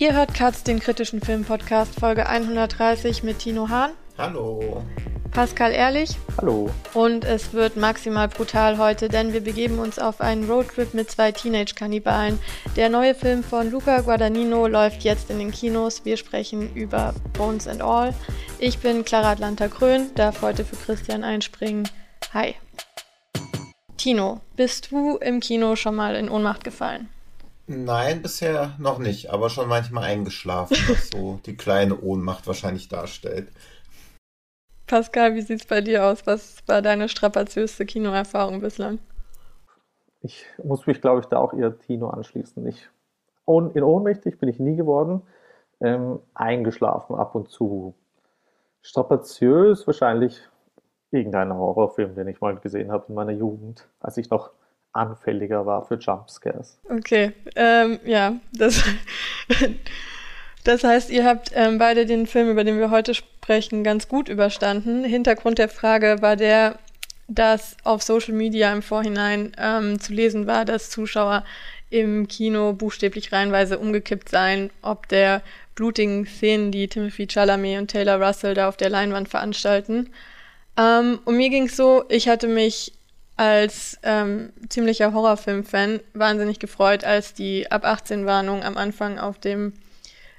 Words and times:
Ihr 0.00 0.14
hört 0.14 0.32
Katz, 0.32 0.62
den 0.62 0.78
kritischen 0.78 1.20
Film-Podcast, 1.20 1.98
Folge 1.98 2.28
130 2.28 3.24
mit 3.24 3.40
Tino 3.40 3.68
Hahn. 3.68 3.90
Hallo. 4.16 4.84
Pascal 5.32 5.72
Ehrlich. 5.72 6.10
Hallo. 6.40 6.70
Und 6.94 7.24
es 7.24 7.52
wird 7.52 7.76
maximal 7.76 8.28
brutal 8.28 8.78
heute, 8.78 9.08
denn 9.08 9.32
wir 9.32 9.40
begeben 9.40 9.80
uns 9.80 9.98
auf 9.98 10.20
einen 10.20 10.48
Roadtrip 10.48 10.94
mit 10.94 11.10
zwei 11.10 11.32
Teenage-Kannibalen. 11.32 12.38
Der 12.76 12.90
neue 12.90 13.16
Film 13.16 13.42
von 13.42 13.72
Luca 13.72 14.02
Guadagnino 14.02 14.68
läuft 14.68 15.02
jetzt 15.02 15.30
in 15.30 15.40
den 15.40 15.50
Kinos. 15.50 16.04
Wir 16.04 16.16
sprechen 16.16 16.72
über 16.76 17.12
Bones 17.36 17.66
and 17.66 17.82
All. 17.82 18.14
Ich 18.60 18.78
bin 18.78 19.04
Clara 19.04 19.32
Atlanta 19.32 19.66
Krön, 19.66 20.14
darf 20.14 20.42
heute 20.42 20.64
für 20.64 20.76
Christian 20.76 21.24
einspringen. 21.24 21.88
Hi. 22.32 22.54
Tino, 23.96 24.42
bist 24.54 24.92
du 24.92 25.16
im 25.16 25.40
Kino 25.40 25.74
schon 25.74 25.96
mal 25.96 26.14
in 26.14 26.30
Ohnmacht 26.30 26.62
gefallen? 26.62 27.08
Nein, 27.70 28.22
bisher 28.22 28.74
noch 28.78 28.98
nicht, 28.98 29.30
aber 29.30 29.50
schon 29.50 29.68
manchmal 29.68 30.04
eingeschlafen, 30.04 30.76
was 30.88 31.10
so 31.10 31.38
die 31.46 31.54
kleine 31.54 32.00
Ohnmacht 32.00 32.46
wahrscheinlich 32.46 32.88
darstellt. 32.88 33.52
Pascal, 34.86 35.34
wie 35.34 35.42
sieht's 35.42 35.66
bei 35.66 35.82
dir 35.82 36.06
aus? 36.06 36.26
Was 36.26 36.66
war 36.66 36.80
deine 36.80 37.10
strapaziöste 37.10 37.84
Kinoerfahrung 37.84 38.62
bislang? 38.62 39.00
Ich 40.22 40.46
muss 40.64 40.86
mich, 40.86 41.02
glaube 41.02 41.20
ich, 41.20 41.26
da 41.26 41.36
auch 41.36 41.52
eher 41.52 41.78
Tino 41.78 42.08
anschließen. 42.08 42.66
Ich, 42.66 42.88
in 43.46 43.82
ohnmächtig 43.82 44.38
bin 44.38 44.48
ich 44.48 44.58
nie 44.58 44.76
geworden. 44.76 45.20
Ähm, 45.80 46.20
eingeschlafen 46.32 47.16
ab 47.16 47.34
und 47.34 47.50
zu. 47.50 47.94
Strapaziös 48.80 49.86
wahrscheinlich 49.86 50.40
irgendein 51.10 51.52
Horrorfilm, 51.52 52.14
den 52.14 52.28
ich 52.28 52.40
mal 52.40 52.56
gesehen 52.56 52.90
habe 52.90 53.04
in 53.08 53.14
meiner 53.14 53.32
Jugend, 53.32 53.86
als 54.00 54.16
ich 54.16 54.30
noch 54.30 54.52
anfälliger 54.98 55.64
war 55.64 55.86
für 55.86 55.94
Jumpscares. 55.94 56.78
Okay, 56.90 57.32
ähm, 57.56 57.98
ja, 58.04 58.34
das, 58.52 58.82
das 60.64 60.84
heißt, 60.84 61.10
ihr 61.10 61.24
habt 61.24 61.52
ähm, 61.54 61.78
beide 61.78 62.04
den 62.04 62.26
Film, 62.26 62.50
über 62.50 62.64
den 62.64 62.78
wir 62.78 62.90
heute 62.90 63.14
sprechen, 63.14 63.84
ganz 63.84 64.08
gut 64.08 64.28
überstanden. 64.28 65.04
Hintergrund 65.04 65.58
der 65.58 65.68
Frage 65.68 66.18
war 66.20 66.36
der, 66.36 66.78
dass 67.28 67.76
auf 67.84 68.02
Social 68.02 68.34
Media 68.34 68.72
im 68.72 68.82
Vorhinein 68.82 69.52
ähm, 69.58 70.00
zu 70.00 70.12
lesen 70.12 70.46
war, 70.46 70.64
dass 70.64 70.90
Zuschauer 70.90 71.44
im 71.90 72.28
Kino 72.28 72.72
buchstäblich 72.72 73.32
reihenweise 73.32 73.78
umgekippt 73.78 74.28
seien, 74.28 74.70
ob 74.82 75.08
der 75.08 75.42
blutigen 75.74 76.26
Szenen, 76.26 76.72
die 76.72 76.88
Timothy 76.88 77.26
Chalamet 77.26 77.78
und 77.78 77.90
Taylor 77.90 78.20
Russell 78.20 78.54
da 78.54 78.68
auf 78.68 78.76
der 78.76 78.90
Leinwand 78.90 79.28
veranstalten. 79.28 80.10
Ähm, 80.76 81.20
und 81.24 81.36
mir 81.36 81.50
ging 81.50 81.66
es 81.66 81.76
so, 81.76 82.04
ich 82.08 82.28
hatte 82.28 82.48
mich 82.48 82.92
als 83.38 83.98
ähm, 84.02 84.52
ziemlicher 84.68 85.12
Horrorfilm-Fan 85.12 86.00
wahnsinnig 86.12 86.58
gefreut, 86.58 87.04
als 87.04 87.34
die 87.34 87.70
ab 87.70 87.84
18 87.84 88.26
Warnung 88.26 88.64
am 88.64 88.76
Anfang 88.76 89.20
auf 89.20 89.38
dem 89.38 89.74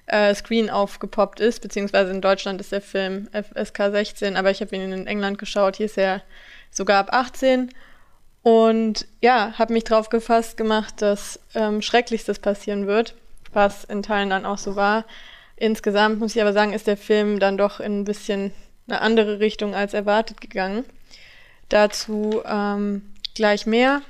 äh, 0.05 0.35
Screen 0.35 0.69
aufgepoppt 0.69 1.39
ist, 1.39 1.61
beziehungsweise 1.61 2.11
in 2.11 2.19
Deutschland 2.19 2.59
ist 2.59 2.73
der 2.73 2.81
Film 2.81 3.29
FSK 3.31 3.91
16, 3.91 4.35
aber 4.35 4.51
ich 4.51 4.59
habe 4.59 4.75
ihn 4.75 4.91
in 4.91 5.07
England 5.07 5.37
geschaut, 5.37 5.77
hier 5.77 5.85
ist 5.85 5.97
er 5.97 6.21
sogar 6.71 6.99
ab 6.99 7.13
18. 7.13 7.69
Und 8.41 9.07
ja, 9.21 9.53
habe 9.57 9.73
mich 9.73 9.85
drauf 9.85 10.09
gefasst 10.09 10.57
gemacht, 10.57 11.01
dass 11.01 11.39
ähm, 11.55 11.81
Schrecklichstes 11.81 12.39
passieren 12.39 12.85
wird, 12.85 13.15
was 13.53 13.85
in 13.85 14.03
Teilen 14.03 14.29
dann 14.29 14.45
auch 14.45 14.57
so 14.57 14.75
war. 14.75 15.05
Insgesamt 15.55 16.19
muss 16.19 16.35
ich 16.35 16.41
aber 16.41 16.53
sagen, 16.53 16.73
ist 16.73 16.87
der 16.87 16.97
Film 16.97 17.39
dann 17.39 17.57
doch 17.57 17.79
in 17.79 18.01
ein 18.01 18.05
bisschen 18.05 18.51
eine 18.87 18.99
andere 18.99 19.39
Richtung 19.39 19.73
als 19.73 19.93
erwartet 19.93 20.41
gegangen. 20.41 20.83
Dazu 21.69 22.41
ähm, 22.45 23.13
gleich 23.35 23.65
mehr. 23.65 24.01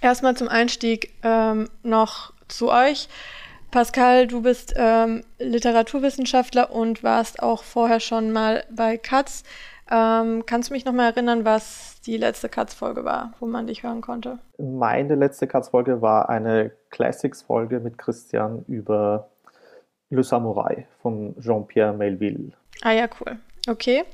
Erstmal 0.00 0.36
zum 0.36 0.48
Einstieg 0.48 1.14
ähm, 1.22 1.68
noch 1.82 2.32
zu 2.48 2.70
euch. 2.70 3.08
Pascal, 3.70 4.26
du 4.26 4.42
bist 4.42 4.74
ähm, 4.76 5.22
Literaturwissenschaftler 5.38 6.72
und 6.72 7.02
warst 7.02 7.42
auch 7.42 7.62
vorher 7.62 8.00
schon 8.00 8.30
mal 8.30 8.64
bei 8.70 8.98
Katz. 8.98 9.44
Ähm, 9.90 10.44
kannst 10.46 10.68
du 10.68 10.74
mich 10.74 10.84
noch 10.84 10.92
mal 10.92 11.10
erinnern, 11.10 11.44
was 11.44 12.00
die 12.04 12.16
letzte 12.16 12.48
Katz-Folge 12.48 13.04
war, 13.04 13.32
wo 13.40 13.46
man 13.46 13.66
dich 13.66 13.82
hören 13.82 14.00
konnte? 14.00 14.38
Meine 14.58 15.14
letzte 15.14 15.46
Katz-Folge 15.46 16.02
war 16.02 16.28
eine 16.28 16.72
Classics-Folge 16.90 17.80
mit 17.80 17.96
Christian 17.96 18.64
über 18.68 19.30
Le 20.10 20.22
Samurai 20.22 20.86
von 21.00 21.34
Jean-Pierre 21.40 21.94
Melville. 21.94 22.52
Ah 22.82 22.92
ja, 22.92 23.08
cool. 23.20 23.38
Okay. 23.68 24.04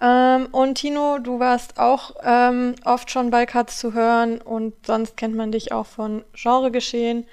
Ähm, 0.00 0.46
und 0.52 0.76
Tino, 0.76 1.18
du 1.18 1.38
warst 1.38 1.78
auch 1.78 2.16
ähm, 2.22 2.74
oft 2.84 3.10
schon 3.10 3.30
bei 3.30 3.46
Katz 3.46 3.78
zu 3.78 3.94
hören 3.94 4.40
und 4.40 4.74
sonst 4.86 5.16
kennt 5.16 5.36
man 5.36 5.52
dich 5.52 5.72
auch 5.72 5.86
von 5.86 6.24
Genregeschehen, 6.34 7.26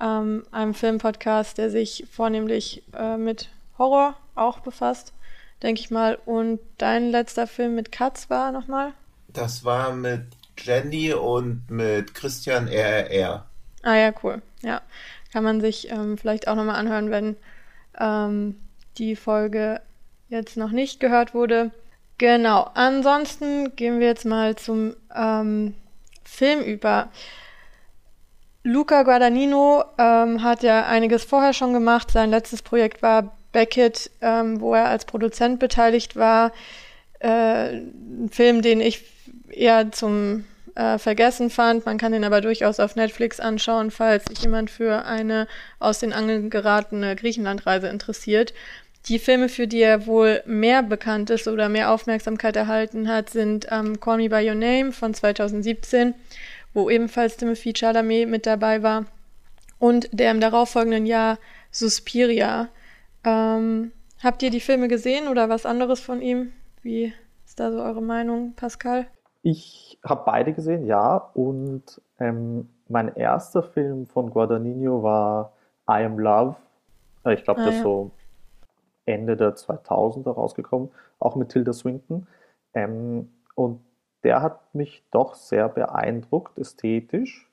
ähm, 0.00 0.44
einem 0.50 0.74
Filmpodcast, 0.74 1.58
der 1.58 1.70
sich 1.70 2.04
vornehmlich 2.10 2.82
äh, 2.96 3.16
mit 3.16 3.48
Horror 3.78 4.14
auch 4.34 4.60
befasst, 4.60 5.12
denke 5.62 5.80
ich 5.80 5.90
mal. 5.90 6.18
Und 6.26 6.60
dein 6.78 7.10
letzter 7.10 7.46
Film 7.46 7.74
mit 7.74 7.92
Katz 7.92 8.28
war 8.28 8.52
nochmal? 8.52 8.92
Das 9.28 9.64
war 9.64 9.92
mit 9.92 10.26
Jenny 10.58 11.12
und 11.12 11.70
mit 11.70 12.14
Christian 12.14 12.68
RRR. 12.68 13.46
Ah 13.82 13.94
ja, 13.94 14.12
cool. 14.22 14.42
Ja, 14.62 14.82
kann 15.32 15.44
man 15.44 15.60
sich 15.60 15.90
ähm, 15.90 16.18
vielleicht 16.18 16.46
auch 16.46 16.54
nochmal 16.54 16.76
anhören, 16.76 17.10
wenn 17.10 17.36
ähm, 17.98 18.60
die 18.98 19.16
Folge 19.16 19.80
jetzt 20.28 20.56
noch 20.56 20.70
nicht 20.70 21.00
gehört 21.00 21.34
wurde. 21.34 21.70
Genau, 22.22 22.70
ansonsten 22.74 23.74
gehen 23.74 23.98
wir 23.98 24.06
jetzt 24.06 24.24
mal 24.24 24.54
zum 24.54 24.94
ähm, 25.12 25.74
Film 26.22 26.60
über. 26.60 27.08
Luca 28.62 29.02
Guadagnino 29.02 29.82
ähm, 29.98 30.40
hat 30.44 30.62
ja 30.62 30.86
einiges 30.86 31.24
vorher 31.24 31.52
schon 31.52 31.72
gemacht. 31.72 32.12
Sein 32.12 32.30
letztes 32.30 32.62
Projekt 32.62 33.02
war 33.02 33.36
Beckett, 33.50 34.08
ähm, 34.20 34.60
wo 34.60 34.72
er 34.72 34.84
als 34.84 35.04
Produzent 35.04 35.58
beteiligt 35.58 36.14
war. 36.14 36.52
Äh, 37.18 37.78
ein 37.78 38.30
Film, 38.30 38.62
den 38.62 38.80
ich 38.80 39.02
eher 39.50 39.90
zum 39.90 40.44
äh, 40.76 40.98
Vergessen 40.98 41.50
fand. 41.50 41.86
Man 41.86 41.98
kann 41.98 42.14
ihn 42.14 42.22
aber 42.22 42.40
durchaus 42.40 42.78
auf 42.78 42.94
Netflix 42.94 43.40
anschauen, 43.40 43.90
falls 43.90 44.26
sich 44.26 44.42
jemand 44.42 44.70
für 44.70 45.06
eine 45.06 45.48
aus 45.80 45.98
den 45.98 46.12
Angeln 46.12 46.50
geratene 46.50 47.16
Griechenlandreise 47.16 47.88
interessiert. 47.88 48.54
Die 49.08 49.18
Filme, 49.18 49.48
für 49.48 49.66
die 49.66 49.80
er 49.80 50.06
wohl 50.06 50.42
mehr 50.46 50.82
bekannt 50.82 51.30
ist 51.30 51.48
oder 51.48 51.68
mehr 51.68 51.92
Aufmerksamkeit 51.92 52.54
erhalten 52.54 53.08
hat, 53.08 53.30
sind 53.30 53.66
ähm, 53.70 53.98
Call 53.98 54.18
Me 54.18 54.28
By 54.28 54.48
Your 54.48 54.54
Name 54.54 54.92
von 54.92 55.12
2017, 55.12 56.14
wo 56.72 56.88
ebenfalls 56.88 57.36
Timothy 57.36 57.72
Chalamet 57.72 58.28
mit 58.28 58.46
dabei 58.46 58.82
war, 58.82 59.06
und 59.80 60.08
der 60.12 60.30
im 60.30 60.40
darauffolgenden 60.40 61.06
Jahr 61.06 61.38
Suspiria. 61.72 62.68
Ähm, 63.24 63.90
habt 64.22 64.42
ihr 64.44 64.50
die 64.50 64.60
Filme 64.60 64.86
gesehen 64.86 65.26
oder 65.26 65.48
was 65.48 65.66
anderes 65.66 65.98
von 65.98 66.22
ihm? 66.22 66.52
Wie 66.82 67.12
ist 67.44 67.58
da 67.58 67.72
so 67.72 67.82
eure 67.82 68.02
Meinung, 68.02 68.54
Pascal? 68.54 69.06
Ich 69.42 69.98
habe 70.04 70.22
beide 70.24 70.52
gesehen, 70.52 70.86
ja. 70.86 71.16
Und 71.34 72.00
ähm, 72.20 72.68
mein 72.88 73.12
erster 73.16 73.64
Film 73.64 74.06
von 74.06 74.30
Guadagnino 74.30 75.02
war 75.02 75.52
I 75.90 76.04
Am 76.04 76.16
Love. 76.20 76.54
Äh, 77.24 77.34
ich 77.34 77.42
glaube, 77.42 77.62
ah, 77.62 77.66
das 77.66 77.76
ja. 77.76 77.82
so 77.82 78.12
Ende 79.04 79.36
der 79.36 79.56
2000er 79.56 80.30
rausgekommen, 80.30 80.90
auch 81.18 81.36
mit 81.36 81.50
Tilda 81.50 81.72
Swinton. 81.72 82.26
Ähm, 82.74 83.30
und 83.54 83.80
der 84.24 84.42
hat 84.42 84.74
mich 84.74 85.04
doch 85.10 85.34
sehr 85.34 85.68
beeindruckt, 85.68 86.58
ästhetisch 86.58 87.50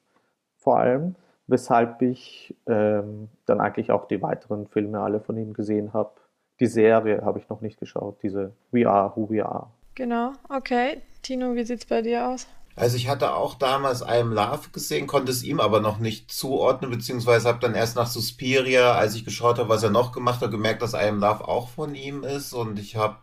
vor 0.58 0.78
allem, 0.78 1.16
weshalb 1.48 2.02
ich 2.02 2.56
ähm, 2.68 3.30
dann 3.46 3.60
eigentlich 3.60 3.92
auch 3.92 4.06
die 4.08 4.22
weiteren 4.22 4.68
Filme 4.68 5.00
alle 5.00 5.20
von 5.20 5.38
ihm 5.38 5.54
gesehen 5.54 5.94
habe. 5.94 6.12
Die 6.60 6.68
Serie 6.68 7.22
habe 7.24 7.40
ich 7.40 7.50
noch 7.50 7.62
nicht 7.62 7.80
geschaut, 7.80 8.22
diese 8.22 8.54
We 8.72 8.88
Are 8.88 9.16
Who 9.16 9.30
We 9.30 9.44
Are. 9.44 9.72
Genau, 9.96 10.34
okay. 10.50 11.02
Tino, 11.22 11.56
wie 11.56 11.64
sieht 11.64 11.80
es 11.80 11.86
bei 11.86 12.02
dir 12.02 12.28
aus? 12.28 12.48
Also 12.80 12.96
ich 12.96 13.10
hatte 13.10 13.34
auch 13.34 13.56
damals 13.56 14.02
I 14.02 14.22
Am 14.22 14.32
Love 14.32 14.70
gesehen, 14.72 15.06
konnte 15.06 15.34
es 15.34 15.44
ihm 15.44 15.60
aber 15.60 15.82
noch 15.82 16.00
nicht 16.00 16.32
zuordnen, 16.32 16.90
beziehungsweise 16.90 17.50
habe 17.50 17.60
dann 17.60 17.76
erst 17.76 17.98
nach 17.98 18.08
Suspiria, 18.08 18.94
als 18.94 19.16
ich 19.16 19.26
geschaut 19.26 19.60
habe, 19.60 19.68
was 19.68 19.84
er 19.84 19.90
noch 19.90 20.14
gemacht 20.14 20.40
hat, 20.40 20.50
gemerkt, 20.50 20.82
dass 20.82 20.94
I 20.94 21.10
Am 21.10 21.20
Love 21.20 21.46
auch 21.46 21.68
von 21.68 21.94
ihm 21.94 22.24
ist. 22.24 22.54
Und 22.54 22.80
ich 22.80 22.96
habe 22.96 23.18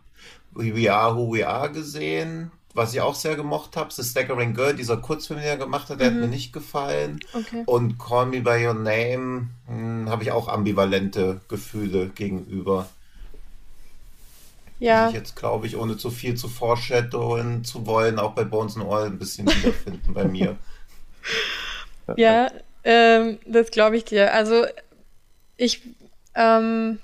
We 0.53 0.93
Are 0.93 1.15
Who 1.15 1.33
We 1.33 1.47
Are 1.47 1.71
gesehen, 1.71 2.51
was 2.75 2.93
ich 2.93 3.01
auch 3.01 3.15
sehr 3.15 3.35
gemocht 3.35 3.75
habe. 3.77 3.91
The 3.91 4.03
Staggering 4.03 4.53
Girl, 4.53 4.75
dieser 4.75 4.97
Kurzfilm, 4.97 5.39
den 5.39 5.49
er 5.49 5.57
gemacht 5.57 5.89
hat, 5.89 6.01
der 6.01 6.11
mhm. 6.11 6.13
hat 6.13 6.21
mir 6.21 6.27
nicht 6.27 6.53
gefallen. 6.53 7.19
Okay. 7.33 7.63
Und 7.65 7.97
Call 7.97 8.27
Me 8.27 8.41
By 8.41 8.63
Your 8.63 8.75
Name 8.75 9.47
hm, 9.65 10.07
habe 10.07 10.21
ich 10.21 10.31
auch 10.31 10.49
ambivalente 10.49 11.41
Gefühle 11.47 12.09
gegenüber. 12.09 12.87
Ja. 14.79 15.07
Die 15.07 15.15
ich 15.15 15.19
jetzt, 15.19 15.35
glaube 15.35 15.67
ich, 15.67 15.75
ohne 15.75 15.97
zu 15.97 16.11
viel 16.11 16.35
zu 16.35 16.47
foreshadowen 16.47 17.63
zu 17.63 17.85
wollen, 17.85 18.19
auch 18.19 18.33
bei 18.33 18.43
Bones 18.43 18.75
and 18.77 18.85
All 18.85 19.05
ein 19.05 19.17
bisschen 19.17 19.47
wiederfinden 19.47 20.13
bei 20.13 20.25
mir. 20.25 20.57
Ja, 22.15 22.49
ähm, 22.85 23.37
das 23.45 23.69
glaube 23.69 23.97
ich 23.97 24.05
dir. 24.05 24.33
Also 24.33 24.65
ich 25.57 25.81
ähm, 26.35 26.99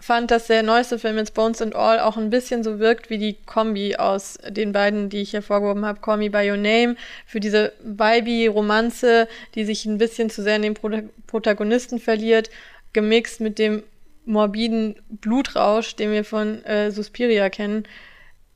fand, 0.00 0.32
dass 0.32 0.48
der 0.48 0.64
neueste 0.64 0.98
Film 0.98 1.16
jetzt 1.16 1.34
Bones 1.34 1.62
and 1.62 1.76
All 1.76 2.00
auch 2.00 2.16
ein 2.16 2.28
bisschen 2.28 2.64
so 2.64 2.80
wirkt 2.80 3.08
wie 3.08 3.18
die 3.18 3.36
Kombi 3.46 3.94
aus 3.94 4.36
den 4.48 4.72
beiden, 4.72 5.10
die 5.10 5.20
ich 5.20 5.32
hervorgehoben 5.32 5.86
habe, 5.86 6.00
Call 6.00 6.16
Me 6.16 6.28
By 6.28 6.50
Your 6.50 6.56
Name, 6.56 6.96
für 7.24 7.38
diese 7.38 7.72
vibey 7.84 8.48
Romanze, 8.48 9.28
die 9.54 9.64
sich 9.64 9.86
ein 9.86 9.98
bisschen 9.98 10.28
zu 10.28 10.42
sehr 10.42 10.56
in 10.56 10.62
den 10.62 10.74
Pro 10.74 10.90
Protagonisten 11.28 12.00
verliert 12.00 12.50
gemixt 12.92 13.40
mit 13.40 13.58
dem 13.58 13.82
morbiden 14.24 14.96
Blutrausch, 15.08 15.96
den 15.96 16.12
wir 16.12 16.24
von 16.24 16.64
äh, 16.64 16.90
Suspiria 16.90 17.50
kennen. 17.50 17.84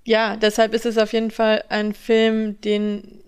Ja, 0.04 0.36
deshalb 0.36 0.72
ist 0.74 0.86
es 0.86 0.98
auf 0.98 1.12
jeden 1.12 1.30
Fall 1.30 1.64
ein 1.68 1.92
Film, 1.92 2.60
den 2.60 3.22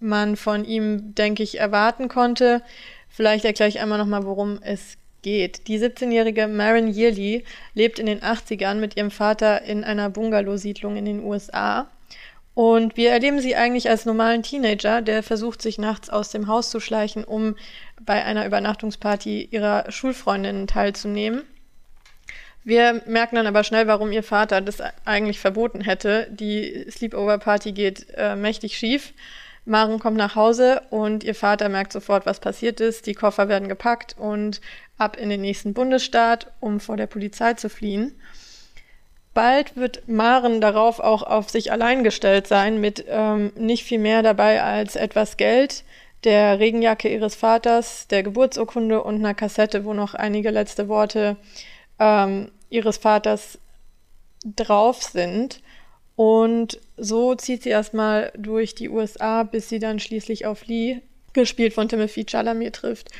man 0.00 0.36
von 0.36 0.64
ihm, 0.64 1.14
denke 1.14 1.42
ich, 1.42 1.60
erwarten 1.60 2.08
konnte. 2.08 2.62
Vielleicht 3.08 3.44
erkläre 3.44 3.68
ich 3.68 3.80
einmal 3.80 3.98
nochmal, 3.98 4.24
worum 4.24 4.58
es 4.62 4.96
geht. 5.22 5.68
Die 5.68 5.78
17-jährige 5.78 6.48
Maren 6.48 6.92
Yearly 6.92 7.44
lebt 7.74 7.98
in 7.98 8.06
den 8.06 8.20
80ern 8.20 8.76
mit 8.76 8.96
ihrem 8.96 9.10
Vater 9.10 9.62
in 9.62 9.84
einer 9.84 10.10
Bungalow-Siedlung 10.10 10.96
in 10.96 11.04
den 11.04 11.22
USA. 11.22 11.88
Und 12.54 12.96
wir 12.96 13.10
erleben 13.10 13.40
sie 13.40 13.54
eigentlich 13.54 13.88
als 13.88 14.06
normalen 14.06 14.42
Teenager, 14.42 15.02
der 15.02 15.22
versucht, 15.22 15.62
sich 15.62 15.78
nachts 15.78 16.10
aus 16.10 16.30
dem 16.30 16.46
Haus 16.46 16.70
zu 16.70 16.80
schleichen, 16.80 17.24
um 17.24 17.56
bei 18.00 18.24
einer 18.24 18.46
Übernachtungsparty 18.46 19.48
ihrer 19.50 19.90
Schulfreundinnen 19.90 20.66
teilzunehmen. 20.66 21.42
Wir 22.62 23.02
merken 23.06 23.36
dann 23.36 23.46
aber 23.46 23.64
schnell, 23.64 23.86
warum 23.86 24.12
ihr 24.12 24.22
Vater 24.22 24.60
das 24.60 24.82
eigentlich 25.04 25.40
verboten 25.40 25.80
hätte. 25.80 26.28
Die 26.30 26.86
Sleepover-Party 26.90 27.72
geht 27.72 28.06
äh, 28.16 28.36
mächtig 28.36 28.76
schief. 28.76 29.14
Maren 29.64 29.98
kommt 29.98 30.16
nach 30.16 30.36
Hause 30.36 30.82
und 30.90 31.22
ihr 31.22 31.34
Vater 31.34 31.68
merkt 31.68 31.92
sofort, 31.92 32.26
was 32.26 32.40
passiert 32.40 32.80
ist. 32.80 33.06
Die 33.06 33.14
Koffer 33.14 33.48
werden 33.48 33.68
gepackt 33.68 34.16
und 34.18 34.60
ab 34.98 35.16
in 35.16 35.30
den 35.30 35.40
nächsten 35.40 35.74
Bundesstaat, 35.74 36.50
um 36.60 36.80
vor 36.80 36.96
der 36.96 37.06
Polizei 37.06 37.54
zu 37.54 37.68
fliehen. 37.68 38.14
Bald 39.32 39.76
wird 39.76 40.08
Maren 40.08 40.60
darauf 40.60 40.98
auch 40.98 41.22
auf 41.22 41.50
sich 41.50 41.70
allein 41.70 42.02
gestellt 42.02 42.46
sein, 42.46 42.80
mit 42.80 43.04
ähm, 43.08 43.52
nicht 43.56 43.84
viel 43.84 43.98
mehr 44.00 44.22
dabei 44.22 44.62
als 44.62 44.96
etwas 44.96 45.36
Geld, 45.36 45.84
der 46.24 46.58
Regenjacke 46.58 47.08
ihres 47.08 47.36
Vaters, 47.36 48.08
der 48.08 48.22
Geburtsurkunde 48.22 49.02
und 49.02 49.16
einer 49.16 49.34
Kassette, 49.34 49.84
wo 49.84 49.94
noch 49.94 50.14
einige 50.14 50.50
letzte 50.50 50.88
Worte 50.88 51.36
ähm, 52.00 52.50
ihres 52.70 52.96
Vaters 52.96 53.58
drauf 54.44 55.02
sind. 55.02 55.60
Und 56.16 56.80
so 56.96 57.34
zieht 57.34 57.62
sie 57.62 57.70
erstmal 57.70 58.32
durch 58.36 58.74
die 58.74 58.88
USA, 58.88 59.44
bis 59.44 59.68
sie 59.68 59.78
dann 59.78 60.00
schließlich 60.00 60.46
auf 60.46 60.66
Lee, 60.66 61.00
gespielt 61.32 61.72
von 61.72 61.88
Timothy 61.88 62.26
Chalamet, 62.28 62.74
trifft. 62.74 63.10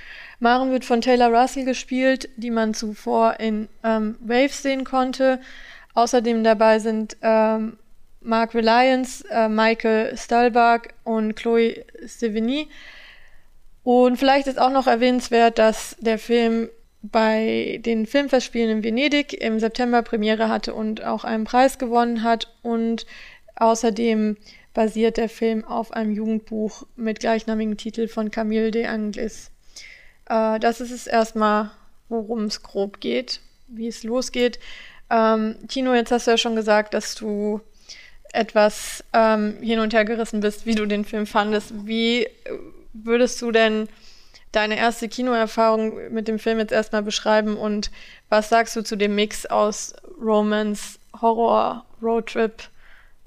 Maren 0.40 0.72
wird 0.72 0.84
von 0.84 1.00
Taylor 1.00 1.28
Russell 1.28 1.64
gespielt, 1.64 2.28
die 2.36 2.50
man 2.50 2.74
zuvor 2.74 3.38
in 3.38 3.68
ähm, 3.84 4.16
Waves 4.20 4.62
sehen 4.62 4.84
konnte. 4.84 5.40
Außerdem 5.94 6.42
dabei 6.42 6.78
sind 6.78 7.16
ähm, 7.22 7.78
Mark 8.20 8.54
Reliance, 8.54 9.24
äh, 9.30 9.48
Michael 9.48 10.16
Stahlberg 10.16 10.94
und 11.04 11.36
Chloe 11.36 11.84
Sevigny. 12.04 12.68
Und 13.82 14.18
vielleicht 14.18 14.46
ist 14.46 14.58
auch 14.58 14.70
noch 14.70 14.86
erwähnenswert, 14.86 15.58
dass 15.58 15.96
der 16.00 16.18
Film 16.18 16.68
bei 17.02 17.80
den 17.84 18.06
Filmfestspielen 18.06 18.78
in 18.78 18.84
Venedig 18.84 19.32
im 19.32 19.58
September 19.58 20.02
Premiere 20.02 20.48
hatte 20.48 20.74
und 20.74 21.02
auch 21.04 21.24
einen 21.24 21.44
Preis 21.44 21.78
gewonnen 21.78 22.22
hat. 22.22 22.48
Und 22.62 23.06
außerdem 23.56 24.36
basiert 24.74 25.16
der 25.16 25.28
Film 25.28 25.64
auf 25.64 25.92
einem 25.92 26.12
Jugendbuch 26.12 26.86
mit 26.96 27.20
gleichnamigem 27.20 27.76
Titel 27.76 28.08
von 28.08 28.30
Camille 28.30 28.70
de 28.70 28.86
Anglis. 28.86 29.50
Äh, 30.28 30.60
das 30.60 30.80
ist 30.80 30.92
es 30.92 31.06
erstmal, 31.06 31.70
worum 32.08 32.44
es 32.44 32.62
grob 32.62 33.00
geht, 33.00 33.40
wie 33.66 33.88
es 33.88 34.04
losgeht. 34.04 34.58
Ähm, 35.10 35.56
Tino, 35.68 35.94
jetzt 35.94 36.12
hast 36.12 36.26
du 36.26 36.32
ja 36.32 36.38
schon 36.38 36.54
gesagt, 36.54 36.94
dass 36.94 37.14
du 37.14 37.60
etwas 38.32 39.02
ähm, 39.12 39.56
hin 39.60 39.80
und 39.80 39.92
her 39.92 40.04
gerissen 40.04 40.40
bist, 40.40 40.66
wie 40.66 40.76
du 40.76 40.86
den 40.86 41.04
Film 41.04 41.26
fandest. 41.26 41.72
Wie 41.86 42.28
würdest 42.92 43.42
du 43.42 43.50
denn 43.50 43.88
deine 44.52 44.76
erste 44.76 45.08
Kinoerfahrung 45.08 46.12
mit 46.12 46.28
dem 46.28 46.38
Film 46.38 46.58
jetzt 46.58 46.72
erstmal 46.72 47.02
beschreiben 47.02 47.56
und 47.56 47.90
was 48.28 48.48
sagst 48.48 48.74
du 48.76 48.82
zu 48.82 48.96
dem 48.96 49.14
Mix 49.14 49.46
aus 49.46 49.94
Romance, 50.20 50.98
Horror, 51.20 51.84
Roadtrip, 52.02 52.68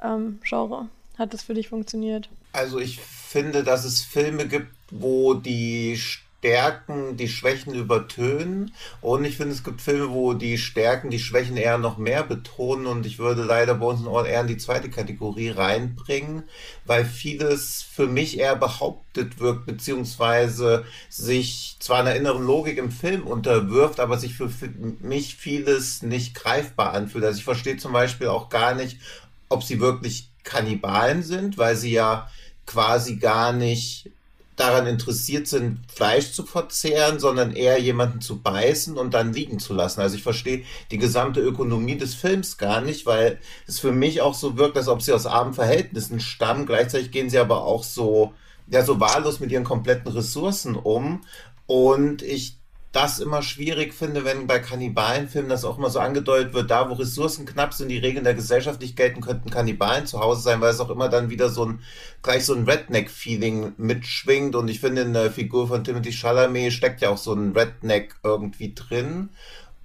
ähm, 0.02 0.40
Genre? 0.44 0.90
Hat 1.18 1.34
das 1.34 1.44
für 1.44 1.54
dich 1.54 1.70
funktioniert? 1.70 2.30
Also 2.54 2.80
ich 2.80 3.00
finde, 3.00 3.64
dass 3.64 3.86
es 3.86 4.02
Filme 4.02 4.48
gibt, 4.48 4.74
wo 4.92 5.34
die 5.34 5.98
Stärken 6.44 7.16
die 7.16 7.30
Schwächen 7.30 7.74
übertönen. 7.74 8.74
Und 9.00 9.24
ich 9.24 9.38
finde, 9.38 9.54
es 9.54 9.64
gibt 9.64 9.80
Filme, 9.80 10.10
wo 10.10 10.34
die 10.34 10.58
Stärken 10.58 11.10
die 11.10 11.20
Schwächen 11.20 11.56
eher 11.56 11.78
noch 11.78 11.98
mehr 11.98 12.22
betonen. 12.22 12.86
Und 12.86 13.06
ich 13.06 13.18
würde 13.18 13.44
leider 13.44 13.76
bei 13.76 13.86
uns 13.86 14.02
in 14.02 14.08
Ort 14.08 14.28
eher 14.28 14.42
in 14.42 14.48
die 14.48 14.58
zweite 14.58 14.90
Kategorie 14.90 15.52
reinbringen, 15.52 16.44
weil 16.84 17.06
vieles 17.06 17.82
für 17.82 18.08
mich 18.08 18.40
eher 18.40 18.58
behauptet 18.58 19.40
wirkt, 19.40 19.66
beziehungsweise 19.66 20.84
sich 21.08 21.78
zwar 21.80 22.00
einer 22.00 22.16
inneren 22.16 22.46
Logik 22.46 22.78
im 22.78 22.92
Film 22.92 23.26
unterwirft, 23.26 24.02
aber 24.02 24.18
sich 24.18 24.36
für, 24.36 24.50
für 24.50 24.68
mich 25.00 25.36
vieles 25.36 26.02
nicht 26.02 26.36
greifbar 26.36 26.92
anfühlt. 26.92 27.24
Also 27.24 27.38
ich 27.38 27.46
verstehe 27.46 27.78
zum 27.78 27.94
Beispiel 27.94 28.28
auch 28.28 28.50
gar 28.50 28.76
nicht, 28.76 29.00
ob 29.48 29.64
sie 29.64 29.80
wirklich 29.80 30.28
Kannibalen 30.44 31.24
sind, 31.24 31.58
weil 31.58 31.78
sie 31.78 31.94
ja 31.94 32.30
quasi 32.66 33.16
gar 33.16 33.54
nicht 33.54 34.10
daran 34.56 34.88
interessiert 34.88 35.48
sind, 35.48 35.80
Fleisch 35.92 36.32
zu 36.32 36.44
verzehren, 36.46 37.20
sondern 37.20 37.56
eher 37.56 37.80
jemanden 37.80 38.22
zu 38.22 38.42
beißen 38.42 38.98
und 38.98 39.14
dann 39.14 39.34
liegen 39.34 39.60
zu 39.60 39.74
lassen. 39.74 40.02
Also 40.02 40.16
ich 40.16 40.24
verstehe 40.24 40.64
die 40.92 40.98
gesamte 40.98 41.40
Ökonomie 41.40 41.98
des 41.98 42.14
Films 42.14 42.58
gar 42.58 42.82
nicht, 42.82 43.06
weil 43.06 43.40
es 43.68 43.80
für 43.80 43.92
mich 43.92 44.22
auch 44.22 44.36
so 44.36 44.58
wirkt, 44.58 44.78
als 44.78 44.88
ob 44.88 45.02
sie 45.02 45.14
aus 45.14 45.26
armen 45.26 45.54
Verhältnissen 45.54 46.20
stammen. 46.20 46.66
Gleichzeitig 46.66 47.12
gehen 47.12 47.30
sie 47.30 47.40
aber 47.40 47.64
auch 47.64 47.84
so, 47.84 48.34
ja, 48.68 48.86
so 48.86 49.00
wahllos 49.00 49.40
mit 49.40 49.52
ihren 49.52 49.64
kompletten 49.64 50.12
Ressourcen 50.12 50.76
um. 50.76 51.22
Und 51.66 52.22
ich 52.22 52.60
das 52.94 53.20
immer 53.20 53.42
schwierig 53.42 53.94
finde, 53.94 54.24
wenn 54.24 54.46
bei 54.46 54.60
Kannibalenfilmen 54.60 55.50
das 55.50 55.66
auch 55.66 55.80
immer 55.80 55.90
so 55.90 56.00
angedeutet 56.00 56.54
wird, 56.54 56.70
da 56.70 56.90
wo 56.90 56.94
Ressourcen 56.94 57.48
knapp 57.48 57.74
sind, 57.74 57.90
die 57.90 57.98
Regeln 57.98 58.24
der 58.24 58.36
Gesellschaft 58.36 58.80
nicht 58.82 58.96
gelten, 58.96 59.20
könnten 59.20 59.50
Kannibalen 59.50 60.06
zu 60.06 60.20
Hause 60.20 60.44
sein, 60.44 60.62
weil 60.62 60.70
es 60.70 60.80
auch 60.80 60.92
immer 60.92 61.10
dann 61.10 61.32
wieder 61.32 61.50
so 61.50 61.66
ein, 61.66 61.80
gleich 62.22 62.46
so 62.46 62.54
ein 62.54 62.70
Redneck-Feeling 62.70 63.74
mitschwingt 63.78 64.56
und 64.56 64.68
ich 64.68 64.80
finde 64.80 65.02
in 65.02 65.14
der 65.14 65.32
Figur 65.32 65.68
von 65.68 65.84
Timothy 65.84 66.14
Chalamet 66.14 66.72
steckt 66.72 67.02
ja 67.02 67.10
auch 67.10 67.18
so 67.18 67.34
ein 67.34 67.54
Redneck 67.54 68.16
irgendwie 68.24 68.76
drin 68.76 69.32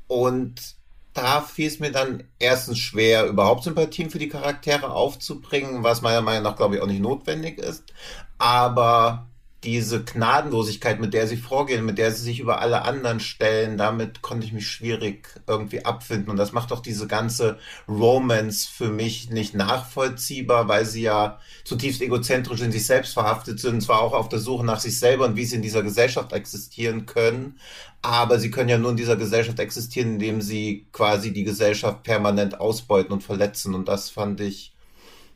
und 0.06 0.76
da 1.14 1.40
fiel 1.40 1.66
es 1.66 1.80
mir 1.80 1.90
dann 1.90 2.24
erstens 2.38 2.78
schwer, 2.78 3.26
überhaupt 3.26 3.64
Sympathien 3.64 4.10
für 4.10 4.18
die 4.18 4.28
Charaktere 4.28 4.92
aufzubringen, 4.92 5.82
was 5.82 6.02
meiner 6.02 6.20
Meinung 6.20 6.44
nach, 6.44 6.56
glaube 6.56 6.76
ich, 6.76 6.82
auch 6.82 6.86
nicht 6.86 7.00
notwendig 7.00 7.58
ist. 7.58 7.92
Aber 8.36 9.26
diese 9.64 10.04
Gnadenlosigkeit, 10.04 11.00
mit 11.00 11.14
der 11.14 11.26
sie 11.26 11.36
vorgehen, 11.36 11.84
mit 11.84 11.98
der 11.98 12.12
sie 12.12 12.22
sich 12.22 12.38
über 12.38 12.60
alle 12.60 12.82
anderen 12.82 13.18
stellen, 13.18 13.76
damit 13.76 14.22
konnte 14.22 14.46
ich 14.46 14.52
mich 14.52 14.68
schwierig 14.68 15.40
irgendwie 15.48 15.84
abfinden. 15.84 16.30
Und 16.30 16.36
das 16.36 16.52
macht 16.52 16.70
auch 16.70 16.80
diese 16.80 17.08
ganze 17.08 17.58
Romance 17.88 18.68
für 18.68 18.88
mich 18.88 19.30
nicht 19.30 19.54
nachvollziehbar, 19.54 20.68
weil 20.68 20.86
sie 20.86 21.02
ja 21.02 21.40
zutiefst 21.64 22.00
egozentrisch 22.02 22.60
in 22.60 22.70
sich 22.70 22.86
selbst 22.86 23.14
verhaftet 23.14 23.58
sind, 23.58 23.82
zwar 23.82 24.00
auch 24.00 24.12
auf 24.12 24.28
der 24.28 24.38
Suche 24.38 24.64
nach 24.64 24.78
sich 24.78 24.98
selber 24.98 25.24
und 25.24 25.34
wie 25.34 25.44
sie 25.44 25.56
in 25.56 25.62
dieser 25.62 25.82
Gesellschaft 25.82 26.32
existieren 26.32 27.06
können, 27.06 27.58
aber 28.00 28.38
sie 28.38 28.52
können 28.52 28.68
ja 28.68 28.78
nur 28.78 28.92
in 28.92 28.96
dieser 28.96 29.16
Gesellschaft 29.16 29.58
existieren, 29.58 30.14
indem 30.14 30.40
sie 30.40 30.86
quasi 30.92 31.32
die 31.32 31.44
Gesellschaft 31.44 32.04
permanent 32.04 32.60
ausbeuten 32.60 33.12
und 33.12 33.24
verletzen. 33.24 33.74
Und 33.74 33.88
das 33.88 34.08
fand 34.08 34.40
ich 34.40 34.72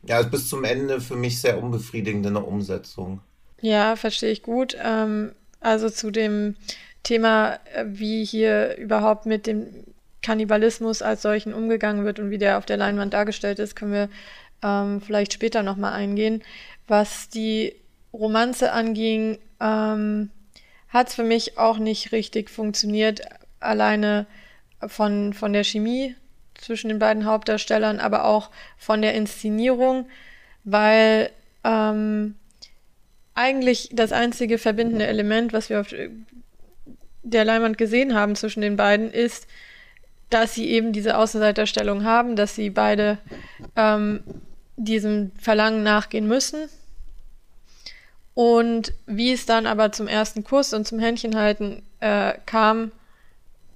ja 0.07 0.21
bis 0.21 0.47
zum 0.47 0.63
Ende 0.63 1.01
für 1.01 1.17
mich 1.17 1.41
sehr 1.41 1.61
unbefriedigend 1.61 2.25
in 2.25 2.35
der 2.35 2.47
Umsetzung. 2.47 3.21
Ja, 3.63 3.95
verstehe 3.95 4.31
ich 4.31 4.43
gut. 4.43 4.75
Ähm, 4.83 5.31
also 5.61 5.89
zu 5.89 6.11
dem 6.11 6.57
Thema, 7.01 7.59
äh, 7.73 7.85
wie 7.87 8.25
hier 8.25 8.75
überhaupt 8.75 9.25
mit 9.25 9.47
dem 9.47 9.85
Kannibalismus 10.21 11.01
als 11.01 11.21
solchen 11.21 11.53
umgegangen 11.53 12.03
wird 12.03 12.19
und 12.19 12.29
wie 12.29 12.37
der 12.37 12.57
auf 12.57 12.65
der 12.65 12.75
Leinwand 12.75 13.13
dargestellt 13.13 13.59
ist, 13.59 13.77
können 13.77 13.93
wir 13.93 14.09
ähm, 14.63 14.99
vielleicht 14.99 15.31
später 15.31 15.63
nochmal 15.63 15.93
eingehen. 15.93 16.43
Was 16.89 17.29
die 17.29 17.73
Romanze 18.11 18.73
anging, 18.73 19.39
ähm, 19.61 20.29
hat 20.89 21.07
es 21.07 21.15
für 21.15 21.23
mich 21.23 21.57
auch 21.57 21.77
nicht 21.77 22.11
richtig 22.11 22.49
funktioniert, 22.49 23.21
alleine 23.61 24.25
von, 24.85 25.31
von 25.31 25.53
der 25.53 25.63
Chemie 25.63 26.15
zwischen 26.55 26.89
den 26.89 26.99
beiden 26.99 27.23
Hauptdarstellern, 27.23 28.01
aber 28.01 28.25
auch 28.25 28.51
von 28.77 29.01
der 29.01 29.13
Inszenierung, 29.13 30.09
weil 30.65 31.29
ähm, 31.63 32.35
eigentlich 33.35 33.89
das 33.91 34.11
einzige 34.11 34.57
verbindende 34.57 35.07
Element, 35.07 35.53
was 35.53 35.69
wir 35.69 35.79
auf 35.79 35.93
der 37.23 37.45
Leinwand 37.45 37.77
gesehen 37.77 38.13
haben 38.13 38.35
zwischen 38.35 38.61
den 38.61 38.75
beiden, 38.75 39.11
ist, 39.11 39.47
dass 40.29 40.53
sie 40.53 40.69
eben 40.69 40.93
diese 40.93 41.17
Außenseiterstellung 41.17 42.03
haben, 42.03 42.35
dass 42.35 42.55
sie 42.55 42.69
beide 42.69 43.17
ähm, 43.75 44.23
diesem 44.75 45.31
Verlangen 45.39 45.83
nachgehen 45.83 46.27
müssen. 46.27 46.69
Und 48.33 48.93
wie 49.05 49.31
es 49.31 49.45
dann 49.45 49.67
aber 49.67 49.91
zum 49.91 50.07
ersten 50.07 50.43
Kuss 50.43 50.73
und 50.73 50.87
zum 50.87 50.99
Händchenhalten 50.99 51.83
äh, 51.99 52.33
kam, 52.45 52.91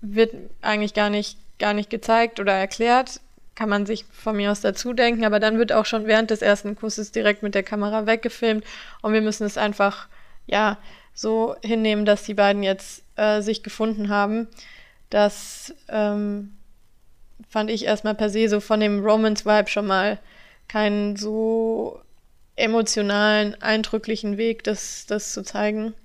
wird 0.01 0.33
eigentlich 0.61 0.93
gar 0.95 1.09
nicht, 1.09 1.37
gar 1.59 1.73
nicht 1.73 1.89
gezeigt 1.89 2.39
oder 2.39 2.53
erklärt 2.53 3.19
kann 3.57 3.69
man 3.69 3.87
sich 3.87 4.05
von 4.11 4.37
mir 4.37 4.51
aus 4.51 4.61
dazu 4.61 4.93
denken, 4.93 5.25
aber 5.25 5.39
dann 5.39 5.57
wird 5.57 5.73
auch 5.73 5.87
schon 5.87 6.05
während 6.05 6.29
des 6.29 6.43
ersten 6.43 6.75
Kusses 6.75 7.11
direkt 7.11 7.41
mit 7.41 7.55
der 7.55 7.63
Kamera 7.63 8.05
weggefilmt 8.05 8.63
und 9.01 9.13
wir 9.13 9.21
müssen 9.21 9.47
es 9.47 9.57
einfach, 9.57 10.07
ja, 10.45 10.77
so 11.15 11.55
hinnehmen, 11.63 12.05
dass 12.05 12.21
die 12.21 12.35
beiden 12.35 12.61
jetzt 12.61 13.01
äh, 13.15 13.41
sich 13.41 13.63
gefunden 13.63 14.09
haben. 14.09 14.47
das 15.09 15.73
ähm, 15.89 16.53
fand 17.49 17.71
ich 17.71 17.85
erstmal 17.85 18.13
per 18.13 18.29
se 18.29 18.47
so 18.47 18.59
von 18.59 18.79
dem 18.79 19.03
Romance-Vibe 19.03 19.69
schon 19.69 19.87
mal 19.87 20.19
keinen 20.67 21.15
so 21.15 21.99
emotionalen, 22.55 23.59
eindrücklichen 23.59 24.37
Weg, 24.37 24.63
das, 24.65 25.07
das 25.07 25.33
zu 25.33 25.41
zeigen. 25.41 25.95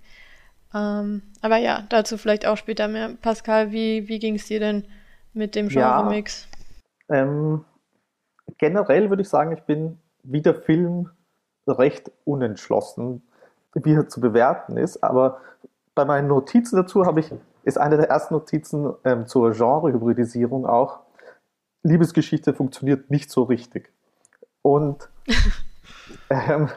Ähm, 0.75 1.21
aber 1.43 1.59
ja, 1.59 1.85
dazu 1.91 2.17
vielleicht 2.17 2.47
auch 2.47 2.57
später 2.57 2.89
mehr. 2.89 3.11
Pascal, 3.21 3.73
wie, 3.73 4.09
wie 4.09 4.19
ging 4.19 4.37
es 4.37 4.47
dir 4.47 4.61
denn 4.61 4.87
mit 5.35 5.55
dem 5.55 5.69
Genre-Mix? 5.69 6.47
Ja, 6.51 6.52
ähm, 7.13 7.65
generell 8.59 9.11
würde 9.11 9.23
ich 9.23 9.29
sagen, 9.29 9.53
ich 9.53 9.63
bin 9.63 9.99
wie 10.23 10.43
der 10.43 10.55
Film 10.55 11.11
recht 11.67 12.11
unentschlossen, 12.25 13.23
wie 13.75 13.95
er 13.95 14.09
zu 14.09 14.21
bewerten 14.21 14.77
ist. 14.77 15.03
Aber 15.03 15.41
bei 15.95 16.05
meinen 16.05 16.29
Notizen 16.29 16.77
dazu 16.77 17.07
habe 17.07 17.21
ich, 17.21 17.33
ist 17.65 17.79
eine 17.79 17.97
der 17.97 18.09
ersten 18.09 18.35
Notizen 18.35 18.93
ähm, 19.05 19.27
zur 19.27 19.53
Genre-Hybridisierung 19.53 20.67
auch, 20.67 21.01
Liebesgeschichte 21.83 22.55
funktioniert 22.55 23.11
nicht 23.11 23.31
so 23.31 23.43
richtig. 23.43 23.93
Und 24.63 25.09
ähm, 26.31 26.69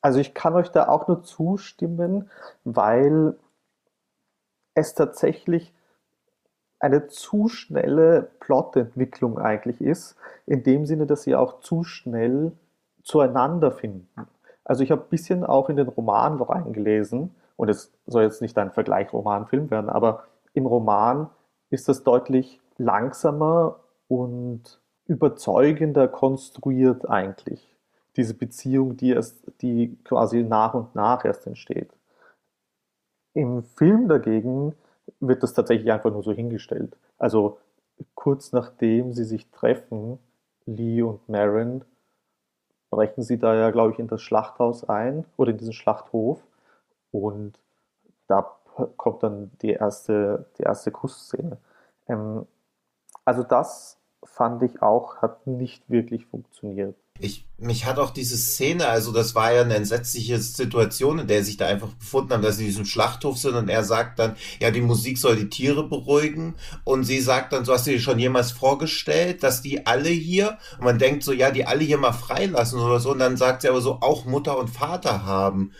also 0.00 0.20
ich 0.20 0.34
kann 0.34 0.54
euch 0.54 0.70
da 0.70 0.88
auch 0.88 1.08
nur 1.08 1.22
zustimmen, 1.22 2.30
weil 2.64 3.36
es 4.74 4.94
tatsächlich 4.94 5.72
eine 6.84 7.06
zu 7.06 7.48
schnelle 7.48 8.28
Plotentwicklung 8.40 9.38
eigentlich 9.38 9.80
ist, 9.80 10.16
in 10.44 10.62
dem 10.62 10.84
Sinne, 10.84 11.06
dass 11.06 11.22
sie 11.22 11.34
auch 11.34 11.60
zu 11.60 11.82
schnell 11.82 12.52
zueinander 13.02 13.72
finden. 13.72 14.08
Also 14.64 14.84
ich 14.84 14.90
habe 14.90 15.02
ein 15.02 15.08
bisschen 15.08 15.44
auch 15.44 15.70
in 15.70 15.76
den 15.76 15.88
Roman 15.88 16.40
reingelesen, 16.42 17.34
und 17.56 17.68
es 17.68 17.90
soll 18.06 18.24
jetzt 18.24 18.42
nicht 18.42 18.58
ein 18.58 18.72
Vergleich 18.72 19.12
Roman-Film 19.12 19.70
werden, 19.70 19.88
aber 19.88 20.24
im 20.52 20.66
Roman 20.66 21.30
ist 21.70 21.88
das 21.88 22.02
deutlich 22.02 22.60
langsamer 22.76 23.76
und 24.08 24.80
überzeugender 25.06 26.08
konstruiert 26.08 27.08
eigentlich. 27.08 27.74
Diese 28.16 28.34
Beziehung, 28.34 28.96
die 28.96 29.10
erst, 29.10 29.50
die 29.62 29.96
quasi 30.04 30.42
nach 30.42 30.74
und 30.74 30.94
nach 30.94 31.24
erst 31.24 31.46
entsteht. 31.46 31.90
Im 33.32 33.62
Film 33.62 34.08
dagegen 34.08 34.74
wird 35.20 35.42
das 35.42 35.54
tatsächlich 35.54 35.90
einfach 35.92 36.10
nur 36.10 36.22
so 36.22 36.32
hingestellt. 36.32 36.96
Also 37.18 37.58
kurz 38.14 38.52
nachdem 38.52 39.12
sie 39.12 39.24
sich 39.24 39.50
treffen, 39.50 40.18
Lee 40.66 41.02
und 41.02 41.28
Marin, 41.28 41.84
brechen 42.90 43.22
sie 43.22 43.38
da 43.38 43.54
ja, 43.54 43.70
glaube 43.70 43.92
ich, 43.92 43.98
in 43.98 44.08
das 44.08 44.22
Schlachthaus 44.22 44.88
ein 44.88 45.24
oder 45.36 45.50
in 45.50 45.58
diesen 45.58 45.72
Schlachthof 45.72 46.40
und 47.10 47.58
da 48.26 48.56
kommt 48.96 49.22
dann 49.22 49.50
die 49.62 49.72
erste, 49.72 50.46
die 50.58 50.62
erste 50.62 50.90
Kussszene. 50.90 51.58
Ähm, 52.08 52.46
also 53.24 53.42
das 53.42 53.98
fand 54.24 54.62
ich 54.62 54.82
auch, 54.82 55.22
hat 55.22 55.46
nicht 55.46 55.88
wirklich 55.90 56.26
funktioniert. 56.26 56.96
Ich, 57.20 57.46
mich 57.58 57.86
hat 57.86 58.00
auch 58.00 58.10
diese 58.10 58.36
Szene, 58.36 58.88
also 58.88 59.12
das 59.12 59.36
war 59.36 59.52
ja 59.52 59.62
eine 59.62 59.76
entsetzliche 59.76 60.40
Situation, 60.40 61.20
in 61.20 61.28
der 61.28 61.44
sich 61.44 61.56
da 61.56 61.66
einfach 61.66 61.90
befunden 61.90 62.32
haben, 62.32 62.42
dass 62.42 62.56
sie 62.56 62.64
in 62.64 62.70
diesem 62.70 62.86
Schlachthof 62.86 63.38
sind 63.38 63.54
und 63.54 63.68
er 63.68 63.84
sagt 63.84 64.18
dann, 64.18 64.34
ja, 64.58 64.72
die 64.72 64.80
Musik 64.80 65.18
soll 65.18 65.36
die 65.36 65.48
Tiere 65.48 65.88
beruhigen 65.88 66.56
und 66.82 67.04
sie 67.04 67.20
sagt 67.20 67.52
dann, 67.52 67.64
so 67.64 67.72
hast 67.72 67.86
du 67.86 67.92
dir 67.92 68.00
schon 68.00 68.18
jemals 68.18 68.50
vorgestellt, 68.50 69.44
dass 69.44 69.62
die 69.62 69.86
alle 69.86 70.08
hier, 70.08 70.58
und 70.78 70.86
man 70.86 70.98
denkt 70.98 71.22
so, 71.22 71.32
ja, 71.32 71.52
die 71.52 71.66
alle 71.66 71.84
hier 71.84 71.98
mal 71.98 72.12
freilassen 72.12 72.80
oder 72.80 72.98
so 72.98 73.12
und 73.12 73.20
dann 73.20 73.36
sagt 73.36 73.62
sie 73.62 73.68
aber 73.68 73.80
so, 73.80 74.00
auch 74.00 74.24
Mutter 74.24 74.58
und 74.58 74.68
Vater 74.68 75.24
haben. 75.24 75.70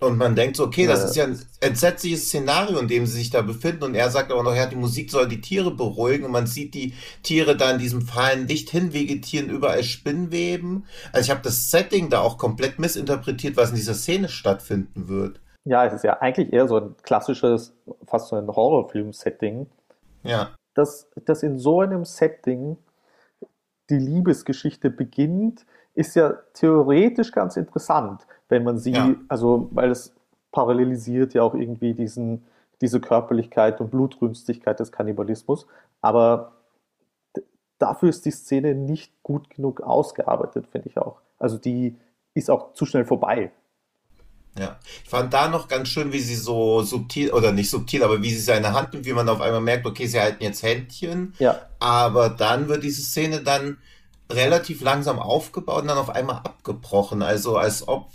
Und 0.00 0.16
man 0.16 0.34
denkt 0.34 0.56
so, 0.56 0.64
okay, 0.64 0.86
das 0.86 1.04
ist 1.04 1.14
ja 1.14 1.24
ein 1.24 1.38
entsetzliches 1.60 2.24
Szenario, 2.24 2.78
in 2.78 2.88
dem 2.88 3.04
sie 3.04 3.18
sich 3.18 3.30
da 3.30 3.42
befinden. 3.42 3.84
Und 3.84 3.94
er 3.94 4.08
sagt 4.08 4.32
aber 4.32 4.42
noch, 4.42 4.54
ja, 4.54 4.64
die 4.64 4.76
Musik 4.76 5.10
soll 5.10 5.28
die 5.28 5.42
Tiere 5.42 5.70
beruhigen. 5.70 6.24
Und 6.24 6.32
man 6.32 6.46
sieht 6.46 6.72
die 6.72 6.94
Tiere 7.22 7.54
da 7.54 7.70
in 7.70 7.78
diesem 7.78 8.00
fahlen 8.00 8.48
Licht 8.48 8.70
hinvegetieren, 8.70 9.50
überall 9.50 9.84
Spinnweben. 9.84 10.86
Also 11.12 11.26
ich 11.26 11.30
habe 11.30 11.42
das 11.42 11.70
Setting 11.70 12.08
da 12.08 12.20
auch 12.20 12.38
komplett 12.38 12.78
missinterpretiert, 12.78 13.58
was 13.58 13.70
in 13.70 13.76
dieser 13.76 13.94
Szene 13.94 14.30
stattfinden 14.30 15.08
wird. 15.08 15.40
Ja, 15.64 15.84
es 15.84 15.92
ist 15.92 16.04
ja 16.04 16.18
eigentlich 16.20 16.52
eher 16.52 16.66
so 16.66 16.78
ein 16.78 16.94
klassisches, 17.02 17.74
fast 18.06 18.28
so 18.28 18.36
ein 18.36 18.48
Horrorfilm-Setting. 18.48 19.66
Ja. 20.22 20.50
Dass, 20.74 21.10
dass 21.26 21.42
in 21.42 21.58
so 21.58 21.80
einem 21.82 22.06
Setting 22.06 22.78
die 23.90 23.98
Liebesgeschichte 23.98 24.90
beginnt, 24.90 25.66
ist 25.94 26.16
ja 26.16 26.34
theoretisch 26.54 27.32
ganz 27.32 27.56
interessant 27.56 28.26
wenn 28.50 28.64
man 28.64 28.78
sie, 28.78 28.92
ja. 28.92 29.14
also 29.28 29.68
weil 29.72 29.90
es 29.90 30.14
parallelisiert 30.52 31.32
ja 31.32 31.42
auch 31.42 31.54
irgendwie 31.54 31.94
diesen, 31.94 32.44
diese 32.82 33.00
Körperlichkeit 33.00 33.80
und 33.80 33.90
Blutrünstigkeit 33.90 34.78
des 34.80 34.92
Kannibalismus, 34.92 35.66
aber 36.02 36.52
dafür 37.78 38.10
ist 38.10 38.26
die 38.26 38.32
Szene 38.32 38.74
nicht 38.74 39.22
gut 39.22 39.48
genug 39.48 39.80
ausgearbeitet, 39.80 40.66
finde 40.66 40.88
ich 40.88 40.98
auch. 40.98 41.20
Also 41.38 41.56
die 41.56 41.96
ist 42.34 42.50
auch 42.50 42.74
zu 42.74 42.84
schnell 42.84 43.04
vorbei. 43.04 43.52
Ja, 44.58 44.78
ich 45.04 45.08
fand 45.08 45.32
da 45.32 45.48
noch 45.48 45.68
ganz 45.68 45.88
schön, 45.88 46.12
wie 46.12 46.18
sie 46.18 46.34
so 46.34 46.82
subtil, 46.82 47.30
oder 47.32 47.52
nicht 47.52 47.70
subtil, 47.70 48.02
aber 48.02 48.20
wie 48.22 48.30
sie 48.30 48.40
seine 48.40 48.72
Hand 48.72 48.92
nimmt, 48.92 49.06
wie 49.06 49.12
man 49.12 49.28
auf 49.28 49.40
einmal 49.40 49.60
merkt, 49.60 49.86
okay, 49.86 50.06
sie 50.06 50.20
halten 50.20 50.42
jetzt 50.42 50.62
Händchen. 50.62 51.34
Ja. 51.38 51.60
Aber 51.78 52.30
dann 52.30 52.68
wird 52.68 52.82
diese 52.82 53.02
Szene 53.02 53.42
dann 53.42 53.78
relativ 54.30 54.80
langsam 54.82 55.18
aufgebaut 55.18 55.82
und 55.82 55.88
dann 55.88 55.98
auf 55.98 56.10
einmal 56.10 56.36
abgebrochen. 56.36 57.22
Also 57.22 57.56
als 57.56 57.86
ob 57.86 58.08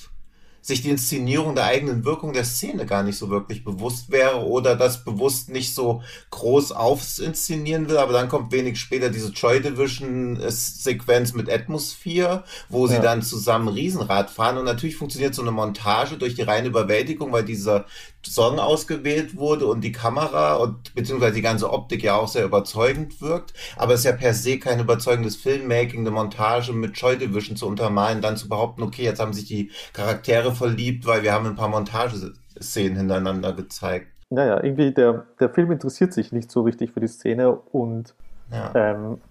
sich 0.65 0.81
die 0.81 0.89
Inszenierung 0.89 1.53
der 1.53 1.65
eigenen 1.65 2.05
Wirkung 2.05 2.33
der 2.33 2.43
Szene 2.43 2.87
gar 2.87 3.03
nicht 3.03 3.19
so 3.19 3.29
wirklich 3.29 3.63
bewusst 3.63 4.09
wäre 4.09 4.43
oder 4.47 4.75
das 4.75 5.03
bewusst 5.03 5.47
nicht 5.47 5.75
so 5.75 6.01
groß 6.31 6.71
aufsinszenieren 6.71 7.87
will, 7.87 7.97
aber 7.97 8.13
dann 8.13 8.29
kommt 8.29 8.51
wenig 8.51 8.79
später 8.79 9.11
diese 9.11 9.31
Joy 9.31 9.61
Division 9.61 10.39
Sequenz 10.49 11.33
mit 11.33 11.51
Atmosphere, 11.51 12.45
wo 12.67 12.87
sie 12.87 12.95
ja. 12.95 13.01
dann 13.01 13.21
zusammen 13.21 13.67
Riesenrad 13.67 14.31
fahren 14.31 14.57
und 14.57 14.65
natürlich 14.65 14.95
funktioniert 14.95 15.35
so 15.35 15.43
eine 15.43 15.51
Montage 15.51 16.17
durch 16.17 16.33
die 16.33 16.41
reine 16.41 16.69
Überwältigung, 16.69 17.31
weil 17.31 17.45
dieser 17.45 17.85
Song 18.25 18.59
ausgewählt 18.59 19.37
wurde 19.37 19.67
und 19.67 19.81
die 19.81 19.91
Kamera 19.91 20.55
und 20.55 20.93
beziehungsweise 20.95 21.35
die 21.35 21.41
ganze 21.41 21.71
Optik 21.71 22.03
ja 22.03 22.15
auch 22.15 22.27
sehr 22.27 22.45
überzeugend 22.45 23.21
wirkt, 23.21 23.53
aber 23.77 23.93
es 23.93 24.01
ist 24.01 24.05
ja 24.05 24.11
per 24.13 24.33
se 24.33 24.59
kein 24.59 24.79
überzeugendes 24.79 25.35
Filmmaking, 25.35 26.01
eine 26.01 26.11
Montage 26.11 26.73
mit 26.73 26.97
Joy 26.97 27.17
Division 27.17 27.55
zu 27.55 27.67
untermalen, 27.67 28.21
dann 28.21 28.37
zu 28.37 28.49
behaupten, 28.49 28.83
okay, 28.83 29.03
jetzt 29.03 29.19
haben 29.19 29.33
sich 29.33 29.45
die 29.45 29.71
Charaktere 29.93 30.53
verliebt, 30.53 31.05
weil 31.05 31.23
wir 31.23 31.33
haben 31.33 31.45
ein 31.45 31.55
paar 31.55 31.69
Montageszenen 31.69 32.97
hintereinander 32.97 33.53
gezeigt. 33.53 34.07
Naja, 34.29 34.63
irgendwie 34.63 34.91
der, 34.91 35.25
der 35.39 35.49
Film 35.49 35.71
interessiert 35.71 36.13
sich 36.13 36.31
nicht 36.31 36.51
so 36.51 36.61
richtig 36.61 36.91
für 36.91 36.99
die 36.99 37.07
Szene 37.07 37.51
und 37.51 38.15
ja. 38.51 38.71
ähm, 38.75 39.21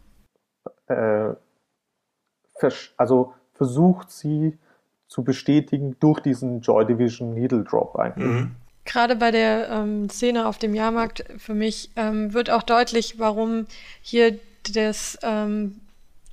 äh, 0.86 1.34
also 2.96 3.34
versucht 3.52 4.10
sie 4.10 4.58
zu 5.08 5.22
bestätigen 5.22 5.96
durch 6.00 6.20
diesen 6.20 6.60
Joy 6.60 6.86
Division 6.86 7.34
Needle 7.34 7.64
Drop 7.64 7.96
eigentlich. 7.96 8.28
Mhm. 8.28 8.56
Gerade 8.84 9.16
bei 9.16 9.30
der 9.30 9.70
ähm, 9.70 10.10
Szene 10.10 10.46
auf 10.46 10.58
dem 10.58 10.74
Jahrmarkt 10.74 11.24
für 11.38 11.54
mich 11.54 11.90
ähm, 11.96 12.34
wird 12.34 12.50
auch 12.50 12.62
deutlich, 12.62 13.18
warum 13.18 13.66
hier 14.02 14.38
das 14.72 15.18
ähm, 15.22 15.80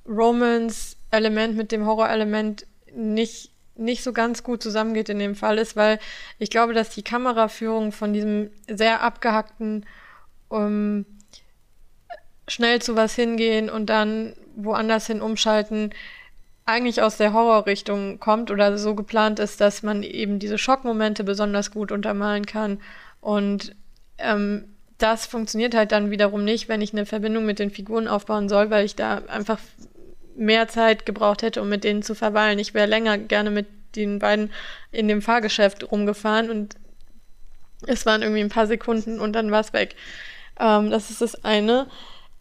Romance-Element 0.06 1.56
mit 1.56 1.72
dem 1.72 1.86
Horror-Element 1.86 2.66
nicht 2.94 3.50
nicht 3.74 4.02
so 4.02 4.12
ganz 4.12 4.42
gut 4.42 4.62
zusammengeht 4.62 5.08
in 5.08 5.18
dem 5.18 5.34
Fall 5.34 5.58
ist, 5.58 5.76
weil 5.76 5.98
ich 6.38 6.50
glaube, 6.50 6.74
dass 6.74 6.90
die 6.90 7.02
Kameraführung 7.02 7.90
von 7.90 8.12
diesem 8.12 8.50
sehr 8.68 9.00
abgehackten 9.00 9.86
ähm, 10.50 11.06
schnell 12.48 12.82
zu 12.82 12.96
was 12.96 13.14
hingehen 13.14 13.70
und 13.70 13.86
dann 13.86 14.34
woanders 14.56 15.06
hin 15.06 15.22
umschalten 15.22 15.90
eigentlich 16.64 17.02
aus 17.02 17.16
der 17.16 17.32
Horrorrichtung 17.32 18.20
kommt 18.20 18.50
oder 18.50 18.78
so 18.78 18.94
geplant 18.94 19.38
ist, 19.38 19.60
dass 19.60 19.82
man 19.82 20.02
eben 20.02 20.38
diese 20.38 20.58
Schockmomente 20.58 21.24
besonders 21.24 21.70
gut 21.70 21.90
untermalen 21.90 22.46
kann. 22.46 22.80
Und 23.20 23.74
ähm, 24.18 24.64
das 24.98 25.26
funktioniert 25.26 25.74
halt 25.74 25.92
dann 25.92 26.10
wiederum 26.10 26.44
nicht, 26.44 26.68
wenn 26.68 26.80
ich 26.80 26.92
eine 26.92 27.06
Verbindung 27.06 27.44
mit 27.44 27.58
den 27.58 27.70
Figuren 27.70 28.06
aufbauen 28.06 28.48
soll, 28.48 28.70
weil 28.70 28.84
ich 28.84 28.94
da 28.94 29.22
einfach 29.28 29.58
mehr 30.36 30.68
Zeit 30.68 31.04
gebraucht 31.04 31.42
hätte, 31.42 31.60
um 31.60 31.68
mit 31.68 31.84
denen 31.84 32.02
zu 32.02 32.14
verweilen. 32.14 32.58
Ich 32.58 32.74
wäre 32.74 32.86
länger 32.86 33.18
gerne 33.18 33.50
mit 33.50 33.66
den 33.96 34.20
beiden 34.20 34.50
in 34.90 35.08
dem 35.08 35.20
Fahrgeschäft 35.20 35.90
rumgefahren 35.90 36.50
und 36.50 36.76
es 37.86 38.06
waren 38.06 38.22
irgendwie 38.22 38.40
ein 38.40 38.48
paar 38.48 38.66
Sekunden 38.66 39.18
und 39.20 39.32
dann 39.32 39.50
war 39.50 39.60
es 39.60 39.72
weg. 39.72 39.96
Ähm, 40.58 40.90
das 40.90 41.10
ist 41.10 41.20
das 41.20 41.44
eine. 41.44 41.88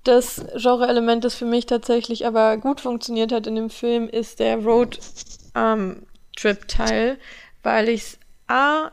Das 0.04 0.44
Genre-Element, 0.56 1.24
das 1.24 1.36
für 1.36 1.46
mich 1.46 1.68
tatsächlich 1.68 2.26
aber 2.26 2.58
gut 2.58 2.82
funktioniert 2.82 3.32
hat 3.32 3.48
in 3.48 3.56
dem 3.56 3.70
Film, 3.70 4.10
ist 4.10 4.40
der 4.40 4.58
Road-Trip-Teil, 4.58 7.10
ähm, 7.10 7.18
weil 7.62 7.90
ich 7.90 8.02
es 8.02 8.18
A 8.48 8.92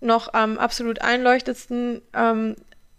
noch 0.00 0.32
am 0.32 0.58
absolut 0.58 1.00
einleuchtendsten 1.00 2.00
ähm, 2.14 2.56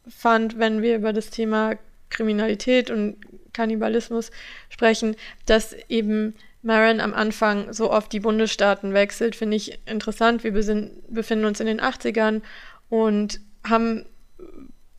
fand, 0.07 0.59
wenn 0.59 0.81
wir 0.81 0.95
über 0.95 1.13
das 1.13 1.29
Thema 1.29 1.75
Kriminalität 2.09 2.91
und 2.91 3.17
Kannibalismus 3.53 4.31
sprechen, 4.69 5.15
dass 5.45 5.73
eben 5.89 6.35
Marin 6.61 6.99
am 6.99 7.13
Anfang 7.13 7.73
so 7.73 7.91
oft 7.91 8.11
die 8.11 8.19
Bundesstaaten 8.19 8.93
wechselt, 8.93 9.35
finde 9.35 9.57
ich 9.57 9.79
interessant. 9.85 10.43
Wir 10.43 10.51
befinden 10.51 11.45
uns 11.45 11.59
in 11.59 11.67
den 11.67 11.79
80ern 11.79 12.41
und 12.89 13.39
haben 13.67 14.05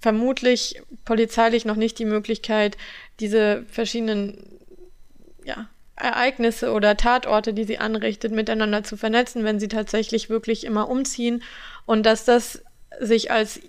vermutlich 0.00 0.80
polizeilich 1.04 1.64
noch 1.64 1.76
nicht 1.76 1.98
die 1.98 2.04
Möglichkeit, 2.04 2.76
diese 3.20 3.64
verschiedenen 3.68 4.38
ja, 5.44 5.68
Ereignisse 5.96 6.72
oder 6.72 6.96
Tatorte, 6.96 7.54
die 7.54 7.64
sie 7.64 7.78
anrichtet, 7.78 8.32
miteinander 8.32 8.84
zu 8.84 8.96
vernetzen, 8.96 9.44
wenn 9.44 9.58
sie 9.58 9.68
tatsächlich 9.68 10.28
wirklich 10.28 10.64
immer 10.64 10.88
umziehen. 10.88 11.42
Und 11.86 12.04
dass 12.04 12.24
das 12.24 12.62
sich 13.00 13.30
als 13.30 13.60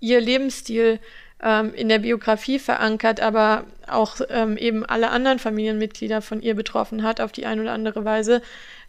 ihr 0.00 0.20
Lebensstil 0.20 0.98
ähm, 1.42 1.72
in 1.74 1.88
der 1.88 2.00
Biografie 2.00 2.58
verankert, 2.58 3.20
aber 3.20 3.64
auch 3.86 4.20
ähm, 4.28 4.56
eben 4.56 4.84
alle 4.84 5.10
anderen 5.10 5.38
Familienmitglieder 5.38 6.20
von 6.20 6.42
ihr 6.42 6.54
betroffen 6.54 7.02
hat 7.02 7.20
auf 7.20 7.32
die 7.32 7.46
eine 7.46 7.62
oder 7.62 7.72
andere 7.72 8.04
Weise, 8.04 8.42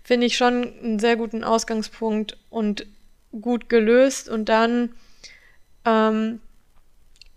finde 0.03 0.25
ich 0.25 0.37
schon 0.37 0.73
einen 0.81 0.99
sehr 0.99 1.15
guten 1.15 1.43
Ausgangspunkt 1.43 2.37
und 2.49 2.87
gut 3.39 3.69
gelöst. 3.69 4.29
Und 4.29 4.49
dann 4.49 4.93
ähm, 5.85 6.39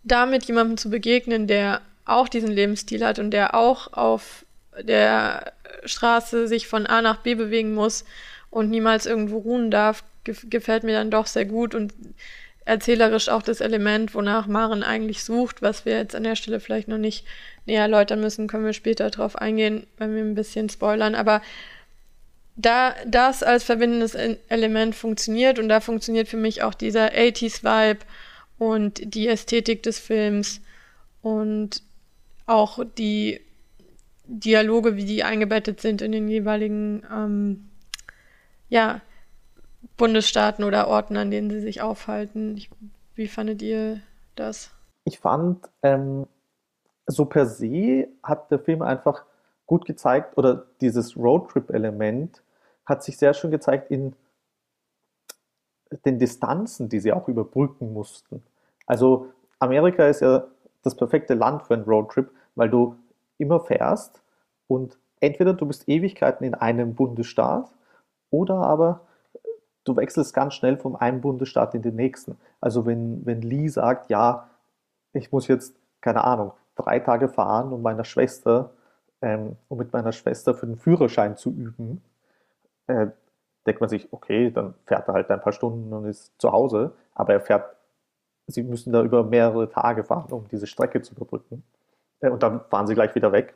damit 0.04 0.44
jemandem 0.44 0.76
zu 0.76 0.90
begegnen, 0.90 1.47
der 1.47 1.80
auch 2.04 2.28
diesen 2.28 2.50
Lebensstil 2.50 3.04
hat 3.04 3.18
und 3.18 3.30
der 3.30 3.54
auch 3.54 3.92
auf 3.92 4.44
der 4.80 5.52
Straße 5.85 6.49
sich 6.49 6.66
von 6.66 6.87
A 6.87 7.02
nach 7.02 7.18
B 7.18 7.35
bewegen 7.35 7.75
muss 7.75 8.04
und 8.50 8.71
niemals 8.71 9.06
irgendwo 9.06 9.38
ruhen 9.38 9.71
darf, 9.71 10.04
gefällt 10.25 10.85
mir 10.85 10.92
dann 10.92 11.11
doch 11.11 11.26
sehr 11.26 11.44
gut 11.44 11.75
und 11.75 11.92
erzählerisch 12.64 13.28
auch 13.28 13.42
das 13.42 13.61
Element, 13.61 14.14
wonach 14.14 14.47
Maren 14.47 14.82
eigentlich 14.82 15.25
sucht, 15.25 15.62
was 15.62 15.85
wir 15.85 15.97
jetzt 15.97 16.14
an 16.14 16.23
der 16.23 16.37
Stelle 16.37 16.61
vielleicht 16.61 16.88
noch 16.88 16.99
nicht 16.99 17.26
näher 17.66 17.82
erläutern 17.82 18.21
müssen, 18.21 18.47
können 18.47 18.64
wir 18.64 18.73
später 18.73 19.11
drauf 19.11 19.37
eingehen, 19.37 19.87
wenn 19.99 20.14
wir 20.14 20.23
ein 20.23 20.35
bisschen 20.35 20.68
spoilern. 20.68 21.14
Aber 21.14 21.42
da 22.54 22.94
das 23.06 23.42
als 23.42 23.64
verbindendes 23.64 24.14
Element 24.14 24.94
funktioniert 24.94 25.59
und 25.59 25.68
da 25.68 25.80
funktioniert 25.80 26.28
für 26.28 26.37
mich 26.37 26.62
auch 26.62 26.75
dieser 26.75 27.12
80s-Vibe 27.12 28.00
und 28.62 29.14
die 29.14 29.26
Ästhetik 29.26 29.83
des 29.83 29.99
Films 29.99 30.61
und 31.21 31.83
auch 32.47 32.85
die 32.97 33.40
Dialoge, 34.25 34.95
wie 34.95 35.04
die 35.04 35.25
eingebettet 35.25 35.81
sind 35.81 36.00
in 36.00 36.12
den 36.12 36.28
jeweiligen 36.28 37.02
ähm, 37.12 37.69
ja, 38.69 39.00
Bundesstaaten 39.97 40.62
oder 40.62 40.87
Orten, 40.87 41.16
an 41.16 41.33
denen 41.33 41.50
sie 41.50 41.61
sich 41.61 41.83
aufhalten. 41.83 42.57
Ich, 42.57 42.71
wie 43.16 43.26
fandet 43.26 43.62
ihr 43.62 44.00
das? 44.37 44.71
Ich 45.02 45.19
fand, 45.19 45.69
ähm, 45.83 46.28
so 47.09 47.25
per 47.25 47.47
se 47.47 48.07
hat 48.23 48.52
der 48.52 48.61
Film 48.61 48.83
einfach 48.83 49.25
gut 49.66 49.87
gezeigt, 49.87 50.38
oder 50.38 50.66
dieses 50.81 51.16
Roadtrip-Element 51.16 52.40
hat 52.87 53.02
sich 53.02 53.19
sehr 53.19 53.35
schön 53.35 53.50
gezeigt 53.50 53.90
in 53.90 54.14
den 56.04 56.21
Distanzen, 56.21 56.88
die 56.88 57.00
sie 57.00 57.12
auch 57.12 57.26
überbrücken 57.26 57.92
mussten. 57.92 58.40
Also 58.92 59.32
Amerika 59.58 60.06
ist 60.06 60.20
ja 60.20 60.44
das 60.82 60.94
perfekte 60.94 61.32
Land 61.32 61.62
für 61.62 61.72
einen 61.72 61.84
Roadtrip, 61.84 62.30
weil 62.56 62.68
du 62.68 62.94
immer 63.38 63.58
fährst 63.58 64.20
und 64.66 64.99
entweder 65.18 65.54
du 65.54 65.64
bist 65.64 65.88
Ewigkeiten 65.88 66.44
in 66.44 66.54
einem 66.54 66.94
Bundesstaat 66.94 67.72
oder 68.28 68.56
aber 68.56 69.00
du 69.84 69.96
wechselst 69.96 70.34
ganz 70.34 70.52
schnell 70.52 70.76
vom 70.76 70.94
einen 70.94 71.22
Bundesstaat 71.22 71.75
in 71.75 71.80
den 71.80 71.96
nächsten. 71.96 72.37
Also 72.61 72.84
wenn, 72.84 73.25
wenn 73.25 73.40
Lee 73.40 73.68
sagt, 73.68 74.11
ja, 74.11 74.50
ich 75.14 75.32
muss 75.32 75.49
jetzt, 75.49 75.75
keine 76.02 76.25
Ahnung, 76.25 76.52
drei 76.76 76.99
Tage 77.00 77.30
fahren, 77.30 77.72
um 77.72 77.80
meiner 77.80 78.04
Schwester, 78.04 78.72
ähm, 79.22 79.56
um 79.68 79.78
mit 79.78 79.90
meiner 79.94 80.12
Schwester 80.12 80.55
für 80.55 80.66
den 80.66 80.76
Führerschein 80.76 81.38
zu 81.38 81.48
üben, 81.48 82.02
äh, 82.88 83.07
denkt 83.66 83.81
man 83.81 83.88
sich, 83.88 84.12
okay, 84.12 84.50
dann 84.50 84.74
fährt 84.85 85.09
er 85.09 85.14
halt 85.14 85.31
ein 85.31 85.40
paar 85.40 85.55
Stunden 85.55 85.94
und 85.94 86.05
ist 86.05 86.38
zu 86.38 86.52
Hause, 86.52 86.92
aber 87.14 87.33
er 87.33 87.40
fährt, 87.40 87.74
sie 88.53 88.62
müssen 88.62 88.93
da 88.93 89.03
über 89.03 89.25
mehrere 89.25 89.69
Tage 89.69 90.05
fahren, 90.05 90.33
um 90.33 90.47
diese 90.49 90.67
Strecke 90.67 91.03
zu 91.03 91.15
überbrücken. 91.15 91.62
Äh, 92.21 92.31
und 92.31 92.43
dann 92.43 92.61
fahren 92.69 92.87
sie 92.87 92.95
gleich 92.95 93.15
wieder 93.15 93.33
weg. 93.33 93.55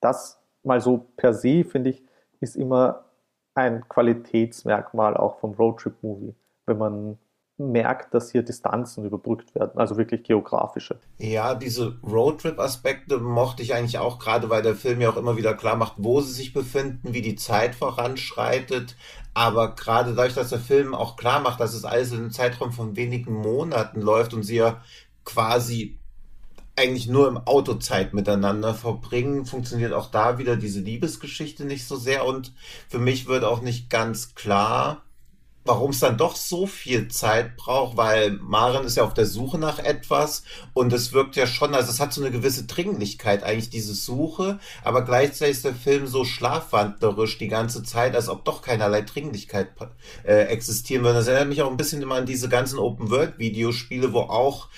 Das 0.00 0.40
mal 0.62 0.80
so 0.80 1.06
per 1.16 1.32
se, 1.32 1.64
finde 1.64 1.90
ich, 1.90 2.02
ist 2.40 2.56
immer 2.56 3.04
ein 3.54 3.88
Qualitätsmerkmal 3.88 5.16
auch 5.16 5.38
vom 5.38 5.52
Roadtrip-Movie, 5.54 6.34
wenn 6.66 6.78
man 6.78 7.18
merkt, 7.58 8.12
dass 8.12 8.30
hier 8.30 8.42
Distanzen 8.42 9.04
überbrückt 9.04 9.54
werden, 9.54 9.78
also 9.78 9.96
wirklich 9.96 10.22
geografische. 10.24 10.98
Ja, 11.18 11.54
diese 11.54 11.96
Roadtrip-Aspekte 12.02 13.18
mochte 13.18 13.62
ich 13.62 13.74
eigentlich 13.74 13.98
auch, 13.98 14.18
gerade 14.18 14.50
weil 14.50 14.62
der 14.62 14.74
Film 14.74 15.00
ja 15.00 15.10
auch 15.10 15.16
immer 15.16 15.36
wieder 15.36 15.54
klar 15.54 15.76
macht, 15.76 15.94
wo 15.96 16.20
sie 16.20 16.32
sich 16.32 16.52
befinden, 16.52 17.14
wie 17.14 17.22
die 17.22 17.36
Zeit 17.36 17.74
voranschreitet. 17.74 18.96
Aber 19.32 19.74
gerade 19.74 20.14
dadurch, 20.14 20.34
dass 20.34 20.50
der 20.50 20.58
Film 20.58 20.94
auch 20.94 21.16
klar 21.16 21.40
macht, 21.40 21.60
dass 21.60 21.74
es 21.74 21.84
alles 21.84 22.12
in 22.12 22.18
einem 22.18 22.30
Zeitraum 22.30 22.72
von 22.72 22.96
wenigen 22.96 23.32
Monaten 23.32 24.00
läuft 24.00 24.34
und 24.34 24.42
sie 24.42 24.56
ja 24.56 24.82
quasi 25.24 25.98
eigentlich 26.76 27.08
nur 27.08 27.26
im 27.28 27.38
Auto 27.38 27.74
Zeit 27.74 28.12
miteinander 28.12 28.74
verbringen, 28.74 29.46
funktioniert 29.46 29.94
auch 29.94 30.10
da 30.10 30.36
wieder 30.36 30.56
diese 30.56 30.80
Liebesgeschichte 30.80 31.64
nicht 31.64 31.86
so 31.86 31.96
sehr 31.96 32.26
und 32.26 32.52
für 32.88 32.98
mich 32.98 33.26
wird 33.26 33.44
auch 33.44 33.62
nicht 33.62 33.88
ganz 33.88 34.34
klar, 34.34 35.05
warum 35.66 35.90
es 35.90 36.00
dann 36.00 36.16
doch 36.16 36.36
so 36.36 36.66
viel 36.66 37.08
Zeit 37.08 37.56
braucht, 37.56 37.96
weil 37.96 38.32
Maren 38.32 38.84
ist 38.84 38.96
ja 38.96 39.04
auf 39.04 39.14
der 39.14 39.26
Suche 39.26 39.58
nach 39.58 39.78
etwas 39.78 40.42
und 40.72 40.92
es 40.92 41.12
wirkt 41.12 41.36
ja 41.36 41.46
schon, 41.46 41.74
also 41.74 41.90
es 41.90 42.00
hat 42.00 42.12
so 42.12 42.20
eine 42.20 42.30
gewisse 42.30 42.64
Dringlichkeit 42.64 43.42
eigentlich 43.42 43.70
diese 43.70 43.94
Suche, 43.94 44.58
aber 44.84 45.04
gleichzeitig 45.04 45.56
ist 45.56 45.64
der 45.64 45.74
Film 45.74 46.06
so 46.06 46.24
schlafwandlerisch 46.24 47.38
die 47.38 47.48
ganze 47.48 47.82
Zeit, 47.82 48.14
als 48.14 48.28
ob 48.28 48.44
doch 48.44 48.62
keinerlei 48.62 49.02
Dringlichkeit 49.02 49.68
äh, 50.24 50.44
existieren 50.44 51.04
würde. 51.04 51.18
Das 51.18 51.26
erinnert 51.26 51.48
mich 51.48 51.62
auch 51.62 51.70
ein 51.70 51.76
bisschen 51.76 52.02
immer 52.02 52.16
an 52.16 52.26
diese 52.26 52.48
ganzen 52.48 52.78
Open-World-Videospiele, 52.78 54.12
wo 54.12 54.20
auch 54.20 54.68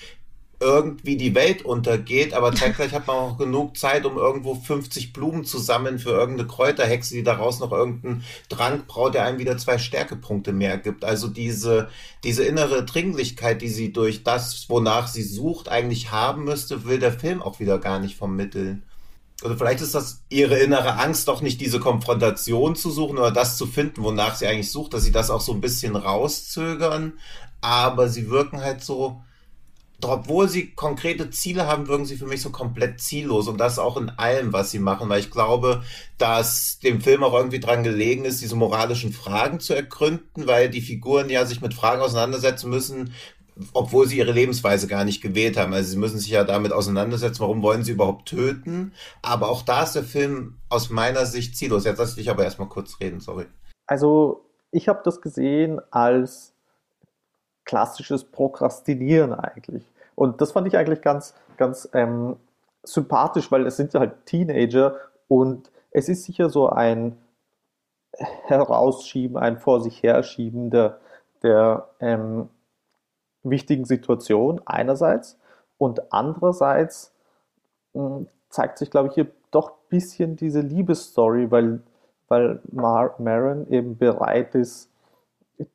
irgendwie 0.61 1.15
die 1.15 1.35
Welt 1.35 1.63
untergeht, 1.63 2.33
aber 2.33 2.53
zeitgleich 2.53 2.91
hat 2.91 3.07
man 3.07 3.15
auch 3.15 3.37
genug 3.37 3.77
Zeit, 3.77 4.05
um 4.05 4.17
irgendwo 4.17 4.55
50 4.55 5.13
Blumen 5.13 5.45
zu 5.45 5.57
sammeln 5.57 5.99
für 5.99 6.09
irgendeine 6.09 6.49
Kräuterhexe, 6.49 7.13
die 7.13 7.23
daraus 7.23 7.59
noch 7.59 7.71
irgendeinen 7.71 8.23
Trank 8.49 8.85
braut, 8.87 9.13
der 9.13 9.23
einem 9.23 9.39
wieder 9.39 9.57
zwei 9.57 9.77
Stärkepunkte 9.77 10.51
mehr 10.51 10.77
gibt. 10.77 11.05
Also 11.05 11.29
diese, 11.29 11.89
diese 12.25 12.43
innere 12.43 12.83
Dringlichkeit, 12.83 13.61
die 13.61 13.69
sie 13.69 13.93
durch 13.93 14.23
das, 14.23 14.65
wonach 14.69 15.07
sie 15.07 15.23
sucht, 15.23 15.69
eigentlich 15.69 16.11
haben 16.11 16.43
müsste, 16.43 16.85
will 16.85 16.99
der 16.99 17.13
Film 17.13 17.41
auch 17.41 17.61
wieder 17.61 17.79
gar 17.79 17.99
nicht 17.99 18.17
vermitteln. 18.17 18.83
Oder 19.43 19.55
vielleicht 19.55 19.79
ist 19.79 19.95
das 19.95 20.23
ihre 20.27 20.59
innere 20.59 20.97
Angst, 20.97 21.29
doch 21.29 21.41
nicht 21.41 21.61
diese 21.61 21.79
Konfrontation 21.79 22.75
zu 22.75 22.91
suchen 22.91 23.17
oder 23.17 23.31
das 23.31 23.57
zu 23.57 23.65
finden, 23.65 24.03
wonach 24.03 24.35
sie 24.35 24.47
eigentlich 24.47 24.71
sucht, 24.71 24.93
dass 24.93 25.03
sie 25.03 25.13
das 25.13 25.29
auch 25.29 25.39
so 25.39 25.53
ein 25.53 25.61
bisschen 25.61 25.95
rauszögern. 25.95 27.13
Aber 27.61 28.09
sie 28.09 28.29
wirken 28.29 28.59
halt 28.59 28.83
so, 28.83 29.21
obwohl 30.01 30.47
sie 30.47 30.71
konkrete 30.71 31.29
Ziele 31.29 31.67
haben, 31.67 31.87
wirken 31.87 32.05
sie 32.05 32.17
für 32.17 32.25
mich 32.25 32.41
so 32.41 32.49
komplett 32.49 33.01
ziellos 33.01 33.47
und 33.47 33.57
das 33.57 33.79
auch 33.79 33.97
in 33.97 34.09
allem, 34.09 34.53
was 34.53 34.71
sie 34.71 34.79
machen, 34.79 35.09
weil 35.09 35.19
ich 35.19 35.31
glaube, 35.31 35.83
dass 36.17 36.79
dem 36.79 37.01
Film 37.01 37.23
auch 37.23 37.33
irgendwie 37.33 37.59
dran 37.59 37.83
gelegen 37.83 38.25
ist, 38.25 38.41
diese 38.41 38.55
moralischen 38.55 39.11
Fragen 39.11 39.59
zu 39.59 39.73
ergründen, 39.73 40.47
weil 40.47 40.69
die 40.69 40.81
Figuren 40.81 41.29
ja 41.29 41.45
sich 41.45 41.61
mit 41.61 41.73
Fragen 41.73 42.01
auseinandersetzen 42.01 42.69
müssen, 42.69 43.13
obwohl 43.73 44.07
sie 44.07 44.17
ihre 44.17 44.31
Lebensweise 44.31 44.87
gar 44.87 45.03
nicht 45.03 45.21
gewählt 45.21 45.57
haben. 45.57 45.73
Also 45.73 45.91
sie 45.91 45.97
müssen 45.97 46.19
sich 46.19 46.29
ja 46.29 46.43
damit 46.43 46.71
auseinandersetzen, 46.71 47.41
warum 47.41 47.61
wollen 47.61 47.83
sie 47.83 47.91
überhaupt 47.91 48.27
töten. 48.29 48.93
Aber 49.21 49.49
auch 49.49 49.63
da 49.63 49.83
ist 49.83 49.95
der 49.95 50.03
Film 50.03 50.55
aus 50.69 50.89
meiner 50.89 51.25
Sicht 51.25 51.57
ziellos. 51.57 51.83
Jetzt 51.83 51.97
lass 51.97 52.11
ich 52.11 52.15
dich 52.15 52.29
aber 52.29 52.43
erstmal 52.43 52.69
kurz 52.69 52.99
reden, 52.99 53.19
sorry. 53.19 53.45
Also 53.85 54.45
ich 54.71 54.87
habe 54.87 55.01
das 55.03 55.21
gesehen 55.21 55.81
als 55.91 56.55
klassisches 57.69 58.23
Prokrastinieren 58.23 59.31
eigentlich. 59.31 59.83
Und 60.15 60.41
das 60.41 60.53
fand 60.53 60.65
ich 60.67 60.75
eigentlich 60.75 61.03
ganz, 61.03 61.35
ganz 61.55 61.87
ähm, 61.93 62.37
sympathisch, 62.81 63.51
weil 63.51 63.67
es 63.67 63.77
sind 63.77 63.93
halt 63.93 64.25
Teenager 64.25 64.95
und 65.27 65.69
es 65.91 66.09
ist 66.09 66.23
sicher 66.23 66.49
so 66.49 66.67
ein 66.67 67.15
Herausschieben, 68.47 69.37
ein 69.37 69.59
Vor 69.59 69.81
sich 69.81 70.01
herschieben 70.01 70.71
der, 70.71 70.97
der 71.43 71.89
ähm, 71.99 72.49
wichtigen 73.43 73.85
Situation 73.85 74.59
einerseits 74.65 75.37
und 75.77 76.11
andererseits 76.11 77.13
mh, 77.93 78.03
hm, 78.03 78.27
zeigt 78.49 78.79
sich, 78.79 78.89
glaube 78.89 79.09
ich, 79.09 79.13
hier 79.13 79.27
doch 79.51 79.69
ein 79.69 79.89
bisschen 79.89 80.35
diese 80.37 80.61
Liebesstory, 80.61 81.51
weil, 81.51 81.83
weil 82.29 82.61
Mar 82.71 83.13
Maren 83.19 83.71
eben 83.71 83.95
bereit 83.95 84.55
ist, 84.55 84.89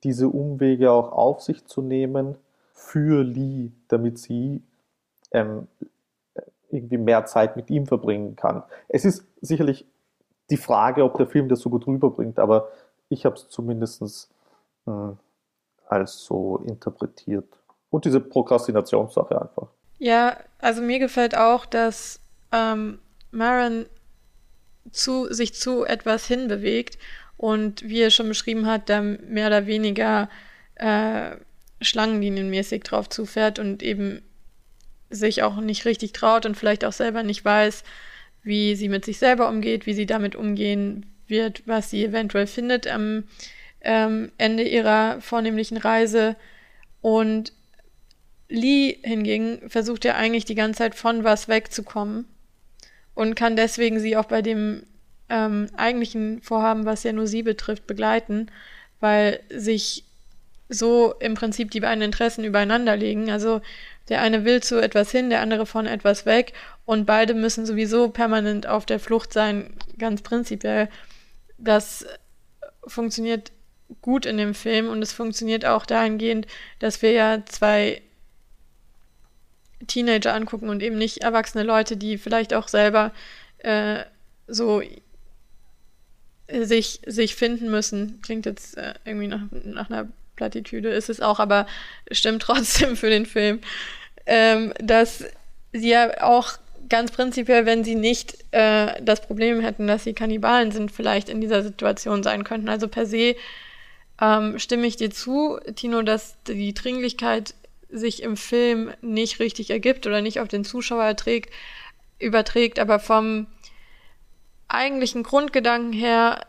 diese 0.03 0.29
Umwege 0.29 0.91
auch 0.91 1.13
auf 1.13 1.43
sich 1.43 1.65
zu 1.67 1.83
nehmen 1.83 2.37
für 2.73 3.23
Lee, 3.23 3.71
damit 3.89 4.19
sie 4.19 4.63
ähm, 5.31 5.69
irgendwie 6.71 6.99
mehr 6.99 7.25
Zeit 7.27 7.57
mit 7.57 7.71
ihm 7.71 7.87
verbringen 7.87 8.37
kann. 8.37 8.63
Es 8.89 9.05
ist 9.05 9.25
sicherlich 9.41 9.87
die 10.51 10.57
Frage, 10.57 11.05
ob 11.05 11.17
der 11.17 11.27
Film 11.27 11.49
das 11.49 11.61
so 11.61 11.71
gut 11.71 11.87
rüberbringt, 11.87 12.39
aber 12.39 12.69
ich 13.09 13.25
habe 13.25 13.37
es 13.37 13.49
zumindest 13.49 14.31
äh, 14.87 14.91
als 15.87 16.25
so 16.25 16.59
interpretiert. 16.67 17.49
Und 17.91 18.05
diese 18.05 18.21
Prokrastinationssache 18.21 19.41
einfach. 19.41 19.69
Ja, 19.99 20.37
also 20.59 20.83
mir 20.83 20.99
gefällt 20.99 21.37
auch, 21.37 21.65
dass 21.65 22.21
ähm, 22.51 22.99
Maren 23.31 23.87
zu, 24.91 25.33
sich 25.33 25.55
zu 25.55 25.85
etwas 25.85 26.27
hinbewegt 26.27 26.99
und 27.37 27.83
wie 27.89 28.01
er 28.01 28.11
schon 28.11 28.29
beschrieben 28.29 28.67
hat, 28.67 28.89
da 28.89 29.01
mehr 29.03 29.49
oder 29.49 29.67
weniger 29.67 30.29
äh, 30.77 31.37
schlangenlinienmäßig 31.81 32.83
drauf 32.83 33.09
zufährt 33.09 33.59
und 33.59 33.83
eben 33.83 34.23
sich 35.11 35.43
auch 35.43 35.57
nicht 35.57 35.85
richtig 35.85 36.13
traut 36.13 36.47
und 36.47 36.57
vielleicht 36.57 36.85
auch 36.85 36.93
selber 36.93 37.23
nicht 37.23 37.45
weiß, 37.45 37.85
wie 38.43 38.75
sie 38.77 38.89
mit 38.89 39.05
sich 39.05 39.19
selber 39.19 39.49
umgeht, 39.49 39.87
wie 39.87 39.95
sie 39.95 40.07
damit 40.07 40.37
umgehen 40.37 41.07
wird, 41.27 41.63
was 41.67 41.91
sie 41.91 42.05
eventuell 42.05 42.47
findet 42.47 42.87
am 42.87 43.25
ähm, 43.81 44.33
Ende 44.39 44.65
ihrer 44.65 45.21
vornehmlichen 45.21 45.77
Reise. 45.77 46.37
Und 47.01 47.53
Lee 48.49 48.99
hingegen 49.03 49.69
versucht 49.69 50.05
ja 50.05 50.15
eigentlich 50.15 50.45
die 50.45 50.55
ganze 50.55 50.79
Zeit 50.79 50.95
von 50.95 51.25
was 51.25 51.49
wegzukommen 51.49 52.27
und 53.15 53.35
kann 53.35 53.57
deswegen 53.57 54.01
sie 54.01 54.17
auch 54.17 54.27
bei 54.27 54.43
dem 54.43 54.85
ähm, 55.29 55.69
eigentlichen 55.77 56.43
Vorhaben, 56.43 56.85
was 56.85 57.03
ja 57.03 57.13
nur 57.13 57.27
sie 57.27 57.43
betrifft, 57.43 57.87
begleiten, 57.87 58.51
weil 59.01 59.41
sich 59.51 60.05
so 60.69 61.15
im 61.21 61.35
Prinzip 61.35 61.71
die 61.71 61.81
beiden 61.81 62.03
Interessen 62.03 62.45
übereinander 62.45 62.97
liegen. 62.97 63.31
Also 63.31 63.61
der 64.09 64.21
eine 64.21 64.45
will 64.45 64.63
zu 64.63 64.81
etwas 64.81 65.11
hin, 65.11 65.31
der 65.31 65.41
andere 65.41 65.67
von 65.67 65.87
etwas 65.87 66.27
weg 66.27 66.53
und 66.85 67.07
beide 67.07 67.35
müssen 67.35 67.67
sowieso 67.67 68.11
permanent 68.11 68.67
auf 68.67 68.87
der 68.87 69.01
Flucht 69.01 69.33
sein, 69.33 69.75
ganz 69.99 70.23
prinzipiell. 70.23 70.89
Das 71.59 72.07
funktioniert 72.87 73.53
gut 74.03 74.27
in 74.27 74.37
dem 74.37 74.55
Film 74.55 74.89
und 74.89 75.03
es 75.03 75.13
funktioniert 75.13 75.65
auch 75.65 75.87
dahingehend, 75.87 76.47
dass 76.79 77.03
wir 77.03 77.13
ja 77.13 77.45
zwei 77.47 78.03
Teenager 79.87 80.35
angucken 80.35 80.69
und 80.69 80.83
eben 80.83 80.97
nicht 80.97 81.19
erwachsene 81.19 81.65
Leute, 81.65 81.97
die 81.97 82.19
vielleicht 82.19 82.55
auch 82.55 82.69
selber 82.69 83.13
äh, 83.59 84.05
so 84.47 84.83
sich, 86.49 87.01
sich 87.07 87.35
finden 87.35 87.71
müssen. 87.71 88.21
Klingt 88.23 88.47
jetzt 88.47 88.77
äh, 88.77 88.95
irgendwie 89.05 89.29
nach, 89.29 89.41
nach 89.65 89.91
einer 89.91 90.09
Plattitüde, 90.37 90.91
ist 90.91 91.11
es 91.11 91.21
auch, 91.21 91.41
aber 91.41 91.67
stimmt 92.11 92.43
trotzdem 92.43 92.97
für 92.97 93.11
den 93.11 93.27
Film, 93.27 93.61
ähm, 94.27 94.73
dass 94.79 95.25
sie 95.73 95.91
ja 95.91 96.23
auch 96.23 96.59
ganz 96.89 97.11
prinzipiell, 97.11 97.67
wenn 97.67 97.85
sie 97.85 97.95
nicht 97.95 98.37
äh, 98.51 99.01
das 99.03 99.23
Problem 99.23 99.61
hätten, 99.61 99.87
dass 99.87 100.05
sie 100.05 100.13
Kannibalen 100.13 100.71
sind, 100.71 100.93
vielleicht 100.93 101.29
in 101.29 101.41
dieser 101.41 101.63
Situation 101.63 102.23
sein 102.23 102.45
könnten. 102.45 102.69
Also 102.69 102.89
per 102.89 103.07
se 103.07 103.37
ähm, 104.21 104.59
stimme 104.59 104.87
ich 104.87 104.97
dir 104.97 105.11
zu, 105.11 105.59
Tino, 105.75 106.03
dass 106.03 106.37
die 106.47 106.75
Dringlichkeit 106.75 107.55
sich 107.91 108.23
im 108.23 108.37
Film 108.37 108.93
nicht 109.01 109.39
richtig 109.41 109.71
ergibt 109.71 110.07
oder 110.07 110.21
nicht 110.21 110.41
auf 110.41 110.49
den 110.49 110.65
Zuschauer 110.65 111.05
erträgt, 111.05 111.53
überträgt, 112.19 112.79
aber 112.79 112.99
vom 112.99 113.47
eigentlichen 114.75 115.23
Grundgedanken 115.23 115.93
her 115.93 116.41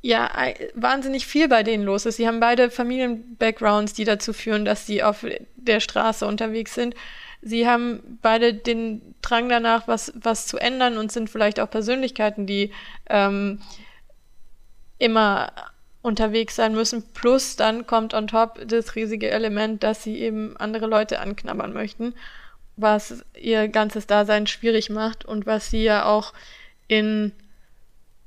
ja 0.00 0.30
wahnsinnig 0.74 1.26
viel 1.26 1.48
bei 1.48 1.62
denen 1.62 1.84
los 1.84 2.06
ist. 2.06 2.16
Sie 2.16 2.26
haben 2.26 2.40
beide 2.40 2.70
Familien-Backgrounds, 2.70 3.94
die 3.94 4.04
dazu 4.04 4.32
führen, 4.32 4.64
dass 4.64 4.86
sie 4.86 5.02
auf 5.02 5.24
der 5.56 5.80
Straße 5.80 6.26
unterwegs 6.26 6.74
sind. 6.74 6.94
Sie 7.42 7.68
haben 7.68 8.18
beide 8.22 8.54
den 8.54 9.14
Drang 9.22 9.48
danach, 9.48 9.86
was, 9.86 10.12
was 10.14 10.46
zu 10.46 10.58
ändern 10.58 10.98
und 10.98 11.12
sind 11.12 11.30
vielleicht 11.30 11.60
auch 11.60 11.70
Persönlichkeiten, 11.70 12.46
die 12.46 12.72
ähm, 13.08 13.60
immer 14.98 15.52
unterwegs 16.02 16.56
sein 16.56 16.74
müssen. 16.74 17.02
Plus 17.14 17.56
dann 17.56 17.86
kommt 17.86 18.14
on 18.14 18.28
top 18.28 18.60
das 18.66 18.94
riesige 18.94 19.30
Element, 19.30 19.82
dass 19.82 20.02
sie 20.02 20.18
eben 20.18 20.56
andere 20.56 20.86
Leute 20.86 21.20
anknabbern 21.20 21.72
möchten, 21.72 22.14
was 22.76 23.24
ihr 23.38 23.68
ganzes 23.68 24.06
Dasein 24.06 24.46
schwierig 24.46 24.90
macht 24.90 25.24
und 25.24 25.46
was 25.46 25.70
sie 25.70 25.82
ja 25.82 26.06
auch 26.06 26.32
in 26.88 27.32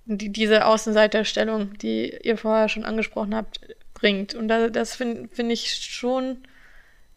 die, 0.05 0.29
diese 0.29 0.65
Außenseiterstellung, 0.65 1.77
die 1.79 2.17
ihr 2.23 2.37
vorher 2.37 2.69
schon 2.69 2.85
angesprochen 2.85 3.35
habt, 3.35 3.59
bringt. 3.93 4.33
Und 4.33 4.47
da, 4.47 4.69
das 4.69 4.95
finde 4.95 5.29
find 5.33 5.51
ich 5.51 5.73
schon 5.73 6.37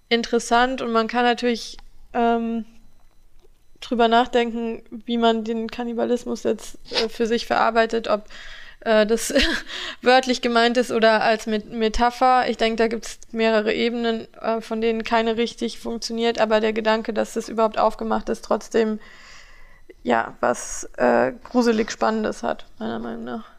interessant 0.08 0.82
und 0.82 0.92
man 0.92 1.08
kann 1.08 1.24
natürlich 1.24 1.76
ähm, 2.12 2.64
drüber 3.80 4.08
nachdenken, 4.08 4.82
wie 4.90 5.18
man 5.18 5.44
den 5.44 5.70
Kannibalismus 5.70 6.42
jetzt 6.42 6.78
äh, 6.92 7.08
für 7.08 7.26
sich 7.26 7.46
verarbeitet, 7.46 8.08
ob 8.08 8.26
äh, 8.80 9.06
das 9.06 9.34
wörtlich 10.02 10.40
gemeint 10.42 10.76
ist 10.76 10.92
oder 10.92 11.22
als 11.22 11.46
Met 11.46 11.70
Metapher. 11.70 12.48
Ich 12.48 12.56
denke, 12.56 12.76
da 12.76 12.88
gibt 12.88 13.06
es 13.06 13.18
mehrere 13.32 13.72
Ebenen, 13.72 14.32
äh, 14.34 14.60
von 14.60 14.80
denen 14.80 15.04
keine 15.04 15.36
richtig 15.36 15.78
funktioniert, 15.78 16.40
aber 16.40 16.60
der 16.60 16.72
Gedanke, 16.72 17.12
dass 17.12 17.34
das 17.34 17.48
überhaupt 17.48 17.78
aufgemacht 17.78 18.28
ist, 18.28 18.44
trotzdem 18.44 19.00
ja, 20.04 20.34
was 20.40 20.88
äh, 20.98 21.32
gruselig 21.42 21.90
Spannendes 21.90 22.42
hat, 22.42 22.66
meiner 22.78 22.98
Meinung 22.98 23.24
nach. 23.24 23.50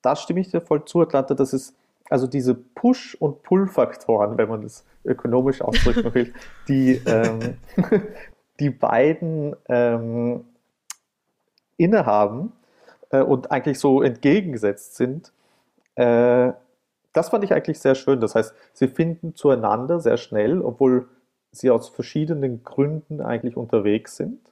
Da 0.00 0.16
stimme 0.16 0.40
ich 0.40 0.50
dir 0.50 0.60
voll 0.60 0.84
zu, 0.84 1.02
Atlanta. 1.02 1.34
Das 1.34 1.52
ist 1.52 1.74
also 2.08 2.26
diese 2.26 2.54
Push- 2.54 3.16
und 3.16 3.42
Pull-Faktoren, 3.42 4.38
wenn 4.38 4.48
man 4.48 4.62
das 4.62 4.84
ökonomisch 5.04 5.60
ausdrücken 5.60 6.14
will, 6.14 6.34
die 6.68 7.02
ähm, 7.04 7.56
die 8.60 8.70
beiden 8.70 9.56
ähm, 9.68 10.44
innehaben 11.76 12.52
äh, 13.10 13.20
und 13.20 13.50
eigentlich 13.50 13.78
so 13.80 14.02
entgegengesetzt 14.02 14.94
sind. 14.94 15.32
Äh, 15.96 16.52
das 17.12 17.30
fand 17.30 17.42
ich 17.44 17.52
eigentlich 17.52 17.80
sehr 17.80 17.96
schön. 17.96 18.20
Das 18.20 18.36
heißt, 18.36 18.54
sie 18.72 18.86
finden 18.86 19.34
zueinander 19.34 19.98
sehr 19.98 20.16
schnell, 20.16 20.62
obwohl 20.62 21.08
sie 21.50 21.70
aus 21.70 21.88
verschiedenen 21.88 22.62
Gründen 22.62 23.20
eigentlich 23.20 23.56
unterwegs 23.56 24.16
sind 24.16 24.51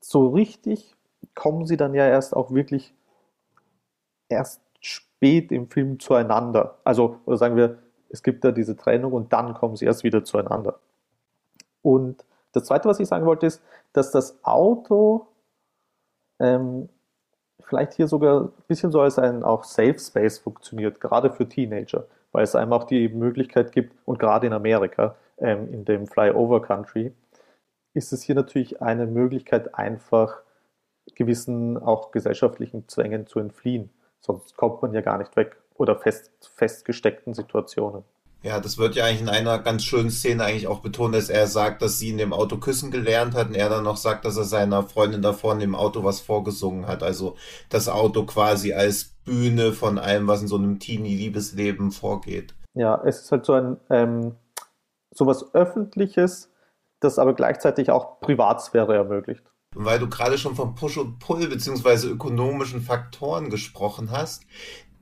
so 0.00 0.28
richtig 0.28 0.96
kommen 1.34 1.66
sie 1.66 1.76
dann 1.76 1.94
ja 1.94 2.06
erst 2.06 2.34
auch 2.34 2.52
wirklich 2.52 2.94
erst 4.28 4.62
spät 4.80 5.52
im 5.52 5.68
Film 5.68 6.00
zueinander. 6.00 6.78
Also, 6.84 7.20
oder 7.26 7.36
sagen 7.36 7.56
wir, 7.56 7.78
es 8.08 8.22
gibt 8.22 8.44
da 8.44 8.52
diese 8.52 8.76
Trennung 8.76 9.12
und 9.12 9.32
dann 9.32 9.54
kommen 9.54 9.76
sie 9.76 9.84
erst 9.84 10.04
wieder 10.04 10.24
zueinander. 10.24 10.80
Und 11.82 12.24
das 12.52 12.64
Zweite, 12.64 12.88
was 12.88 13.00
ich 13.00 13.08
sagen 13.08 13.26
wollte, 13.26 13.46
ist, 13.46 13.62
dass 13.92 14.10
das 14.10 14.42
Auto 14.44 15.28
ähm, 16.38 16.88
vielleicht 17.60 17.94
hier 17.94 18.08
sogar 18.08 18.44
ein 18.44 18.52
bisschen 18.66 18.90
so 18.90 19.00
als 19.00 19.18
ein 19.18 19.42
auch 19.42 19.64
Safe 19.64 19.98
Space 19.98 20.38
funktioniert, 20.38 21.00
gerade 21.00 21.30
für 21.30 21.48
Teenager, 21.48 22.06
weil 22.32 22.44
es 22.44 22.54
einem 22.54 22.72
auch 22.72 22.84
die 22.84 23.08
Möglichkeit 23.08 23.72
gibt, 23.72 23.94
und 24.04 24.18
gerade 24.18 24.46
in 24.46 24.52
Amerika, 24.52 25.16
ähm, 25.38 25.72
in 25.72 25.84
dem 25.84 26.06
Flyover 26.06 26.62
Country, 26.62 27.12
ist 27.94 28.12
es 28.12 28.22
hier 28.22 28.34
natürlich 28.34 28.82
eine 28.82 29.06
Möglichkeit, 29.06 29.74
einfach 29.74 30.42
gewissen 31.14 31.76
auch 31.76 32.12
gesellschaftlichen 32.12 32.88
Zwängen 32.88 33.26
zu 33.26 33.40
entfliehen. 33.40 33.90
Sonst 34.20 34.56
kommt 34.56 34.82
man 34.82 34.92
ja 34.92 35.00
gar 35.00 35.18
nicht 35.18 35.34
weg 35.36 35.56
oder 35.74 35.96
fest, 35.96 36.30
festgesteckten 36.54 37.34
Situationen. 37.34 38.04
Ja, 38.42 38.58
das 38.58 38.78
wird 38.78 38.94
ja 38.94 39.04
eigentlich 39.04 39.20
in 39.20 39.28
einer 39.28 39.58
ganz 39.58 39.84
schönen 39.84 40.10
Szene 40.10 40.44
eigentlich 40.44 40.66
auch 40.66 40.80
betont, 40.80 41.14
dass 41.14 41.28
er 41.28 41.46
sagt, 41.46 41.82
dass 41.82 41.98
sie 41.98 42.08
in 42.08 42.16
dem 42.16 42.32
Auto 42.32 42.56
küssen 42.56 42.90
gelernt 42.90 43.34
hat 43.34 43.48
und 43.48 43.54
er 43.54 43.68
dann 43.68 43.84
noch 43.84 43.98
sagt, 43.98 44.24
dass 44.24 44.38
er 44.38 44.44
seiner 44.44 44.82
Freundin 44.82 45.20
davor 45.20 45.52
in 45.52 45.60
dem 45.60 45.74
Auto 45.74 46.04
was 46.04 46.20
vorgesungen 46.20 46.86
hat. 46.86 47.02
Also 47.02 47.36
das 47.68 47.88
Auto 47.88 48.24
quasi 48.24 48.72
als 48.72 49.04
Bühne 49.26 49.72
von 49.72 49.98
allem, 49.98 50.26
was 50.26 50.40
in 50.40 50.48
so 50.48 50.56
einem 50.56 50.78
Teenie-Liebesleben 50.78 51.90
vorgeht. 51.90 52.54
Ja, 52.72 53.02
es 53.04 53.22
ist 53.22 53.32
halt 53.32 53.44
so 53.44 53.52
ein 53.52 53.76
ähm, 53.90 54.36
sowas 55.10 55.54
Öffentliches, 55.54 56.50
das 57.00 57.18
aber 57.18 57.34
gleichzeitig 57.34 57.90
auch 57.90 58.20
Privatsphäre 58.20 58.94
ermöglicht. 58.94 59.42
Weil 59.74 59.98
du 59.98 60.08
gerade 60.08 60.38
schon 60.38 60.56
von 60.56 60.74
Push 60.74 60.98
und 60.98 61.18
Pull 61.18 61.46
beziehungsweise 61.48 62.08
ökonomischen 62.08 62.82
Faktoren 62.82 63.50
gesprochen 63.50 64.10
hast. 64.10 64.44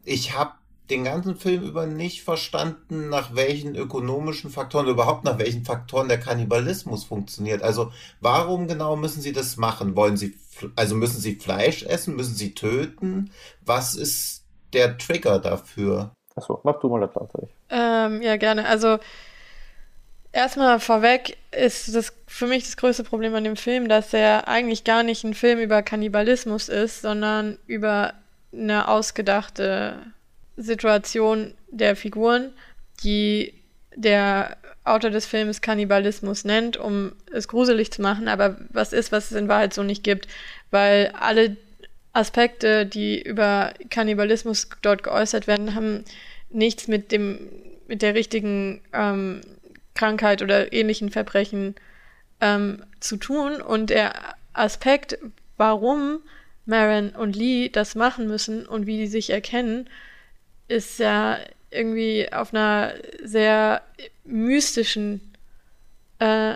Ich 0.05 0.37
habe 0.37 0.53
den 0.91 1.05
ganzen 1.05 1.37
Film 1.37 1.63
über 1.63 1.87
nicht 1.87 2.23
verstanden, 2.23 3.09
nach 3.09 3.35
welchen 3.35 3.75
ökonomischen 3.75 4.51
Faktoren, 4.51 4.87
überhaupt 4.89 5.25
nach 5.25 5.39
welchen 5.39 5.65
Faktoren 5.65 6.09
der 6.09 6.19
Kannibalismus 6.19 7.05
funktioniert. 7.05 7.63
Also 7.63 7.93
warum 8.21 8.69
genau 8.69 8.97
müssen 8.97 9.21
sie 9.21 9.33
das 9.33 9.57
machen? 9.57 9.97
Wollen 9.97 10.17
sie, 10.17 10.35
also 10.77 10.95
müssen 10.95 11.21
sie 11.21 11.35
Fleisch 11.35 11.83
essen? 11.83 12.17
Müssen 12.17 12.35
sie 12.35 12.55
töten? 12.55 13.31
Was 13.65 13.95
ist 13.95 14.45
der 14.73 14.97
Trigger 14.97 15.39
dafür? 15.39 16.13
Achso, 16.35 16.61
mach 16.63 16.79
du 16.81 16.89
mal 16.89 17.01
das 17.01 17.11
ähm, 17.71 18.23
Ja, 18.23 18.37
gerne. 18.37 18.67
Also 18.67 18.99
Erstmal 20.39 20.79
vorweg 20.79 21.37
ist 21.51 21.93
das 21.97 22.13
für 22.29 22.47
mich 22.47 22.63
das 22.63 22.77
größte 22.77 23.03
Problem 23.03 23.35
an 23.35 23.43
dem 23.43 23.57
Film, 23.57 23.89
dass 23.89 24.15
er 24.15 24.47
eigentlich 24.47 24.85
gar 24.85 25.03
nicht 25.03 25.25
ein 25.25 25.35
Film 25.35 25.59
über 25.59 25.83
Kannibalismus 25.83 26.69
ist, 26.69 27.03
sondern 27.03 27.59
über 27.67 28.15
eine 28.53 28.87
ausgedachte 28.87 29.97
Situation 30.57 31.55
der 31.73 31.97
Figuren, 31.97 32.53
die 33.03 33.53
der 33.97 34.57
Autor 34.85 35.11
des 35.11 35.27
Films 35.27 35.61
Kannibalismus 35.61 36.45
nennt, 36.45 36.77
um 36.77 37.15
es 37.33 37.49
gruselig 37.49 37.91
zu 37.91 38.01
machen, 38.01 38.29
aber 38.29 38.59
was 38.71 38.93
ist, 38.93 39.11
was 39.11 39.33
es 39.33 39.37
in 39.37 39.49
Wahrheit 39.49 39.75
so 39.75 39.83
nicht 39.83 40.05
gibt, 40.05 40.29
weil 40.71 41.13
alle 41.19 41.57
Aspekte, 42.13 42.87
die 42.87 43.21
über 43.21 43.75
Kannibalismus 43.91 44.69
dort 44.83 45.03
geäußert 45.03 45.49
werden, 45.49 45.75
haben 45.75 46.05
nichts 46.49 46.87
mit 46.87 47.11
dem 47.11 47.41
mit 47.89 48.03
der 48.03 48.15
richtigen 48.15 48.83
ähm, 48.93 49.41
Krankheit 49.99 50.43
oder 50.43 50.73
ähnlichen 50.73 51.11
Verbrechen 51.11 51.75
ähm, 52.41 52.85
zu 53.01 53.17
tun. 53.17 53.61
Und 53.61 53.91
der 53.91 54.13
Aspekt, 54.53 55.19
warum 55.57 56.21
Maren 56.67 57.11
und 57.11 57.35
Lee 57.35 57.69
das 57.69 57.95
machen 57.95 58.29
müssen 58.29 58.67
und 58.67 58.87
wie 58.87 58.99
die 58.99 59.07
sich 59.07 59.31
erkennen, 59.31 59.89
ist 60.69 60.99
ja 60.99 61.39
irgendwie 61.71 62.33
auf 62.33 62.55
einer 62.55 62.95
sehr 63.23 63.83
mystischen 64.25 65.21
äh, 66.19 66.55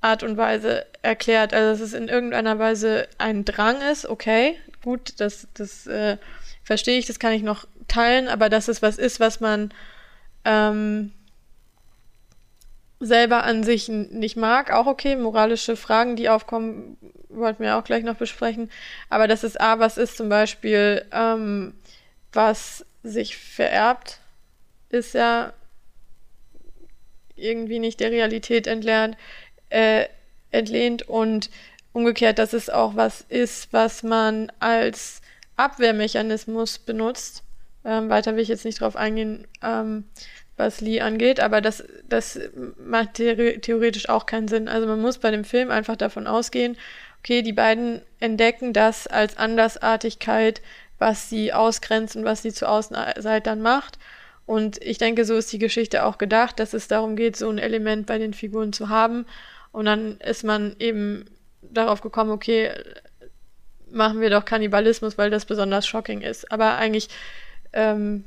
Art 0.00 0.22
und 0.22 0.36
Weise 0.36 0.86
erklärt. 1.02 1.52
Also, 1.52 1.70
dass 1.70 1.88
es 1.88 1.94
in 1.94 2.08
irgendeiner 2.08 2.58
Weise 2.58 3.08
ein 3.18 3.44
Drang 3.44 3.80
ist, 3.92 4.06
okay, 4.06 4.56
gut, 4.82 5.14
das, 5.18 5.48
das 5.54 5.86
äh, 5.86 6.16
verstehe 6.64 6.98
ich, 6.98 7.06
das 7.06 7.18
kann 7.18 7.32
ich 7.32 7.42
noch 7.42 7.66
teilen, 7.88 8.28
aber 8.28 8.48
dass 8.48 8.68
es 8.68 8.80
was 8.82 8.96
ist, 8.96 9.20
was 9.20 9.40
man 9.40 9.74
ähm, 10.44 11.12
selber 13.00 13.44
an 13.44 13.64
sich 13.64 13.88
nicht 13.88 14.36
mag, 14.36 14.70
auch 14.70 14.86
okay. 14.86 15.16
Moralische 15.16 15.74
Fragen, 15.74 16.16
die 16.16 16.28
aufkommen, 16.28 16.98
wollten 17.30 17.62
wir 17.62 17.76
auch 17.78 17.84
gleich 17.84 18.04
noch 18.04 18.16
besprechen. 18.16 18.70
Aber 19.08 19.26
dass 19.26 19.42
es 19.42 19.56
A, 19.56 19.78
was 19.78 19.96
ist 19.96 20.18
zum 20.18 20.28
Beispiel, 20.28 21.04
ähm, 21.10 21.74
was 22.32 22.84
sich 23.02 23.36
vererbt, 23.38 24.20
ist 24.90 25.14
ja 25.14 25.54
irgendwie 27.36 27.78
nicht 27.78 28.00
der 28.00 28.10
Realität 28.10 28.66
entlernt, 28.66 29.16
äh, 29.70 30.04
entlehnt 30.50 31.08
und 31.08 31.48
umgekehrt, 31.92 32.38
dass 32.38 32.52
es 32.52 32.68
auch 32.68 32.96
was 32.96 33.22
ist, 33.22 33.72
was 33.72 34.02
man 34.02 34.52
als 34.60 35.22
Abwehrmechanismus 35.56 36.78
benutzt. 36.78 37.42
Ähm, 37.84 38.10
weiter 38.10 38.34
will 38.34 38.42
ich 38.42 38.48
jetzt 38.48 38.66
nicht 38.66 38.80
drauf 38.80 38.94
eingehen, 38.94 39.46
ähm, 39.62 40.04
was 40.60 40.80
Lee 40.80 41.00
angeht, 41.00 41.40
aber 41.40 41.60
das, 41.60 41.82
das 42.08 42.38
macht 42.78 43.14
theoretisch 43.14 44.08
auch 44.08 44.26
keinen 44.26 44.48
Sinn. 44.48 44.68
Also 44.68 44.86
man 44.86 45.00
muss 45.00 45.18
bei 45.18 45.30
dem 45.30 45.44
Film 45.44 45.70
einfach 45.70 45.96
davon 45.96 46.26
ausgehen, 46.26 46.76
okay, 47.20 47.42
die 47.42 47.52
beiden 47.52 48.02
entdecken 48.20 48.72
das 48.72 49.06
als 49.06 49.36
Andersartigkeit, 49.36 50.62
was 50.98 51.28
sie 51.28 51.52
ausgrenzt 51.52 52.16
und 52.16 52.24
was 52.24 52.42
sie 52.42 52.52
zu 52.52 52.68
Außenseitern 52.68 53.60
macht. 53.60 53.98
Und 54.46 54.82
ich 54.82 54.98
denke, 54.98 55.24
so 55.24 55.36
ist 55.36 55.52
die 55.52 55.58
Geschichte 55.58 56.04
auch 56.04 56.18
gedacht, 56.18 56.58
dass 56.58 56.74
es 56.74 56.88
darum 56.88 57.16
geht, 57.16 57.36
so 57.36 57.48
ein 57.48 57.58
Element 57.58 58.06
bei 58.06 58.18
den 58.18 58.34
Figuren 58.34 58.72
zu 58.72 58.88
haben. 58.88 59.26
Und 59.72 59.86
dann 59.86 60.18
ist 60.18 60.44
man 60.44 60.76
eben 60.78 61.24
darauf 61.62 62.00
gekommen, 62.00 62.30
okay, 62.30 62.70
machen 63.90 64.20
wir 64.20 64.30
doch 64.30 64.44
Kannibalismus, 64.44 65.18
weil 65.18 65.30
das 65.30 65.44
besonders 65.44 65.86
shocking 65.86 66.20
ist. 66.20 66.50
Aber 66.50 66.76
eigentlich 66.76 67.08
ähm, 67.72 68.24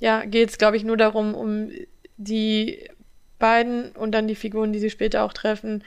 ja, 0.00 0.24
geht 0.24 0.50
es, 0.50 0.58
glaube 0.58 0.76
ich, 0.76 0.84
nur 0.84 0.96
darum, 0.96 1.34
um 1.34 1.70
die 2.16 2.88
beiden 3.38 3.92
und 3.92 4.12
dann 4.12 4.28
die 4.28 4.34
Figuren, 4.34 4.72
die 4.72 4.78
sie 4.78 4.90
später 4.90 5.24
auch 5.24 5.32
treffen, 5.32 5.84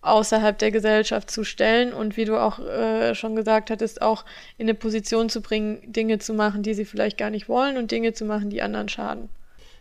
außerhalb 0.00 0.58
der 0.58 0.70
Gesellschaft 0.70 1.30
zu 1.30 1.44
stellen 1.44 1.92
und 1.92 2.16
wie 2.16 2.26
du 2.26 2.36
auch 2.36 2.58
äh, 2.58 3.14
schon 3.14 3.36
gesagt 3.36 3.70
hattest, 3.70 4.02
auch 4.02 4.24
in 4.58 4.66
eine 4.66 4.74
Position 4.74 5.28
zu 5.28 5.40
bringen, 5.40 5.80
Dinge 5.86 6.18
zu 6.18 6.34
machen, 6.34 6.62
die 6.62 6.74
sie 6.74 6.84
vielleicht 6.84 7.16
gar 7.16 7.30
nicht 7.30 7.48
wollen 7.48 7.76
und 7.78 7.90
Dinge 7.90 8.12
zu 8.12 8.24
machen, 8.24 8.50
die 8.50 8.62
anderen 8.62 8.88
schaden. 8.88 9.28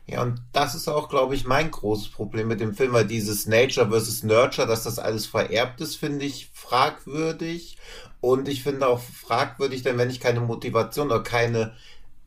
Ja, 0.06 0.22
und 0.22 0.42
das 0.52 0.76
ist 0.76 0.90
auch, 0.90 1.08
glaube 1.08 1.34
ich, 1.34 1.46
mein 1.46 1.72
großes 1.72 2.10
Problem 2.10 2.50
mit 2.50 2.60
dem 2.60 2.74
Film, 2.74 2.92
weil 2.92 3.06
dieses 3.06 3.48
Nature 3.48 3.90
versus 3.90 4.24
Nurture, 4.24 4.68
dass 4.68 4.84
das 4.84 5.00
alles 5.00 5.26
vererbt 5.26 5.80
ist, 5.80 5.96
finde 5.96 6.26
ich 6.26 6.50
fragwürdig. 6.54 7.78
Und 8.20 8.48
ich 8.50 8.64
finde 8.64 8.88
auch 8.88 9.00
fragwürdig, 9.00 9.84
denn 9.84 9.98
wenn 9.98 10.10
ich 10.10 10.20
keine 10.20 10.42
Motivation 10.42 11.08
oder 11.08 11.24
keine 11.24 11.74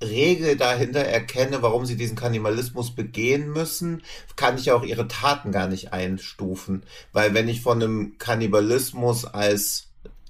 Regel 0.03 0.57
dahinter 0.57 1.01
erkenne, 1.01 1.63
warum 1.63 1.87
sie 1.87 1.97
diesen 1.97 2.17
Kannibalismus 2.17 2.95
begehen 2.95 3.51
müssen, 3.51 4.03
kann 4.37 4.59
ich 4.59 4.71
auch 4.73 4.83
ihre 4.83 5.09
Taten 5.09 5.53
gar 5.53 5.69
nicht 5.69 5.93
einstufen. 5.93 6.83
Weil 7.13 7.35
wenn 7.35 7.49
ich 7.49 7.63
von 7.63 7.83
einem 7.83 8.19
Kannibalismus 8.19 9.25
als 9.25 9.87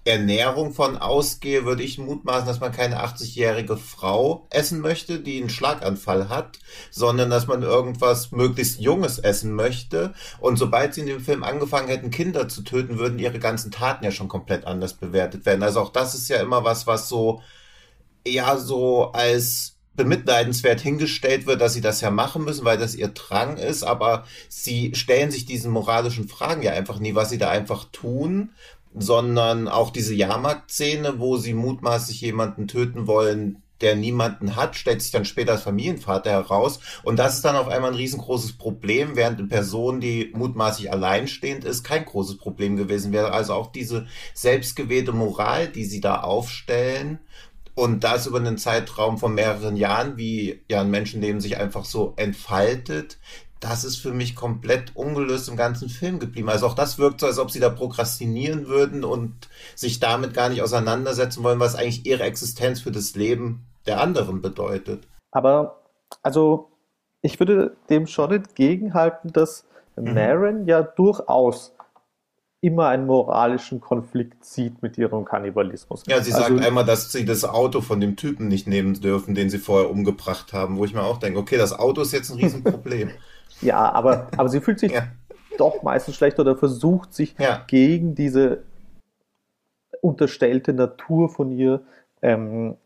Ernährung 0.06 0.72
von 0.72 0.96
ausgehe, 0.96 1.64
würde 1.64 1.82
ich 1.82 1.98
mutmaßen, 1.98 2.46
dass 2.46 2.60
man 2.60 2.70
keine 2.70 3.04
80-jährige 3.04 3.76
Frau 3.76 4.46
essen 4.50 4.80
möchte, 4.80 5.18
die 5.18 5.40
einen 5.40 5.50
Schlaganfall 5.50 6.28
hat, 6.28 6.60
sondern 6.90 7.28
dass 7.28 7.48
man 7.48 7.62
irgendwas 7.62 8.30
möglichst 8.30 8.80
Junges 8.80 9.18
essen 9.18 9.52
möchte. 9.52 10.14
Und 10.38 10.58
sobald 10.58 10.94
sie 10.94 11.00
in 11.00 11.08
dem 11.08 11.20
Film 11.20 11.42
angefangen 11.42 11.88
hätten, 11.88 12.10
Kinder 12.10 12.48
zu 12.48 12.62
töten, 12.62 12.98
würden 12.98 13.18
ihre 13.18 13.40
ganzen 13.40 13.72
Taten 13.72 14.04
ja 14.04 14.12
schon 14.12 14.28
komplett 14.28 14.64
anders 14.64 14.94
bewertet 14.94 15.44
werden. 15.44 15.64
Also 15.64 15.80
auch 15.80 15.90
das 15.90 16.14
ist 16.14 16.28
ja 16.28 16.36
immer 16.36 16.62
was, 16.62 16.86
was 16.86 17.08
so 17.08 17.42
eher 18.26 18.58
so 18.58 19.12
als 19.12 19.76
bemitleidenswert 19.94 20.80
hingestellt 20.80 21.46
wird, 21.46 21.60
dass 21.60 21.72
sie 21.72 21.80
das 21.80 22.00
ja 22.00 22.10
machen 22.10 22.44
müssen, 22.44 22.64
weil 22.64 22.78
das 22.78 22.94
ihr 22.94 23.08
Drang 23.08 23.56
ist, 23.56 23.82
aber 23.82 24.24
sie 24.48 24.94
stellen 24.94 25.30
sich 25.30 25.46
diesen 25.46 25.72
moralischen 25.72 26.28
Fragen 26.28 26.62
ja 26.62 26.72
einfach 26.72 26.98
nie, 26.98 27.14
was 27.14 27.30
sie 27.30 27.38
da 27.38 27.48
einfach 27.48 27.86
tun, 27.92 28.50
sondern 28.94 29.68
auch 29.68 29.90
diese 29.90 30.14
Jahrmarktszene, 30.14 31.18
wo 31.18 31.36
sie 31.36 31.54
mutmaßlich 31.54 32.20
jemanden 32.20 32.68
töten 32.68 33.06
wollen, 33.06 33.62
der 33.80 33.94
niemanden 33.94 34.56
hat, 34.56 34.76
stellt 34.76 35.02
sich 35.02 35.10
dann 35.10 35.24
später 35.24 35.52
als 35.52 35.62
Familienvater 35.62 36.30
heraus. 36.30 36.80
Und 37.02 37.18
das 37.18 37.36
ist 37.36 37.44
dann 37.44 37.56
auf 37.56 37.68
einmal 37.68 37.90
ein 37.90 37.96
riesengroßes 37.96 38.54
Problem, 38.54 39.16
während 39.16 39.38
eine 39.38 39.48
Person, 39.48 40.00
die 40.00 40.32
mutmaßlich 40.34 40.90
alleinstehend 40.90 41.64
ist, 41.64 41.84
kein 41.84 42.04
großes 42.04 42.38
Problem 42.38 42.76
gewesen 42.76 43.12
wäre. 43.12 43.32
Also 43.32 43.52
auch 43.52 43.70
diese 43.72 44.06
selbstgewählte 44.32 45.12
Moral, 45.12 45.68
die 45.68 45.84
sie 45.84 46.00
da 46.00 46.20
aufstellen, 46.20 47.18
und 47.76 48.02
das 48.02 48.26
über 48.26 48.38
einen 48.38 48.58
Zeitraum 48.58 49.18
von 49.18 49.34
mehreren 49.34 49.76
Jahren, 49.76 50.16
wie 50.16 50.62
ja 50.68 50.80
ein 50.80 50.90
Menschenleben 50.90 51.40
sich 51.40 51.58
einfach 51.58 51.84
so 51.84 52.14
entfaltet, 52.16 53.18
das 53.60 53.84
ist 53.84 53.98
für 53.98 54.12
mich 54.12 54.34
komplett 54.34 54.96
ungelöst 54.96 55.48
im 55.48 55.56
ganzen 55.56 55.88
Film 55.88 56.18
geblieben. 56.18 56.48
Also 56.48 56.66
auch 56.66 56.74
das 56.74 56.98
wirkt 56.98 57.20
so, 57.20 57.26
als 57.26 57.38
ob 57.38 57.50
sie 57.50 57.60
da 57.60 57.68
prokrastinieren 57.68 58.66
würden 58.66 59.04
und 59.04 59.48
sich 59.74 60.00
damit 60.00 60.34
gar 60.34 60.48
nicht 60.48 60.62
auseinandersetzen 60.62 61.42
wollen, 61.44 61.60
was 61.60 61.74
eigentlich 61.74 62.06
ihre 62.06 62.24
Existenz 62.24 62.80
für 62.80 62.90
das 62.90 63.14
Leben 63.14 63.66
der 63.86 64.00
anderen 64.00 64.40
bedeutet. 64.40 65.06
Aber, 65.30 65.82
also, 66.22 66.70
ich 67.20 67.38
würde 67.38 67.76
dem 67.90 68.06
schon 68.06 68.32
entgegenhalten, 68.32 69.32
dass 69.32 69.66
mhm. 69.96 70.14
Maren 70.14 70.66
ja 70.66 70.82
durchaus 70.82 71.75
immer 72.66 72.88
einen 72.88 73.06
moralischen 73.06 73.80
Konflikt 73.80 74.44
sieht 74.44 74.82
mit 74.82 74.98
ihrem 74.98 75.24
Kannibalismus. 75.24 76.02
Ja, 76.08 76.20
sie 76.20 76.32
also, 76.32 76.48
sagt 76.48 76.66
einmal, 76.66 76.84
dass 76.84 77.12
sie 77.12 77.24
das 77.24 77.44
Auto 77.44 77.80
von 77.80 78.00
dem 78.00 78.16
Typen 78.16 78.48
nicht 78.48 78.66
nehmen 78.66 79.00
dürfen, 79.00 79.36
den 79.36 79.50
sie 79.50 79.58
vorher 79.58 79.88
umgebracht 79.88 80.52
haben, 80.52 80.76
wo 80.76 80.84
ich 80.84 80.92
mir 80.92 81.04
auch 81.04 81.18
denke, 81.18 81.38
okay, 81.38 81.58
das 81.58 81.78
Auto 81.78 82.00
ist 82.00 82.12
jetzt 82.12 82.30
ein 82.30 82.38
Riesenproblem. 82.38 83.10
ja, 83.60 83.92
aber, 83.92 84.26
aber 84.36 84.48
sie 84.48 84.60
fühlt 84.60 84.80
sich 84.80 84.90
ja. 84.90 85.06
doch 85.58 85.84
meistens 85.84 86.16
schlecht 86.16 86.40
oder 86.40 86.56
versucht 86.56 87.14
sich 87.14 87.36
ja. 87.38 87.62
gegen 87.68 88.16
diese 88.16 88.64
unterstellte 90.00 90.72
Natur 90.72 91.28
von 91.28 91.52
ihr 91.52 91.82
ähm, 92.20 92.76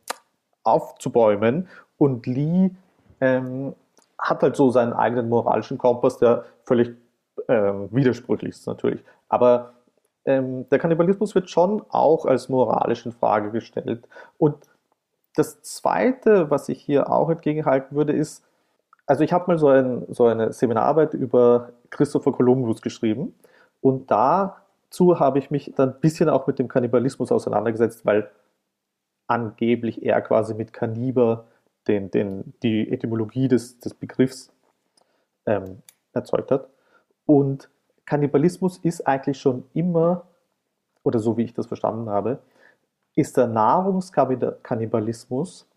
aufzubäumen. 0.62 1.68
Und 1.96 2.26
Lee 2.26 2.70
ähm, 3.22 3.74
hat 4.18 4.42
halt 4.42 4.56
so 4.56 4.70
seinen 4.70 4.92
eigenen 4.92 5.30
moralischen 5.30 5.78
Kompass, 5.78 6.18
der 6.18 6.44
völlig 6.64 6.90
ähm, 7.48 7.88
widersprüchlich 7.90 8.50
ist 8.50 8.66
natürlich. 8.66 9.00
Aber 9.30 9.72
ähm, 10.26 10.68
der 10.68 10.78
Kannibalismus 10.78 11.34
wird 11.34 11.48
schon 11.48 11.82
auch 11.88 12.26
als 12.26 12.50
moralisch 12.50 13.06
in 13.06 13.12
Frage 13.12 13.50
gestellt. 13.50 14.06
Und 14.36 14.56
das 15.34 15.62
Zweite, 15.62 16.50
was 16.50 16.68
ich 16.68 16.82
hier 16.82 17.10
auch 17.10 17.30
entgegenhalten 17.30 17.96
würde, 17.96 18.12
ist, 18.12 18.44
also 19.06 19.24
ich 19.24 19.32
habe 19.32 19.46
mal 19.46 19.58
so, 19.58 19.68
ein, 19.68 20.04
so 20.10 20.26
eine 20.26 20.52
Seminararbeit 20.52 21.14
über 21.14 21.70
Christopher 21.88 22.32
Columbus 22.32 22.82
geschrieben 22.82 23.34
und 23.80 24.10
dazu 24.10 25.18
habe 25.18 25.38
ich 25.38 25.50
mich 25.50 25.72
dann 25.74 25.90
ein 25.90 26.00
bisschen 26.00 26.28
auch 26.28 26.46
mit 26.46 26.58
dem 26.58 26.68
Kannibalismus 26.68 27.32
auseinandergesetzt, 27.32 28.04
weil 28.04 28.30
angeblich 29.26 30.04
er 30.04 30.20
quasi 30.20 30.54
mit 30.54 30.72
Kanniber 30.72 31.46
den, 31.88 32.10
den, 32.10 32.54
die 32.62 32.90
Etymologie 32.90 33.48
des, 33.48 33.78
des 33.78 33.94
Begriffs 33.94 34.52
ähm, 35.46 35.82
erzeugt 36.12 36.50
hat. 36.50 36.68
Und 37.26 37.70
Kannibalismus 38.10 38.76
ist 38.78 39.06
eigentlich 39.06 39.40
schon 39.40 39.62
immer, 39.72 40.26
oder 41.04 41.20
so 41.20 41.36
wie 41.36 41.44
ich 41.44 41.54
das 41.54 41.66
verstanden 41.66 42.10
habe, 42.10 42.40
ist 43.14 43.36
der 43.36 43.46
Nahrungskannibalismus 43.46 45.68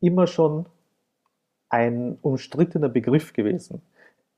immer 0.00 0.28
schon 0.28 0.66
ein 1.68 2.18
umstrittener 2.22 2.88
Begriff 2.88 3.32
gewesen. 3.32 3.82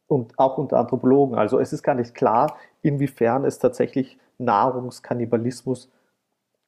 Und 0.07 0.39
auch 0.39 0.57
unter 0.57 0.79
Anthropologen. 0.79 1.37
Also 1.37 1.59
es 1.59 1.75
ist 1.75 1.83
gar 1.83 1.97
nicht 1.97 2.15
klar, 2.15 2.57
inwiefern 2.81 3.45
es 3.45 3.59
tatsächlich 3.59 4.17
Nahrungskannibalismus 4.39 5.93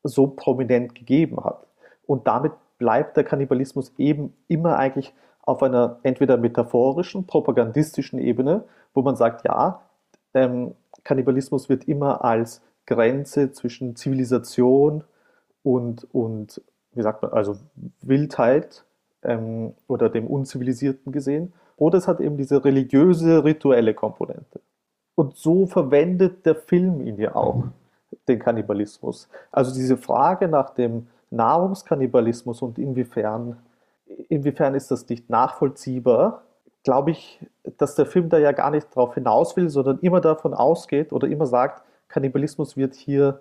so 0.02 0.26
prominent 0.26 0.94
gegeben 0.94 1.42
hat. 1.42 1.66
Und 2.04 2.26
damit 2.26 2.52
bleibt 2.76 3.16
der 3.16 3.24
Kannibalismus 3.24 3.94
eben 3.96 4.36
immer 4.48 4.76
eigentlich 4.76 5.14
auf 5.40 5.62
einer 5.62 6.00
entweder 6.02 6.36
metaphorischen, 6.36 7.26
propagandistischen 7.26 8.18
Ebene, 8.18 8.64
wo 8.92 9.00
man 9.00 9.16
sagt, 9.16 9.46
ja, 9.46 9.80
ähm, 10.34 10.74
Kannibalismus 11.04 11.68
wird 11.68 11.88
immer 11.88 12.24
als 12.24 12.62
Grenze 12.86 13.52
zwischen 13.52 13.96
Zivilisation 13.96 15.04
und, 15.62 16.06
und 16.12 16.60
wie 16.92 17.02
sagt 17.02 17.22
man, 17.22 17.32
also 17.32 17.56
Wildheit 18.02 18.84
ähm, 19.22 19.74
oder 19.88 20.08
dem 20.08 20.26
Unzivilisierten 20.26 21.12
gesehen. 21.12 21.52
Oder 21.76 21.98
es 21.98 22.06
hat 22.06 22.20
eben 22.20 22.36
diese 22.36 22.64
religiöse, 22.64 23.44
rituelle 23.44 23.94
Komponente. 23.94 24.60
Und 25.16 25.36
so 25.36 25.66
verwendet 25.66 26.46
der 26.46 26.54
Film 26.54 27.00
ihn 27.00 27.18
ja 27.18 27.34
auch, 27.34 27.64
den 28.28 28.38
Kannibalismus. 28.38 29.28
Also 29.50 29.74
diese 29.74 29.96
Frage 29.96 30.48
nach 30.48 30.70
dem 30.70 31.08
Nahrungskannibalismus 31.30 32.62
und 32.62 32.78
inwiefern, 32.78 33.56
inwiefern 34.28 34.74
ist 34.74 34.90
das 34.90 35.08
nicht 35.08 35.28
nachvollziehbar, 35.30 36.42
glaube 36.84 37.10
ich, 37.10 37.40
dass 37.78 37.96
der 37.96 38.06
Film 38.06 38.28
da 38.28 38.38
ja 38.38 38.52
gar 38.52 38.70
nicht 38.70 38.88
darauf 38.94 39.14
hinaus 39.14 39.56
will, 39.56 39.70
sondern 39.70 39.98
immer 40.00 40.20
davon 40.20 40.54
ausgeht 40.54 41.12
oder 41.12 41.26
immer 41.26 41.46
sagt, 41.46 41.82
Kannibalismus 42.08 42.76
wird 42.76 42.94
hier 42.94 43.40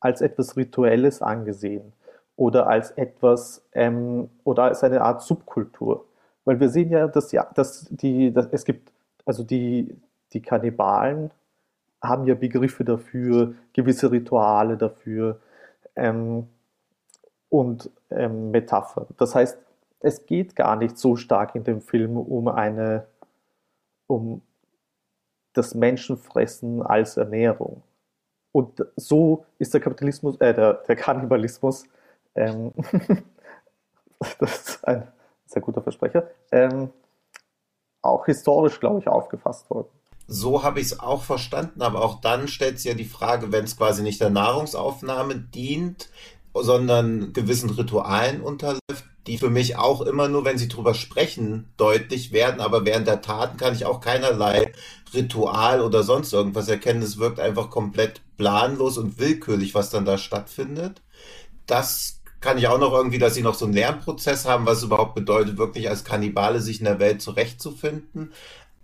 als 0.00 0.20
etwas 0.20 0.56
Rituelles 0.56 1.20
angesehen 1.20 1.92
oder 2.36 2.68
als 2.68 2.92
etwas 2.92 3.62
ähm, 3.72 4.30
oder 4.44 4.64
als 4.64 4.82
eine 4.84 5.02
Art 5.02 5.22
Subkultur. 5.22 6.06
Weil 6.44 6.60
wir 6.60 6.68
sehen 6.68 6.90
ja, 6.90 7.08
dass, 7.08 7.32
ja, 7.32 7.48
dass 7.54 7.86
die, 7.90 8.32
dass 8.32 8.48
es 8.52 8.64
gibt, 8.64 8.92
also 9.24 9.42
die, 9.42 9.96
die 10.32 10.42
Kannibalen 10.42 11.30
haben 12.02 12.26
ja 12.26 12.34
Begriffe 12.34 12.84
dafür, 12.84 13.54
gewisse 13.72 14.12
Rituale 14.12 14.76
dafür 14.76 15.40
ähm, 15.96 16.46
und 17.48 17.90
ähm, 18.10 18.50
Metaphern. 18.50 19.06
Das 19.16 19.34
heißt, 19.34 19.58
es 20.04 20.26
geht 20.26 20.54
gar 20.54 20.76
nicht 20.76 20.98
so 20.98 21.16
stark 21.16 21.54
in 21.54 21.64
dem 21.64 21.80
Film 21.80 22.16
um 22.16 22.48
eine, 22.48 23.06
um 24.06 24.42
das 25.54 25.74
Menschenfressen 25.74 26.82
als 26.82 27.16
Ernährung. 27.16 27.82
Und 28.52 28.84
so 28.96 29.46
ist 29.58 29.72
der 29.72 29.80
Kapitalismus, 29.80 30.36
äh, 30.40 30.52
der, 30.54 30.74
der 30.74 30.96
Kannibalismus, 30.96 31.84
ähm, 32.34 32.72
das 34.38 34.68
ist 34.68 34.84
ein 34.86 35.08
sehr 35.46 35.62
guter 35.62 35.82
Versprecher, 35.82 36.28
ähm, 36.52 36.90
auch 38.02 38.26
historisch, 38.26 38.78
glaube 38.80 39.00
ich, 39.00 39.08
aufgefasst 39.08 39.70
worden. 39.70 39.88
So 40.26 40.62
habe 40.62 40.80
ich 40.80 40.86
es 40.86 41.00
auch 41.00 41.22
verstanden, 41.22 41.82
aber 41.82 42.02
auch 42.02 42.20
dann 42.20 42.46
stellt 42.48 42.78
sich 42.78 42.90
ja 42.90 42.96
die 42.96 43.04
Frage, 43.04 43.52
wenn 43.52 43.64
es 43.64 43.76
quasi 43.76 44.02
nicht 44.02 44.20
der 44.20 44.30
Nahrungsaufnahme 44.30 45.36
dient, 45.36 46.10
sondern 46.54 47.32
gewissen 47.32 47.70
Ritualen 47.70 48.40
unterläuft, 48.40 49.04
die 49.26 49.38
für 49.38 49.50
mich 49.50 49.76
auch 49.76 50.02
immer 50.02 50.28
nur, 50.28 50.44
wenn 50.44 50.58
sie 50.58 50.68
drüber 50.68 50.94
sprechen, 50.94 51.72
deutlich 51.76 52.32
werden, 52.32 52.60
aber 52.60 52.84
während 52.84 53.06
der 53.06 53.22
Taten 53.22 53.56
kann 53.56 53.74
ich 53.74 53.86
auch 53.86 54.00
keinerlei 54.00 54.72
Ritual 55.14 55.80
oder 55.80 56.02
sonst 56.02 56.32
irgendwas 56.32 56.68
erkennen. 56.68 57.02
Es 57.02 57.18
wirkt 57.18 57.40
einfach 57.40 57.70
komplett 57.70 58.20
planlos 58.36 58.98
und 58.98 59.18
willkürlich, 59.18 59.74
was 59.74 59.90
dann 59.90 60.04
da 60.04 60.18
stattfindet. 60.18 61.00
Das 61.66 62.20
kann 62.40 62.58
ich 62.58 62.68
auch 62.68 62.78
noch 62.78 62.92
irgendwie, 62.92 63.18
dass 63.18 63.34
sie 63.34 63.42
noch 63.42 63.54
so 63.54 63.64
einen 63.64 63.72
Lernprozess 63.72 64.44
haben, 64.44 64.66
was 64.66 64.78
es 64.78 64.84
überhaupt 64.84 65.14
bedeutet, 65.14 65.56
wirklich 65.56 65.88
als 65.88 66.04
Kannibale 66.04 66.60
sich 66.60 66.78
in 66.80 66.84
der 66.84 66.98
Welt 66.98 67.22
zurechtzufinden. 67.22 68.32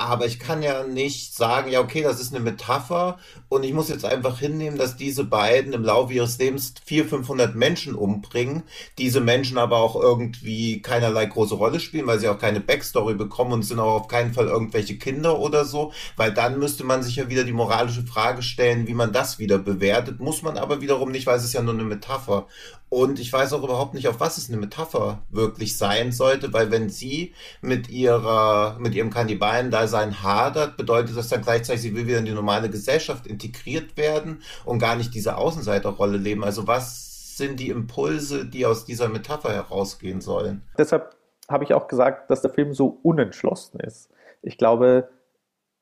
Aber 0.00 0.24
ich 0.24 0.38
kann 0.38 0.62
ja 0.62 0.84
nicht 0.84 1.34
sagen, 1.34 1.70
ja, 1.70 1.80
okay, 1.80 2.00
das 2.00 2.22
ist 2.22 2.34
eine 2.34 2.42
Metapher 2.42 3.18
und 3.50 3.64
ich 3.64 3.74
muss 3.74 3.90
jetzt 3.90 4.06
einfach 4.06 4.38
hinnehmen, 4.38 4.78
dass 4.78 4.96
diese 4.96 5.24
beiden 5.24 5.74
im 5.74 5.84
Laufe 5.84 6.14
ihres 6.14 6.38
Lebens 6.38 6.72
400, 6.86 7.10
500 7.10 7.54
Menschen 7.54 7.94
umbringen, 7.94 8.62
diese 8.96 9.20
Menschen 9.20 9.58
aber 9.58 9.76
auch 9.76 9.96
irgendwie 9.96 10.80
keinerlei 10.80 11.26
große 11.26 11.54
Rolle 11.54 11.80
spielen, 11.80 12.06
weil 12.06 12.18
sie 12.18 12.28
auch 12.28 12.38
keine 12.38 12.60
Backstory 12.60 13.12
bekommen 13.12 13.52
und 13.52 13.62
sind 13.62 13.78
auch 13.78 14.00
auf 14.00 14.08
keinen 14.08 14.32
Fall 14.32 14.46
irgendwelche 14.46 14.96
Kinder 14.96 15.38
oder 15.38 15.66
so, 15.66 15.92
weil 16.16 16.32
dann 16.32 16.58
müsste 16.58 16.82
man 16.82 17.02
sich 17.02 17.16
ja 17.16 17.28
wieder 17.28 17.44
die 17.44 17.52
moralische 17.52 18.02
Frage 18.02 18.40
stellen, 18.40 18.86
wie 18.86 18.94
man 18.94 19.12
das 19.12 19.38
wieder 19.38 19.58
bewertet, 19.58 20.18
muss 20.18 20.40
man 20.40 20.56
aber 20.56 20.80
wiederum 20.80 21.10
nicht, 21.10 21.26
weil 21.26 21.36
es 21.36 21.44
ist 21.44 21.52
ja 21.52 21.60
nur 21.60 21.74
eine 21.74 21.84
Metapher. 21.84 22.46
Und 22.90 23.20
ich 23.20 23.32
weiß 23.32 23.52
auch 23.52 23.62
überhaupt 23.62 23.94
nicht, 23.94 24.08
auf 24.08 24.18
was 24.18 24.36
es 24.36 24.48
eine 24.48 24.58
Metapher 24.58 25.22
wirklich 25.30 25.78
sein 25.78 26.10
sollte, 26.10 26.52
weil 26.52 26.72
wenn 26.72 26.90
sie 26.90 27.34
mit 27.62 27.88
ihrer, 27.88 28.76
mit 28.80 28.96
ihrem 28.96 29.10
Kannibalen-Dasein 29.10 30.24
hadert, 30.24 30.76
bedeutet 30.76 31.16
das 31.16 31.28
dann 31.28 31.42
gleichzeitig, 31.42 31.82
sie 31.82 31.94
will 31.94 32.08
wieder 32.08 32.18
in 32.18 32.24
die 32.24 32.32
normale 32.32 32.68
Gesellschaft 32.68 33.28
integriert 33.28 33.96
werden 33.96 34.42
und 34.64 34.80
gar 34.80 34.96
nicht 34.96 35.14
diese 35.14 35.36
Außenseiterrolle 35.36 36.18
leben. 36.18 36.42
Also 36.42 36.66
was 36.66 37.36
sind 37.36 37.60
die 37.60 37.68
Impulse, 37.68 38.44
die 38.44 38.66
aus 38.66 38.84
dieser 38.84 39.08
Metapher 39.08 39.52
herausgehen 39.52 40.20
sollen? 40.20 40.62
Deshalb 40.76 41.14
habe 41.48 41.62
ich 41.62 41.74
auch 41.74 41.86
gesagt, 41.86 42.28
dass 42.28 42.42
der 42.42 42.50
Film 42.50 42.74
so 42.74 42.98
unentschlossen 43.04 43.78
ist. 43.78 44.10
Ich 44.42 44.58
glaube, 44.58 45.10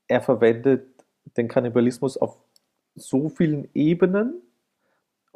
er 0.08 0.20
verwendet 0.20 0.86
den 1.38 1.48
Kannibalismus 1.48 2.18
auf 2.18 2.36
so 2.94 3.30
vielen 3.30 3.68
Ebenen, 3.74 4.42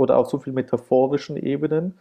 oder 0.02 0.18
auf 0.18 0.28
so 0.28 0.38
vielen 0.38 0.54
metaphorischen 0.54 1.36
Ebenen, 1.36 1.98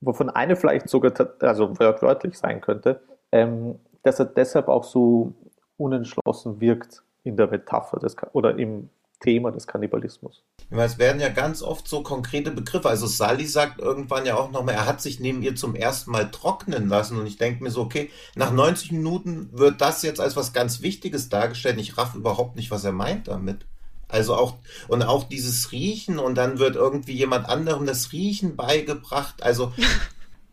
wovon 0.00 0.30
eine 0.30 0.56
vielleicht 0.56 0.88
sogar 0.88 1.12
also 1.40 1.78
wörtlich 1.78 2.38
sein 2.38 2.60
könnte, 2.60 3.00
ähm, 3.32 3.78
dass 4.02 4.18
er 4.18 4.26
deshalb 4.26 4.68
auch 4.68 4.84
so 4.84 5.32
unentschlossen 5.76 6.60
wirkt 6.60 7.02
in 7.24 7.36
der 7.36 7.48
Metapher 7.48 7.98
des, 7.98 8.16
oder 8.32 8.58
im 8.58 8.90
Thema 9.20 9.50
des 9.50 9.66
Kannibalismus. 9.66 10.44
Es 10.70 10.98
werden 10.98 11.20
ja 11.20 11.28
ganz 11.28 11.62
oft 11.62 11.88
so 11.88 12.02
konkrete 12.02 12.50
Begriffe. 12.50 12.88
Also 12.88 13.06
Sally 13.06 13.46
sagt 13.46 13.80
irgendwann 13.80 14.26
ja 14.26 14.36
auch 14.36 14.50
nochmal, 14.50 14.74
er 14.74 14.86
hat 14.86 15.00
sich 15.00 15.20
neben 15.20 15.42
ihr 15.42 15.56
zum 15.56 15.74
ersten 15.74 16.10
Mal 16.10 16.30
trocknen 16.30 16.88
lassen. 16.88 17.18
Und 17.18 17.26
ich 17.26 17.38
denke 17.38 17.62
mir 17.62 17.70
so, 17.70 17.82
okay, 17.82 18.10
nach 18.34 18.52
90 18.52 18.92
Minuten 18.92 19.48
wird 19.52 19.80
das 19.80 20.02
jetzt 20.02 20.20
als 20.20 20.36
was 20.36 20.52
ganz 20.52 20.82
Wichtiges 20.82 21.28
dargestellt. 21.28 21.78
Ich 21.78 21.96
raff 21.96 22.14
überhaupt 22.14 22.56
nicht, 22.56 22.70
was 22.70 22.84
er 22.84 22.92
meint 22.92 23.28
damit. 23.28 23.64
Also 24.08 24.34
auch, 24.34 24.56
und 24.88 25.02
auch 25.02 25.24
dieses 25.24 25.72
Riechen 25.72 26.18
und 26.18 26.36
dann 26.36 26.58
wird 26.58 26.76
irgendwie 26.76 27.14
jemand 27.14 27.48
anderem 27.48 27.86
das 27.86 28.12
Riechen 28.12 28.56
beigebracht. 28.56 29.42
Also 29.42 29.72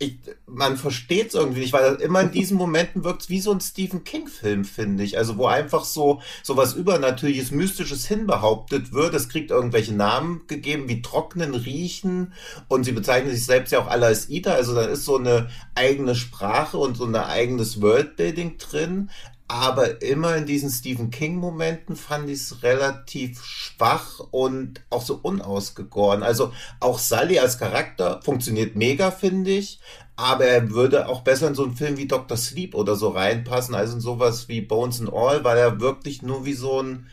ich, 0.04 0.18
man 0.46 0.78
versteht 0.78 1.30
es 1.30 1.34
irgendwie 1.34 1.62
nicht, 1.62 1.74
weil 1.74 1.96
immer 1.96 2.22
in 2.22 2.32
diesen 2.32 2.58
Momenten 2.58 3.04
wirkt 3.04 3.24
es 3.24 3.30
wie 3.30 3.40
so 3.40 3.52
ein 3.52 3.62
Stephen 3.62 4.04
King-Film, 4.04 4.66
finde 4.66 5.04
ich. 5.04 5.18
Also 5.18 5.38
wo 5.38 5.46
einfach 5.46 5.86
so, 5.86 6.22
so 6.42 6.58
was 6.58 6.74
Übernatürliches, 6.74 7.52
Mystisches 7.52 8.06
hinbehauptet 8.08 8.92
wird. 8.92 9.14
Es 9.14 9.30
kriegt 9.30 9.52
irgendwelche 9.52 9.94
Namen 9.94 10.42
gegeben 10.48 10.90
wie 10.90 11.02
Trocknen, 11.02 11.54
Riechen 11.56 12.34
und 12.68 12.84
sie 12.84 12.92
bezeichnen 12.92 13.32
sich 13.32 13.46
selbst 13.46 13.72
ja 13.72 13.80
auch 13.80 13.88
alle 13.88 14.08
als 14.08 14.30
Ida. 14.30 14.54
Also 14.54 14.76
da 14.76 14.84
ist 14.84 15.06
so 15.06 15.18
eine 15.18 15.50
eigene 15.76 16.16
Sprache 16.16 16.78
und 16.78 16.98
so 16.98 17.06
ein 17.06 17.16
eigenes 17.16 17.82
Worldbuilding 17.82 18.58
drin. 18.58 19.10
Aber 19.54 20.02
immer 20.02 20.36
in 20.36 20.48
diesen 20.48 20.72
Stephen 20.72 21.12
King-Momenten 21.12 21.96
fand 21.96 22.28
ich 22.28 22.40
es 22.40 22.64
relativ 22.64 23.44
schwach 23.44 24.20
und 24.32 24.82
auch 24.90 25.04
so 25.04 25.20
unausgegoren. 25.22 26.24
Also 26.24 26.52
auch 26.80 26.98
Sully 26.98 27.38
als 27.38 27.60
Charakter 27.60 28.20
funktioniert 28.24 28.76
mega, 28.76 29.12
finde 29.12 29.52
ich. 29.52 29.80
Aber 30.16 30.46
er 30.46 30.72
würde 30.72 31.08
auch 31.08 31.22
besser 31.22 31.50
in 31.50 31.54
so 31.54 31.66
einen 31.66 31.76
Film 31.76 31.98
wie 31.98 32.08
Dr. 32.08 32.36
Sleep 32.36 32.74
oder 32.74 32.96
so 32.96 33.10
reinpassen, 33.10 33.76
als 33.76 33.94
in 33.94 34.02
sowas 34.02 34.48
wie 34.48 34.62
Bones 34.62 35.00
and 35.00 35.14
All, 35.14 35.44
weil 35.44 35.60
er 35.60 35.80
wirklich 35.80 36.24
nur 36.24 36.46
wie 36.46 36.54
so 36.54 36.82
ein, 36.82 37.06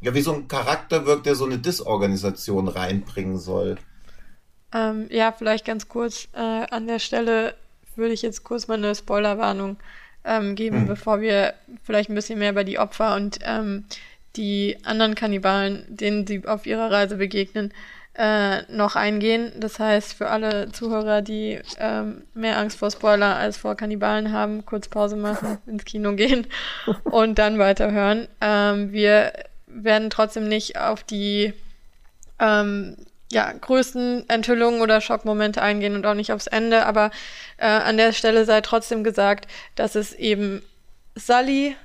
ja, 0.00 0.12
wie 0.12 0.22
so 0.22 0.32
ein 0.32 0.48
Charakter 0.48 1.06
wirkt, 1.06 1.26
der 1.26 1.36
so 1.36 1.44
eine 1.44 1.58
Disorganisation 1.58 2.66
reinbringen 2.66 3.38
soll. 3.38 3.76
Ähm, 4.74 5.06
ja, 5.08 5.30
vielleicht 5.30 5.64
ganz 5.64 5.88
kurz 5.88 6.26
äh, 6.32 6.40
an 6.40 6.88
der 6.88 6.98
Stelle 6.98 7.54
würde 7.94 8.12
ich 8.12 8.22
jetzt 8.22 8.42
kurz 8.42 8.66
mal 8.66 8.74
eine 8.74 8.96
Spoilerwarnung 8.96 9.76
ähm, 10.26 10.54
geben, 10.54 10.82
mhm. 10.82 10.86
bevor 10.86 11.20
wir 11.20 11.54
vielleicht 11.82 12.10
ein 12.10 12.14
bisschen 12.14 12.38
mehr 12.38 12.50
über 12.50 12.64
die 12.64 12.78
Opfer 12.78 13.14
und 13.14 13.38
ähm, 13.42 13.84
die 14.36 14.76
anderen 14.84 15.14
Kannibalen, 15.14 15.84
denen 15.88 16.26
sie 16.26 16.46
auf 16.46 16.66
ihrer 16.66 16.90
Reise 16.90 17.16
begegnen, 17.16 17.72
äh, 18.18 18.62
noch 18.72 18.96
eingehen. 18.96 19.52
Das 19.58 19.78
heißt, 19.78 20.14
für 20.14 20.28
alle 20.28 20.72
Zuhörer, 20.72 21.22
die 21.22 21.60
ähm, 21.78 22.22
mehr 22.34 22.58
Angst 22.58 22.78
vor 22.78 22.90
Spoiler 22.90 23.36
als 23.36 23.56
vor 23.56 23.74
Kannibalen 23.76 24.32
haben, 24.32 24.64
kurz 24.64 24.88
Pause 24.88 25.16
machen, 25.16 25.58
ins 25.66 25.84
Kino 25.84 26.12
gehen 26.14 26.46
und 27.04 27.38
dann 27.38 27.58
weiterhören. 27.58 28.28
Ähm, 28.40 28.92
wir 28.92 29.32
werden 29.66 30.10
trotzdem 30.10 30.48
nicht 30.48 30.78
auf 30.78 31.02
die 31.02 31.52
ähm, 32.38 32.96
ja, 33.32 33.52
größten 33.52 34.28
Enthüllungen 34.28 34.80
oder 34.80 35.00
Schockmomente 35.00 35.60
eingehen 35.60 35.96
und 35.96 36.06
auch 36.06 36.14
nicht 36.14 36.32
aufs 36.32 36.46
Ende, 36.46 36.86
aber 36.86 37.10
äh, 37.56 37.66
an 37.66 37.96
der 37.96 38.12
Stelle 38.12 38.44
sei 38.44 38.60
trotzdem 38.60 39.02
gesagt, 39.02 39.48
dass 39.74 39.94
es 39.94 40.12
eben 40.12 40.62
Sully 41.16 41.76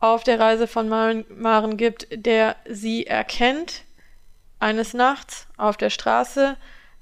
auf 0.00 0.22
der 0.22 0.38
Reise 0.38 0.68
von 0.68 0.88
Maren, 0.88 1.24
Maren 1.28 1.76
gibt, 1.76 2.06
der 2.12 2.56
sie 2.68 3.06
erkennt 3.06 3.82
eines 4.60 4.94
Nachts 4.94 5.48
auf 5.56 5.76
der 5.76 5.90
Straße. 5.90 6.56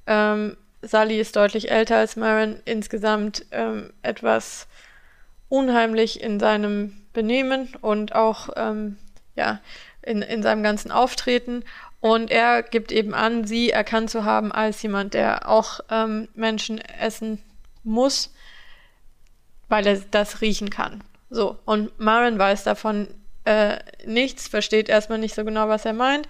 Ähm, 0.07 0.57
Sully 0.83 1.20
ist 1.20 1.37
deutlich 1.37 1.70
älter 1.70 1.97
als 1.97 2.16
Maren, 2.16 2.61
insgesamt 2.64 3.45
ähm, 3.51 3.93
etwas 4.03 4.68
unheimlich 5.49 6.20
in 6.22 6.41
seinem 6.41 7.07
Benehmen 7.12 7.74
und 7.81 8.14
auch 8.14 8.51
ähm, 8.57 8.97
ja, 9.35 9.61
in, 10.03 10.22
in 10.22 10.43
seinem 10.43 10.62
ganzen 10.62 10.91
Auftreten. 10.91 11.64
Und 12.01 12.30
er 12.30 12.62
gibt 12.62 12.92
eben 12.92 13.14
an, 13.14 13.44
sie 13.44 13.70
erkannt 13.70 14.11
zu 14.11 14.24
haben 14.24 14.53
als 14.53 14.82
jemand, 14.82 15.14
der 15.14 15.49
auch 15.49 15.80
ähm, 15.90 16.28
Menschen 16.34 16.78
essen 16.78 17.42
muss, 17.82 18.32
weil 19.68 19.86
er 19.86 20.01
das 20.11 20.40
riechen 20.40 20.70
kann. 20.70 21.03
So, 21.30 21.59
und 21.64 21.99
Maren 21.99 22.38
weiß 22.38 22.64
davon 22.64 23.09
äh, 23.44 23.78
nichts, 24.05 24.49
versteht 24.49 24.88
erstmal 24.88 25.18
nicht 25.18 25.34
so 25.34 25.44
genau, 25.44 25.68
was 25.68 25.84
er 25.84 25.92
meint. 25.92 26.28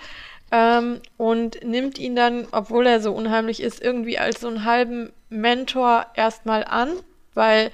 Ähm, 0.53 1.01
und 1.17 1.65
nimmt 1.65 1.99
ihn 1.99 2.15
dann, 2.15 2.47
obwohl 2.53 2.87
er 2.87 3.01
so 3.01 3.13
unheimlich 3.13 3.61
ist, 3.61 3.83
irgendwie 3.83 4.19
als 4.19 4.41
so 4.41 4.49
einen 4.49 4.65
halben 4.65 5.13
Mentor 5.29 6.07
erstmal 6.15 6.65
an, 6.65 6.93
weil 7.35 7.73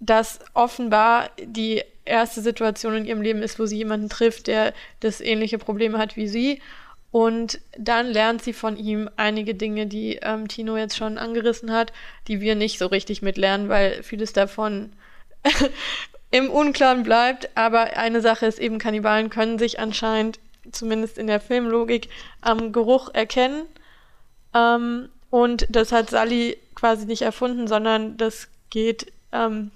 das 0.00 0.40
offenbar 0.54 1.30
die 1.38 1.82
erste 2.04 2.40
Situation 2.40 2.94
in 2.94 3.04
ihrem 3.04 3.22
Leben 3.22 3.42
ist, 3.42 3.58
wo 3.58 3.66
sie 3.66 3.76
jemanden 3.76 4.08
trifft, 4.08 4.46
der 4.46 4.72
das 5.00 5.20
ähnliche 5.20 5.58
Problem 5.58 5.98
hat 5.98 6.16
wie 6.16 6.28
sie 6.28 6.62
und 7.10 7.60
dann 7.78 8.08
lernt 8.08 8.42
sie 8.42 8.52
von 8.52 8.76
ihm 8.76 9.08
einige 9.16 9.54
Dinge, 9.54 9.86
die 9.86 10.16
ähm, 10.22 10.48
Tino 10.48 10.76
jetzt 10.76 10.96
schon 10.96 11.18
angerissen 11.18 11.72
hat, 11.72 11.92
die 12.28 12.40
wir 12.40 12.54
nicht 12.54 12.78
so 12.78 12.86
richtig 12.86 13.22
mitlernen, 13.22 13.68
weil 13.68 14.02
vieles 14.02 14.32
davon 14.32 14.92
im 16.30 16.50
Unklaren 16.50 17.04
bleibt. 17.04 17.48
Aber 17.56 17.96
eine 17.96 18.20
Sache 18.20 18.46
ist 18.46 18.58
eben, 18.58 18.78
Kannibalen 18.78 19.30
können 19.30 19.58
sich 19.58 19.80
anscheinend, 19.80 20.38
zumindest 20.72 21.16
in 21.16 21.26
der 21.26 21.40
Filmlogik, 21.40 22.08
am 22.40 22.72
Geruch 22.72 23.08
erkennen. 23.14 23.62
Ähm, 24.52 25.08
und 25.30 25.66
das 25.70 25.92
hat 25.92 26.10
Sally 26.10 26.58
quasi 26.74 27.06
nicht 27.06 27.22
erfunden, 27.22 27.68
sondern 27.68 28.16
das 28.16 28.48
geht 28.70 29.12
ähm, 29.32 29.70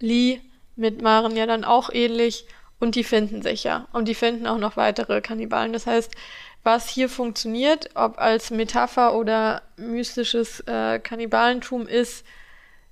Lee 0.00 0.40
mit 0.76 1.02
Maren 1.02 1.36
ja 1.36 1.46
dann 1.46 1.64
auch 1.64 1.90
ähnlich 1.90 2.46
und 2.82 2.96
die 2.96 3.04
finden 3.04 3.42
sich 3.42 3.62
ja. 3.62 3.86
Und 3.92 4.08
die 4.08 4.14
finden 4.16 4.44
auch 4.48 4.58
noch 4.58 4.76
weitere 4.76 5.20
Kannibalen. 5.20 5.72
Das 5.72 5.86
heißt, 5.86 6.16
was 6.64 6.88
hier 6.88 7.08
funktioniert, 7.08 7.90
ob 7.94 8.18
als 8.18 8.50
Metapher 8.50 9.14
oder 9.14 9.62
mystisches 9.76 10.58
äh, 10.66 10.98
Kannibalentum 10.98 11.86
ist, 11.86 12.26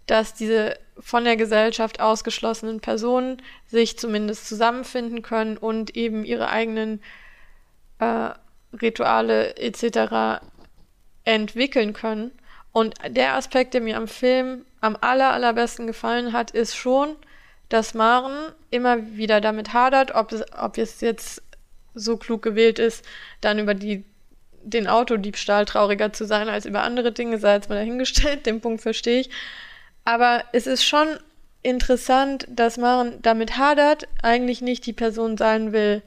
dass 0.06 0.32
diese 0.32 0.78
von 1.00 1.24
der 1.24 1.34
Gesellschaft 1.36 1.98
ausgeschlossenen 1.98 2.78
Personen 2.78 3.42
sich 3.66 3.98
zumindest 3.98 4.46
zusammenfinden 4.46 5.22
können 5.22 5.56
und 5.56 5.96
eben 5.96 6.24
ihre 6.24 6.50
eigenen 6.50 7.02
äh, 7.98 8.30
Rituale 8.80 9.56
etc. 9.56 10.40
entwickeln 11.24 11.94
können. 11.94 12.30
Und 12.70 12.94
der 13.08 13.34
Aspekt, 13.34 13.74
der 13.74 13.80
mir 13.80 13.96
am 13.96 14.06
Film 14.06 14.64
am 14.80 14.96
aller, 15.00 15.32
allerbesten 15.32 15.88
gefallen 15.88 16.32
hat, 16.32 16.52
ist 16.52 16.76
schon, 16.76 17.16
dass 17.70 17.94
Maren 17.94 18.52
immer 18.70 19.16
wieder 19.16 19.40
damit 19.40 19.72
hadert, 19.72 20.14
ob 20.14 20.32
es, 20.32 20.44
ob 20.52 20.76
es 20.76 21.00
jetzt 21.00 21.42
so 21.94 22.16
klug 22.18 22.42
gewählt 22.42 22.78
ist, 22.78 23.04
dann 23.40 23.58
über 23.58 23.74
die, 23.74 24.04
den 24.62 24.86
Autodiebstahl 24.86 25.64
trauriger 25.64 26.12
zu 26.12 26.26
sein 26.26 26.48
als 26.48 26.66
über 26.66 26.82
andere 26.82 27.12
Dinge, 27.12 27.38
sei 27.38 27.54
jetzt 27.54 27.70
mal 27.70 27.76
dahingestellt, 27.76 28.44
den 28.46 28.60
Punkt 28.60 28.82
verstehe 28.82 29.20
ich. 29.20 29.30
Aber 30.04 30.44
es 30.52 30.66
ist 30.66 30.84
schon 30.84 31.08
interessant, 31.62 32.46
dass 32.50 32.76
Maren 32.76 33.20
damit 33.22 33.56
hadert, 33.56 34.08
eigentlich 34.22 34.60
nicht 34.60 34.84
die 34.86 34.92
Person 34.92 35.36
sein 35.36 35.72
will, 35.72 36.02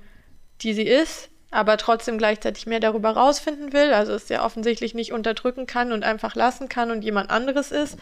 die 0.61 0.73
sie 0.73 0.83
ist, 0.83 1.29
aber 1.51 1.77
trotzdem 1.77 2.17
gleichzeitig 2.17 2.65
mehr 2.65 2.79
darüber 2.79 3.11
rausfinden 3.11 3.71
will, 3.71 3.93
also 3.93 4.13
es 4.13 4.27
ja 4.29 4.43
offensichtlich 4.43 4.95
nicht 4.95 5.13
unterdrücken 5.13 5.67
kann 5.67 5.91
und 5.91 6.03
einfach 6.03 6.35
lassen 6.35 6.67
kann 6.67 6.91
und 6.91 7.03
jemand 7.03 7.29
anderes 7.29 7.71
ist. 7.71 7.97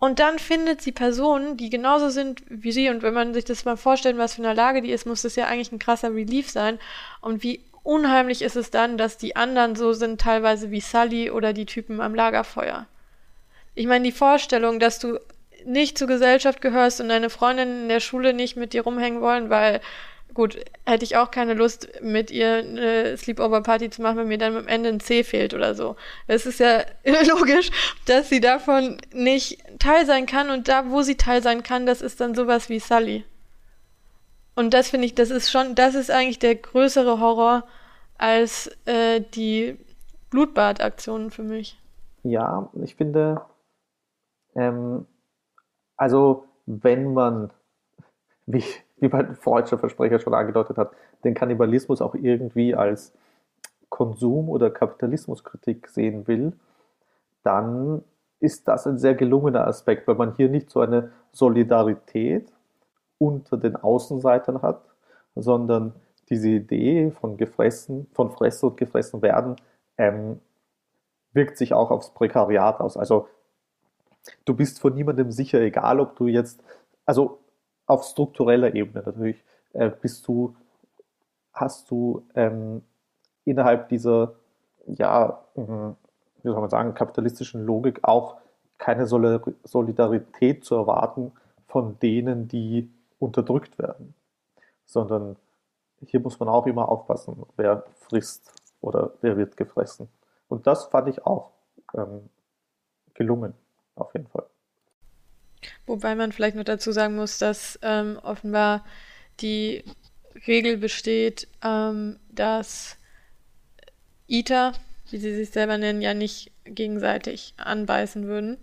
Und 0.00 0.18
dann 0.18 0.38
findet 0.38 0.80
sie 0.80 0.92
Personen, 0.92 1.58
die 1.58 1.68
genauso 1.68 2.08
sind 2.08 2.42
wie 2.48 2.72
sie. 2.72 2.88
Und 2.88 3.02
wenn 3.02 3.12
man 3.12 3.34
sich 3.34 3.44
das 3.44 3.66
mal 3.66 3.76
vorstellt, 3.76 4.16
was 4.16 4.34
für 4.34 4.42
eine 4.42 4.54
Lage 4.54 4.80
die 4.80 4.90
ist, 4.90 5.06
muss 5.06 5.22
das 5.22 5.36
ja 5.36 5.46
eigentlich 5.46 5.72
ein 5.72 5.78
krasser 5.78 6.14
Relief 6.14 6.50
sein. 6.50 6.78
Und 7.20 7.42
wie 7.42 7.60
unheimlich 7.82 8.40
ist 8.40 8.56
es 8.56 8.70
dann, 8.70 8.96
dass 8.96 9.18
die 9.18 9.36
anderen 9.36 9.76
so 9.76 9.92
sind, 9.92 10.18
teilweise 10.18 10.70
wie 10.70 10.80
Sully 10.80 11.30
oder 11.30 11.52
die 11.52 11.66
Typen 11.66 12.00
am 12.00 12.14
Lagerfeuer. 12.14 12.86
Ich 13.74 13.86
meine, 13.86 14.04
die 14.04 14.12
Vorstellung, 14.12 14.80
dass 14.80 14.98
du 14.98 15.18
nicht 15.66 15.98
zur 15.98 16.08
Gesellschaft 16.08 16.62
gehörst 16.62 17.02
und 17.02 17.10
deine 17.10 17.28
Freundinnen 17.28 17.82
in 17.82 17.88
der 17.90 18.00
Schule 18.00 18.32
nicht 18.32 18.56
mit 18.56 18.72
dir 18.72 18.82
rumhängen 18.82 19.20
wollen, 19.20 19.50
weil 19.50 19.82
gut, 20.34 20.58
hätte 20.86 21.04
ich 21.04 21.16
auch 21.16 21.30
keine 21.30 21.54
Lust, 21.54 21.88
mit 22.02 22.30
ihr 22.30 22.56
eine 22.56 23.16
Sleepover-Party 23.16 23.90
zu 23.90 24.02
machen, 24.02 24.18
wenn 24.18 24.28
mir 24.28 24.38
dann 24.38 24.56
am 24.56 24.68
Ende 24.68 24.88
ein 24.88 25.00
C 25.00 25.24
fehlt 25.24 25.54
oder 25.54 25.74
so. 25.74 25.96
Es 26.26 26.46
ist 26.46 26.60
ja 26.60 26.82
logisch, 27.04 27.70
dass 28.06 28.28
sie 28.28 28.40
davon 28.40 28.98
nicht 29.12 29.62
Teil 29.78 30.06
sein 30.06 30.26
kann 30.26 30.50
und 30.50 30.68
da, 30.68 30.90
wo 30.90 31.02
sie 31.02 31.16
Teil 31.16 31.42
sein 31.42 31.62
kann, 31.62 31.86
das 31.86 32.02
ist 32.02 32.20
dann 32.20 32.34
sowas 32.34 32.68
wie 32.68 32.80
Sully. 32.80 33.24
Und 34.54 34.74
das 34.74 34.90
finde 34.90 35.06
ich, 35.06 35.14
das 35.14 35.30
ist 35.30 35.50
schon, 35.50 35.74
das 35.74 35.94
ist 35.94 36.10
eigentlich 36.10 36.38
der 36.38 36.54
größere 36.54 37.20
Horror 37.20 37.64
als 38.18 38.70
äh, 38.84 39.20
die 39.20 39.78
Blutbadaktionen 40.30 41.30
für 41.30 41.42
mich. 41.42 41.78
Ja, 42.22 42.68
ich 42.82 42.96
finde, 42.96 43.42
ähm, 44.54 45.06
also 45.96 46.44
wenn 46.66 47.14
man, 47.14 47.50
wie, 48.46 48.64
wie 49.00 49.08
mein 49.08 49.34
freudscher 49.34 49.78
Versprecher 49.78 50.18
schon 50.18 50.34
angedeutet 50.34 50.76
hat, 50.78 50.92
den 51.24 51.34
Kannibalismus 51.34 52.00
auch 52.00 52.14
irgendwie 52.14 52.74
als 52.74 53.12
Konsum- 53.88 54.48
oder 54.48 54.70
Kapitalismuskritik 54.70 55.88
sehen 55.88 56.26
will, 56.26 56.52
dann 57.42 58.04
ist 58.38 58.68
das 58.68 58.86
ein 58.86 58.98
sehr 58.98 59.14
gelungener 59.14 59.66
Aspekt, 59.66 60.06
weil 60.06 60.14
man 60.14 60.36
hier 60.36 60.48
nicht 60.48 60.70
so 60.70 60.80
eine 60.80 61.12
Solidarität 61.32 62.52
unter 63.18 63.56
den 63.56 63.76
Außenseitern 63.76 64.62
hat, 64.62 64.82
sondern 65.34 65.92
diese 66.30 66.48
Idee 66.48 67.10
von 67.10 67.36
gefressen, 67.36 68.06
von 68.12 68.30
Fressen 68.30 68.70
und 68.70 68.76
gefressen 68.76 69.20
werden, 69.20 69.56
ähm, 69.98 70.40
wirkt 71.32 71.58
sich 71.58 71.74
auch 71.74 71.90
aufs 71.90 72.10
Prekariat 72.10 72.80
aus. 72.80 72.96
Also 72.96 73.28
du 74.44 74.54
bist 74.54 74.80
von 74.80 74.94
niemandem 74.94 75.30
sicher, 75.30 75.60
egal 75.60 76.00
ob 76.00 76.16
du 76.16 76.26
jetzt, 76.26 76.62
also 77.04 77.40
auf 77.90 78.04
struktureller 78.04 78.74
Ebene 78.74 79.02
natürlich, 79.04 79.42
äh, 79.72 79.90
bist 79.90 80.26
du, 80.28 80.56
hast 81.52 81.90
du 81.90 82.24
ähm, 82.34 82.82
innerhalb 83.44 83.88
dieser, 83.88 84.34
ja, 84.86 85.44
mh, 85.56 85.96
wie 86.42 86.48
soll 86.48 86.60
man 86.60 86.70
sagen, 86.70 86.94
kapitalistischen 86.94 87.66
Logik 87.66 88.00
auch 88.02 88.36
keine 88.78 89.06
Solidarität 89.06 90.64
zu 90.64 90.74
erwarten 90.74 91.32
von 91.66 91.98
denen, 91.98 92.48
die 92.48 92.90
unterdrückt 93.18 93.78
werden, 93.78 94.14
sondern 94.86 95.36
hier 96.06 96.20
muss 96.20 96.40
man 96.40 96.48
auch 96.48 96.66
immer 96.66 96.88
aufpassen, 96.88 97.44
wer 97.56 97.84
frisst 97.96 98.52
oder 98.80 99.12
wer 99.20 99.36
wird 99.36 99.56
gefressen. 99.58 100.08
Und 100.48 100.66
das 100.66 100.86
fand 100.86 101.08
ich 101.08 101.26
auch 101.26 101.50
ähm, 101.94 102.30
gelungen, 103.12 103.52
auf 103.96 104.14
jeden 104.14 104.28
Fall. 104.28 104.46
Wobei 105.90 106.14
man 106.14 106.30
vielleicht 106.30 106.54
noch 106.54 106.62
dazu 106.62 106.92
sagen 106.92 107.16
muss, 107.16 107.38
dass 107.38 107.76
ähm, 107.82 108.16
offenbar 108.22 108.84
die 109.40 109.82
Regel 110.46 110.76
besteht, 110.76 111.48
ähm, 111.64 112.16
dass 112.30 112.96
ITER, 114.28 114.74
wie 115.10 115.18
sie 115.18 115.34
sich 115.34 115.50
selber 115.50 115.78
nennen, 115.78 116.00
ja 116.00 116.14
nicht 116.14 116.52
gegenseitig 116.64 117.54
anbeißen 117.56 118.28
würden. 118.28 118.58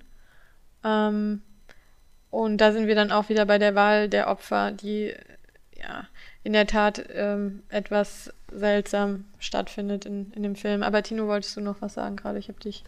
Ähm, 0.86 1.42
und 2.30 2.60
da 2.60 2.72
sind 2.72 2.88
wir 2.88 2.96
dann 2.96 3.12
auch 3.12 3.28
wieder 3.28 3.46
bei 3.46 3.58
der 3.58 3.76
Wahl 3.76 4.08
der 4.08 4.30
Opfer, 4.30 4.72
die 4.72 5.14
ja 5.78 6.08
in 6.46 6.54
der 6.54 6.66
Tat 6.66 7.10
ähm, 7.14 7.62
etwas 7.68 8.34
seltsam 8.52 9.26
stattfindet 9.39 10.06
in, 10.06 10.32
in 10.32 10.43
dem 10.43 10.56
Film. 10.56 10.84
Aber 10.84 11.04
Tino, 11.04 11.28
wolltest 11.28 11.56
du 11.58 11.62
noch 11.62 11.82
was 11.82 11.93
sagen 11.93 12.16
gerade? 12.16 12.39
Ich 12.39 12.48
habe 12.48 12.60
dich. 12.60 12.84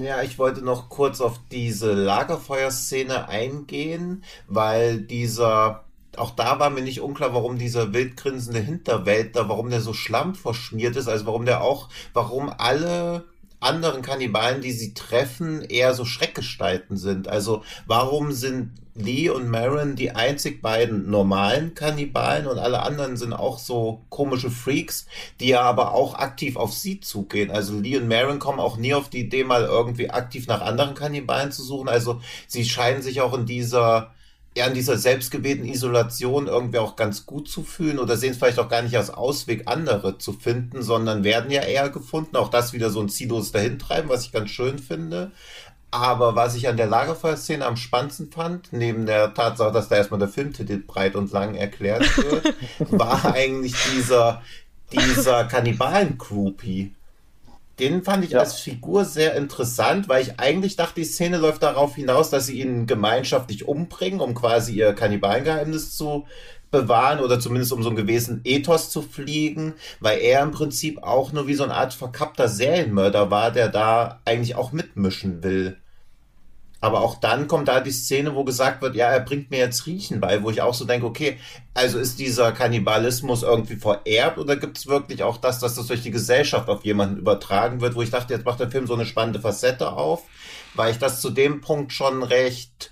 Ja, 0.00 0.22
ich 0.22 0.38
wollte 0.38 0.62
noch 0.62 0.88
kurz 0.88 1.20
auf 1.20 1.40
diese 1.50 1.92
Lagerfeuerszene 1.92 3.28
eingehen, 3.28 4.24
weil 4.48 5.00
dieser 5.00 5.84
auch 6.16 6.30
da 6.30 6.58
war 6.58 6.70
mir 6.70 6.82
nicht 6.82 7.00
unklar, 7.00 7.32
warum 7.34 7.58
dieser 7.58 7.92
wildgrinsende 7.92 8.60
Hinterwäldler, 8.60 9.48
warum 9.48 9.70
der 9.70 9.80
so 9.80 9.94
schlammverschmiert 9.94 10.94
ist, 10.96 11.08
also 11.08 11.26
warum 11.26 11.46
der 11.46 11.62
auch, 11.62 11.88
warum 12.12 12.52
alle 12.56 13.24
anderen 13.62 14.02
Kannibalen, 14.02 14.60
die 14.60 14.72
sie 14.72 14.94
treffen, 14.94 15.62
eher 15.62 15.94
so 15.94 16.04
Schreckgestalten 16.04 16.96
sind. 16.96 17.28
Also 17.28 17.62
warum 17.86 18.32
sind 18.32 18.70
Lee 18.94 19.30
und 19.30 19.48
Marin 19.48 19.96
die 19.96 20.10
einzig 20.10 20.60
beiden 20.60 21.08
normalen 21.10 21.74
Kannibalen 21.74 22.46
und 22.46 22.58
alle 22.58 22.82
anderen 22.82 23.16
sind 23.16 23.32
auch 23.32 23.58
so 23.58 24.02
komische 24.10 24.50
Freaks, 24.50 25.06
die 25.40 25.48
ja 25.48 25.62
aber 25.62 25.94
auch 25.94 26.14
aktiv 26.14 26.56
auf 26.56 26.74
sie 26.74 27.00
zugehen. 27.00 27.50
Also 27.50 27.78
Lee 27.78 27.96
und 27.96 28.08
Marin 28.08 28.38
kommen 28.38 28.60
auch 28.60 28.76
nie 28.76 28.92
auf 28.92 29.08
die 29.08 29.20
Idee, 29.20 29.44
mal 29.44 29.64
irgendwie 29.64 30.10
aktiv 30.10 30.46
nach 30.46 30.60
anderen 30.60 30.94
Kannibalen 30.94 31.52
zu 31.52 31.62
suchen. 31.62 31.88
Also 31.88 32.20
sie 32.46 32.66
scheinen 32.66 33.00
sich 33.00 33.22
auch 33.22 33.32
in 33.32 33.46
dieser 33.46 34.12
ja 34.56 34.66
in 34.66 34.74
dieser 34.74 34.98
selbstgewählten 34.98 35.64
Isolation 35.64 36.46
irgendwie 36.46 36.78
auch 36.78 36.96
ganz 36.96 37.24
gut 37.24 37.48
zu 37.48 37.62
fühlen 37.62 37.98
oder 37.98 38.16
sehen 38.16 38.32
es 38.32 38.38
vielleicht 38.38 38.58
auch 38.58 38.68
gar 38.68 38.82
nicht 38.82 38.96
als 38.96 39.10
Ausweg, 39.10 39.62
andere 39.66 40.18
zu 40.18 40.32
finden, 40.32 40.82
sondern 40.82 41.24
werden 41.24 41.50
ja 41.50 41.62
eher 41.62 41.88
gefunden. 41.88 42.36
Auch 42.36 42.50
das 42.50 42.72
wieder 42.72 42.90
so 42.90 43.00
ein 43.00 43.08
ziellos 43.08 43.52
dahintreiben, 43.52 44.10
was 44.10 44.26
ich 44.26 44.32
ganz 44.32 44.50
schön 44.50 44.78
finde. 44.78 45.32
Aber 45.90 46.34
was 46.34 46.54
ich 46.54 46.68
an 46.68 46.78
der 46.78 46.86
Lagerfeuerszene 46.86 47.64
am 47.64 47.76
spannendsten 47.76 48.30
fand, 48.30 48.72
neben 48.72 49.04
der 49.04 49.34
Tatsache, 49.34 49.72
dass 49.72 49.88
da 49.88 49.96
erstmal 49.96 50.20
der 50.20 50.28
Filmtitel 50.28 50.78
breit 50.78 51.16
und 51.16 51.32
lang 51.32 51.54
erklärt 51.54 52.16
wird, 52.16 52.54
war 52.90 53.34
eigentlich 53.34 53.74
dieser, 53.94 54.42
dieser 54.90 55.44
Kannibalen-Groupie 55.44 56.94
den 57.78 58.02
fand 58.02 58.24
ich 58.24 58.32
ja. 58.32 58.40
als 58.40 58.60
Figur 58.60 59.04
sehr 59.04 59.34
interessant, 59.34 60.08
weil 60.08 60.22
ich 60.22 60.38
eigentlich 60.38 60.76
dachte, 60.76 61.00
die 61.00 61.04
Szene 61.04 61.38
läuft 61.38 61.62
darauf 61.62 61.94
hinaus, 61.94 62.30
dass 62.30 62.46
sie 62.46 62.60
ihn 62.60 62.86
gemeinschaftlich 62.86 63.66
umbringen, 63.66 64.20
um 64.20 64.34
quasi 64.34 64.74
ihr 64.74 64.92
Kannibalengeheimnis 64.92 65.96
zu 65.96 66.26
bewahren 66.70 67.20
oder 67.20 67.38
zumindest 67.38 67.72
um 67.72 67.82
so 67.82 67.90
einen 67.90 67.96
gewissen 67.96 68.40
Ethos 68.44 68.90
zu 68.90 69.02
fliegen, 69.02 69.74
weil 70.00 70.20
er 70.20 70.42
im 70.42 70.50
Prinzip 70.50 71.02
auch 71.02 71.32
nur 71.32 71.46
wie 71.46 71.54
so 71.54 71.64
eine 71.64 71.74
Art 71.74 71.94
verkappter 71.94 72.48
Serienmörder 72.48 73.30
war, 73.30 73.52
der 73.52 73.68
da 73.68 74.20
eigentlich 74.24 74.56
auch 74.56 74.72
mitmischen 74.72 75.42
will. 75.42 75.76
Aber 76.82 77.00
auch 77.00 77.14
dann 77.14 77.46
kommt 77.46 77.68
da 77.68 77.80
die 77.80 77.92
Szene, 77.92 78.34
wo 78.34 78.42
gesagt 78.42 78.82
wird, 78.82 78.96
ja, 78.96 79.06
er 79.06 79.20
bringt 79.20 79.52
mir 79.52 79.60
jetzt 79.60 79.86
Riechen 79.86 80.18
bei, 80.18 80.42
wo 80.42 80.50
ich 80.50 80.62
auch 80.62 80.74
so 80.74 80.84
denke, 80.84 81.06
okay, 81.06 81.38
also 81.74 81.96
ist 82.00 82.18
dieser 82.18 82.50
Kannibalismus 82.50 83.44
irgendwie 83.44 83.76
vererbt 83.76 84.36
oder 84.36 84.56
gibt 84.56 84.76
es 84.76 84.88
wirklich 84.88 85.22
auch 85.22 85.36
das, 85.36 85.60
dass 85.60 85.76
das 85.76 85.86
durch 85.86 86.02
die 86.02 86.10
Gesellschaft 86.10 86.68
auf 86.68 86.84
jemanden 86.84 87.18
übertragen 87.18 87.80
wird, 87.80 87.94
wo 87.94 88.02
ich 88.02 88.10
dachte, 88.10 88.34
jetzt 88.34 88.44
macht 88.44 88.58
der 88.58 88.70
Film 88.70 88.88
so 88.88 88.94
eine 88.94 89.06
spannende 89.06 89.38
Facette 89.38 89.92
auf, 89.92 90.24
weil 90.74 90.90
ich 90.90 90.98
das 90.98 91.20
zu 91.20 91.30
dem 91.30 91.60
Punkt 91.60 91.92
schon 91.92 92.24
recht 92.24 92.91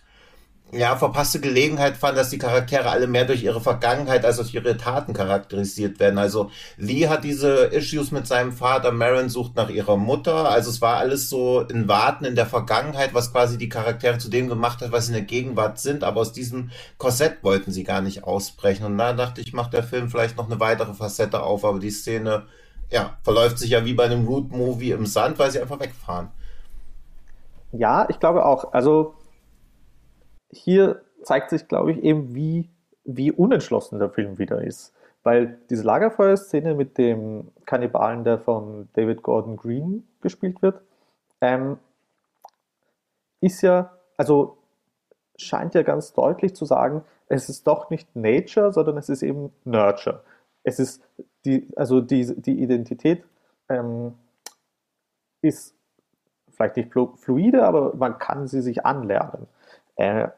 ja, 0.72 0.94
verpasste 0.96 1.40
Gelegenheit 1.40 1.96
fand, 1.96 2.16
dass 2.16 2.30
die 2.30 2.38
Charaktere 2.38 2.90
alle 2.90 3.08
mehr 3.08 3.24
durch 3.24 3.42
ihre 3.42 3.60
Vergangenheit 3.60 4.24
als 4.24 4.36
durch 4.36 4.54
ihre 4.54 4.76
Taten 4.76 5.12
charakterisiert 5.12 5.98
werden. 5.98 6.18
Also 6.18 6.50
Lee 6.76 7.08
hat 7.08 7.24
diese 7.24 7.64
Issues 7.66 8.12
mit 8.12 8.26
seinem 8.28 8.52
Vater, 8.52 8.92
Marin 8.92 9.28
sucht 9.28 9.56
nach 9.56 9.68
ihrer 9.68 9.96
Mutter. 9.96 10.48
Also 10.48 10.70
es 10.70 10.80
war 10.80 10.98
alles 10.98 11.28
so 11.28 11.62
in 11.62 11.88
Warten 11.88 12.24
in 12.24 12.36
der 12.36 12.46
Vergangenheit, 12.46 13.14
was 13.14 13.32
quasi 13.32 13.58
die 13.58 13.68
Charaktere 13.68 14.18
zu 14.18 14.30
dem 14.30 14.48
gemacht 14.48 14.80
hat, 14.80 14.92
was 14.92 15.06
sie 15.06 15.12
in 15.12 15.18
der 15.18 15.26
Gegenwart 15.26 15.80
sind. 15.80 16.04
Aber 16.04 16.20
aus 16.20 16.32
diesem 16.32 16.70
Korsett 16.98 17.42
wollten 17.42 17.72
sie 17.72 17.82
gar 17.82 18.00
nicht 18.00 18.22
ausbrechen. 18.22 18.86
Und 18.86 18.96
da 18.96 19.12
dachte 19.12 19.40
ich, 19.40 19.52
macht 19.52 19.72
der 19.72 19.82
Film 19.82 20.08
vielleicht 20.08 20.36
noch 20.36 20.46
eine 20.48 20.60
weitere 20.60 20.94
Facette 20.94 21.42
auf. 21.42 21.64
Aber 21.64 21.80
die 21.80 21.90
Szene, 21.90 22.44
ja, 22.90 23.18
verläuft 23.24 23.58
sich 23.58 23.70
ja 23.70 23.84
wie 23.84 23.94
bei 23.94 24.04
einem 24.04 24.26
Root-Movie 24.26 24.92
im 24.92 25.06
Sand, 25.06 25.40
weil 25.40 25.50
sie 25.50 25.60
einfach 25.60 25.80
wegfahren. 25.80 26.28
Ja, 27.72 28.06
ich 28.08 28.20
glaube 28.20 28.44
auch. 28.44 28.72
Also 28.72 29.14
hier 30.50 31.02
zeigt 31.22 31.50
sich, 31.50 31.68
glaube 31.68 31.92
ich, 31.92 32.02
eben, 32.02 32.34
wie, 32.34 32.68
wie 33.04 33.32
unentschlossen 33.32 33.98
der 33.98 34.10
Film 34.10 34.38
wieder 34.38 34.62
ist. 34.62 34.92
Weil 35.22 35.58
diese 35.68 35.82
Lagerfeuer-Szene 35.82 36.74
mit 36.74 36.96
dem 36.96 37.50
Kannibalen, 37.66 38.24
der 38.24 38.38
von 38.38 38.88
David 38.94 39.22
Gordon 39.22 39.56
Green 39.56 40.08
gespielt 40.22 40.62
wird, 40.62 40.80
ähm, 41.40 41.78
ist 43.40 43.62
ja, 43.62 43.92
also 44.16 44.58
scheint 45.36 45.74
ja 45.74 45.82
ganz 45.82 46.12
deutlich 46.12 46.54
zu 46.54 46.64
sagen, 46.64 47.04
es 47.28 47.48
ist 47.48 47.66
doch 47.66 47.90
nicht 47.90 48.14
Nature, 48.16 48.72
sondern 48.72 48.96
es 48.96 49.08
ist 49.08 49.22
eben 49.22 49.52
Nurture. 49.64 50.22
Es 50.62 50.78
ist 50.78 51.02
die, 51.44 51.68
also 51.76 52.00
die, 52.00 52.34
die 52.40 52.62
Identität 52.62 53.24
ähm, 53.68 54.14
ist 55.42 55.74
vielleicht 56.50 56.76
nicht 56.76 56.92
fluide, 56.92 57.62
aber 57.64 57.94
man 57.94 58.18
kann 58.18 58.46
sie 58.46 58.60
sich 58.60 58.84
anlernen. 58.84 59.46
Äh, 59.96 60.28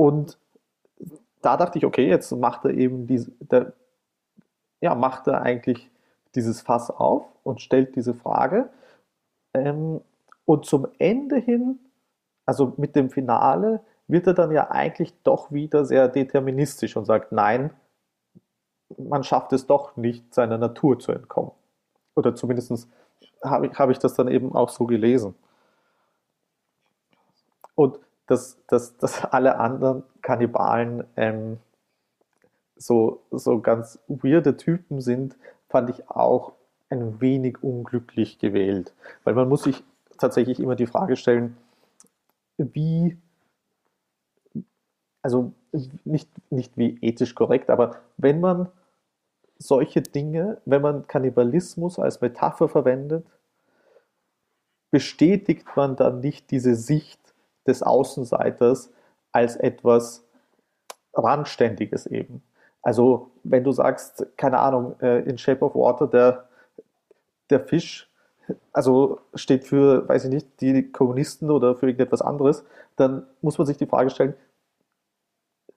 und 0.00 0.38
da 1.42 1.58
dachte 1.58 1.76
ich, 1.76 1.84
okay, 1.84 2.08
jetzt 2.08 2.32
macht 2.32 2.64
er 2.64 2.70
eben 2.70 3.06
diese, 3.06 3.32
der, 3.38 3.74
ja, 4.80 4.94
macht 4.94 5.26
er 5.26 5.42
eigentlich 5.42 5.90
dieses 6.34 6.62
Fass 6.62 6.90
auf 6.90 7.26
und 7.42 7.60
stellt 7.60 7.96
diese 7.96 8.14
Frage. 8.14 8.70
Ähm, 9.52 10.00
und 10.46 10.64
zum 10.64 10.88
Ende 10.98 11.36
hin, 11.36 11.80
also 12.46 12.72
mit 12.78 12.96
dem 12.96 13.10
Finale, 13.10 13.82
wird 14.08 14.26
er 14.26 14.32
dann 14.32 14.52
ja 14.52 14.70
eigentlich 14.70 15.12
doch 15.22 15.52
wieder 15.52 15.84
sehr 15.84 16.08
deterministisch 16.08 16.96
und 16.96 17.04
sagt, 17.04 17.30
nein, 17.30 17.70
man 18.96 19.22
schafft 19.22 19.52
es 19.52 19.66
doch 19.66 19.98
nicht, 19.98 20.32
seiner 20.32 20.56
Natur 20.56 20.98
zu 20.98 21.12
entkommen. 21.12 21.52
Oder 22.14 22.34
zumindest 22.34 22.88
habe 23.44 23.66
ich, 23.66 23.78
hab 23.78 23.90
ich 23.90 23.98
das 23.98 24.14
dann 24.14 24.28
eben 24.28 24.54
auch 24.54 24.70
so 24.70 24.86
gelesen. 24.86 25.34
Und 27.74 27.98
dass, 28.30 28.64
dass, 28.68 28.96
dass 28.96 29.24
alle 29.24 29.58
anderen 29.58 30.04
Kannibalen 30.22 31.04
ähm, 31.16 31.58
so, 32.76 33.22
so 33.30 33.60
ganz 33.60 33.98
weirde 34.06 34.56
Typen 34.56 35.00
sind, 35.00 35.36
fand 35.68 35.90
ich 35.90 36.08
auch 36.08 36.52
ein 36.88 37.20
wenig 37.20 37.62
unglücklich 37.62 38.38
gewählt. 38.38 38.94
Weil 39.24 39.34
man 39.34 39.48
muss 39.48 39.64
sich 39.64 39.82
tatsächlich 40.16 40.60
immer 40.60 40.76
die 40.76 40.86
Frage 40.86 41.16
stellen, 41.16 41.56
wie, 42.56 43.18
also 45.22 45.52
nicht, 46.04 46.28
nicht 46.50 46.76
wie 46.76 46.98
ethisch 47.00 47.34
korrekt, 47.34 47.68
aber 47.68 47.96
wenn 48.16 48.40
man 48.40 48.68
solche 49.58 50.02
Dinge, 50.02 50.60
wenn 50.64 50.82
man 50.82 51.06
Kannibalismus 51.06 51.98
als 51.98 52.20
Metapher 52.20 52.68
verwendet, 52.68 53.26
bestätigt 54.90 55.66
man 55.76 55.96
dann 55.96 56.20
nicht 56.20 56.50
diese 56.50 56.74
Sicht 56.74 57.19
des 57.66 57.82
Außenseiters 57.82 58.90
als 59.32 59.56
etwas 59.56 60.24
Randständiges 61.14 62.06
eben. 62.06 62.42
Also 62.82 63.30
wenn 63.42 63.64
du 63.64 63.72
sagst, 63.72 64.26
keine 64.36 64.58
Ahnung, 64.58 64.98
äh, 65.00 65.20
in 65.20 65.38
Shape 65.38 65.64
of 65.64 65.74
Water, 65.74 66.06
der, 66.06 66.48
der 67.50 67.60
Fisch, 67.60 68.08
also 68.72 69.20
steht 69.34 69.64
für, 69.64 70.08
weiß 70.08 70.24
ich 70.24 70.30
nicht, 70.30 70.60
die 70.60 70.90
Kommunisten 70.90 71.50
oder 71.50 71.76
für 71.76 71.86
irgendetwas 71.86 72.22
anderes, 72.22 72.64
dann 72.96 73.26
muss 73.42 73.58
man 73.58 73.66
sich 73.66 73.76
die 73.76 73.86
Frage 73.86 74.10
stellen, 74.10 74.34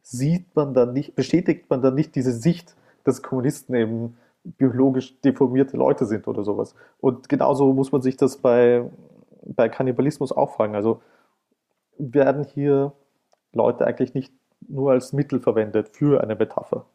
sieht 0.02 0.56
man 0.56 0.74
dann 0.74 0.94
nicht, 0.94 1.16
bestätigt 1.16 1.70
man 1.70 1.82
dann 1.82 1.96
nicht 1.96 2.16
diese 2.16 2.32
Sicht, 2.32 2.76
dass 3.04 3.22
Kommunisten 3.22 3.76
eben 3.76 4.18
biologisch 4.44 5.20
deformierte 5.22 5.78
Leute 5.78 6.06
sind 6.06 6.28
oder 6.28 6.44
sowas. 6.44 6.76
Und 7.00 7.30
genauso 7.30 7.72
muss 7.74 7.92
man 7.92 8.02
sich 8.02 8.18
das 8.18 8.38
bei, 8.38 8.90
bei 9.44 9.70
Kannibalismus 9.70 10.32
auch 10.32 10.56
fragen. 10.56 10.76
Also 10.76 11.02
werden 11.98 12.46
hier 12.54 12.94
Leute 13.54 13.86
eigentlich 13.86 14.14
nicht 14.14 14.34
nur 14.68 14.92
als 14.92 15.14
Mittel 15.14 15.40
verwendet 15.40 15.90
für 15.94 16.22
eine 16.22 16.36
Metapher. 16.36 16.86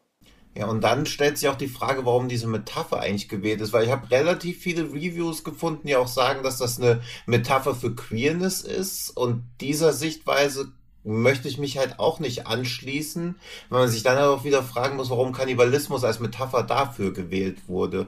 Ja, 0.55 0.67
und 0.67 0.83
dann 0.83 1.05
stellt 1.05 1.37
sich 1.37 1.47
auch 1.47 1.55
die 1.55 1.67
Frage, 1.67 2.05
warum 2.05 2.27
diese 2.27 2.47
Metapher 2.47 2.99
eigentlich 2.99 3.29
gewählt 3.29 3.61
ist, 3.61 3.71
weil 3.71 3.85
ich 3.85 3.91
habe 3.91 4.09
relativ 4.09 4.59
viele 4.59 4.91
Reviews 4.91 5.43
gefunden, 5.43 5.87
die 5.87 5.95
auch 5.95 6.07
sagen, 6.07 6.43
dass 6.43 6.57
das 6.57 6.81
eine 6.81 7.01
Metapher 7.27 7.75
für 7.75 7.95
Queerness 7.95 8.61
ist 8.61 9.15
und 9.15 9.43
dieser 9.61 9.93
Sichtweise 9.93 10.71
möchte 11.03 11.47
ich 11.47 11.59
mich 11.59 11.77
halt 11.77 11.99
auch 11.99 12.19
nicht 12.19 12.47
anschließen, 12.47 13.35
weil 13.69 13.79
man 13.79 13.89
sich 13.89 14.03
dann 14.03 14.17
auch 14.17 14.43
wieder 14.43 14.63
fragen 14.63 14.97
muss, 14.97 15.09
warum 15.09 15.31
Kannibalismus 15.31 16.03
als 16.03 16.19
Metapher 16.19 16.63
dafür 16.63 17.13
gewählt 17.13 17.67
wurde. 17.67 18.07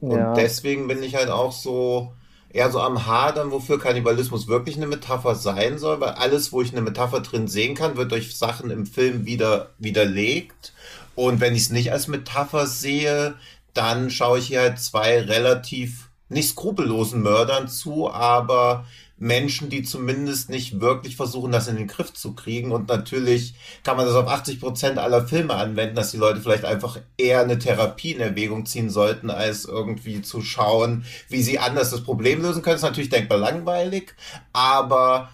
Ja. 0.00 0.08
Und 0.08 0.36
deswegen 0.36 0.86
bin 0.86 1.02
ich 1.02 1.14
halt 1.14 1.30
auch 1.30 1.52
so, 1.52 2.12
eher 2.54 2.70
so 2.70 2.80
am 2.80 3.04
Hadern, 3.04 3.50
wofür 3.50 3.80
Kannibalismus 3.80 4.46
wirklich 4.46 4.76
eine 4.76 4.86
Metapher 4.86 5.34
sein 5.34 5.76
soll, 5.78 6.00
weil 6.00 6.10
alles, 6.10 6.52
wo 6.52 6.62
ich 6.62 6.70
eine 6.70 6.82
Metapher 6.82 7.20
drin 7.20 7.48
sehen 7.48 7.74
kann, 7.74 7.96
wird 7.96 8.12
durch 8.12 8.38
Sachen 8.38 8.70
im 8.70 8.86
Film 8.86 9.26
wieder 9.26 9.70
widerlegt. 9.78 10.72
Und 11.16 11.40
wenn 11.40 11.56
ich 11.56 11.62
es 11.62 11.70
nicht 11.70 11.90
als 11.90 12.06
Metapher 12.06 12.66
sehe, 12.66 13.34
dann 13.74 14.08
schaue 14.08 14.38
ich 14.38 14.46
hier 14.46 14.60
halt 14.60 14.78
zwei 14.78 15.20
relativ 15.20 16.10
nicht 16.28 16.50
skrupellosen 16.50 17.22
Mördern 17.22 17.68
zu, 17.68 18.08
aber 18.10 18.86
Menschen, 19.24 19.70
die 19.70 19.82
zumindest 19.82 20.50
nicht 20.50 20.80
wirklich 20.82 21.16
versuchen, 21.16 21.50
das 21.50 21.66
in 21.66 21.76
den 21.76 21.86
Griff 21.86 22.12
zu 22.12 22.34
kriegen. 22.34 22.72
Und 22.72 22.88
natürlich 22.88 23.54
kann 23.82 23.96
man 23.96 24.04
das 24.04 24.14
auf 24.14 24.28
80 24.28 24.60
Prozent 24.60 24.98
aller 24.98 25.26
Filme 25.26 25.54
anwenden, 25.54 25.96
dass 25.96 26.10
die 26.10 26.18
Leute 26.18 26.42
vielleicht 26.42 26.66
einfach 26.66 26.98
eher 27.16 27.40
eine 27.40 27.58
Therapie 27.58 28.12
in 28.12 28.20
Erwägung 28.20 28.66
ziehen 28.66 28.90
sollten, 28.90 29.30
als 29.30 29.64
irgendwie 29.64 30.20
zu 30.20 30.42
schauen, 30.42 31.06
wie 31.30 31.42
sie 31.42 31.58
anders 31.58 31.90
das 31.90 32.02
Problem 32.02 32.42
lösen 32.42 32.60
können. 32.60 32.74
Das 32.74 32.82
ist 32.82 32.88
natürlich 32.88 33.08
denkbar 33.08 33.38
langweilig, 33.38 34.14
aber 34.52 35.30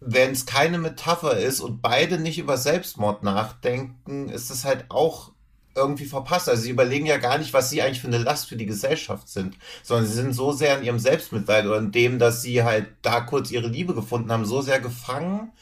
wenn 0.00 0.30
es 0.32 0.46
keine 0.46 0.78
Metapher 0.78 1.36
ist 1.36 1.60
und 1.60 1.82
beide 1.82 2.18
nicht 2.18 2.38
über 2.38 2.56
Selbstmord 2.56 3.22
nachdenken, 3.22 4.30
ist 4.30 4.50
es 4.50 4.64
halt 4.64 4.86
auch 4.88 5.32
irgendwie 5.76 6.06
verpasst. 6.06 6.48
Also 6.48 6.62
sie 6.62 6.70
überlegen 6.70 7.06
ja 7.06 7.18
gar 7.18 7.38
nicht, 7.38 7.52
was 7.52 7.70
sie 7.70 7.82
eigentlich 7.82 8.00
für 8.00 8.08
eine 8.08 8.18
Last 8.18 8.48
für 8.48 8.56
die 8.56 8.66
Gesellschaft 8.66 9.28
sind, 9.28 9.56
sondern 9.82 10.06
sie 10.06 10.14
sind 10.14 10.32
so 10.32 10.52
sehr 10.52 10.78
in 10.78 10.84
ihrem 10.84 10.98
Selbstmitleid 10.98 11.66
oder 11.66 11.78
in 11.78 11.92
dem, 11.92 12.18
dass 12.18 12.42
sie 12.42 12.64
halt 12.64 12.88
da 13.02 13.20
kurz 13.20 13.50
ihre 13.50 13.68
Liebe 13.68 13.94
gefunden 13.94 14.32
haben, 14.32 14.46
so 14.46 14.62
sehr 14.62 14.80
gefangen. 14.80 15.52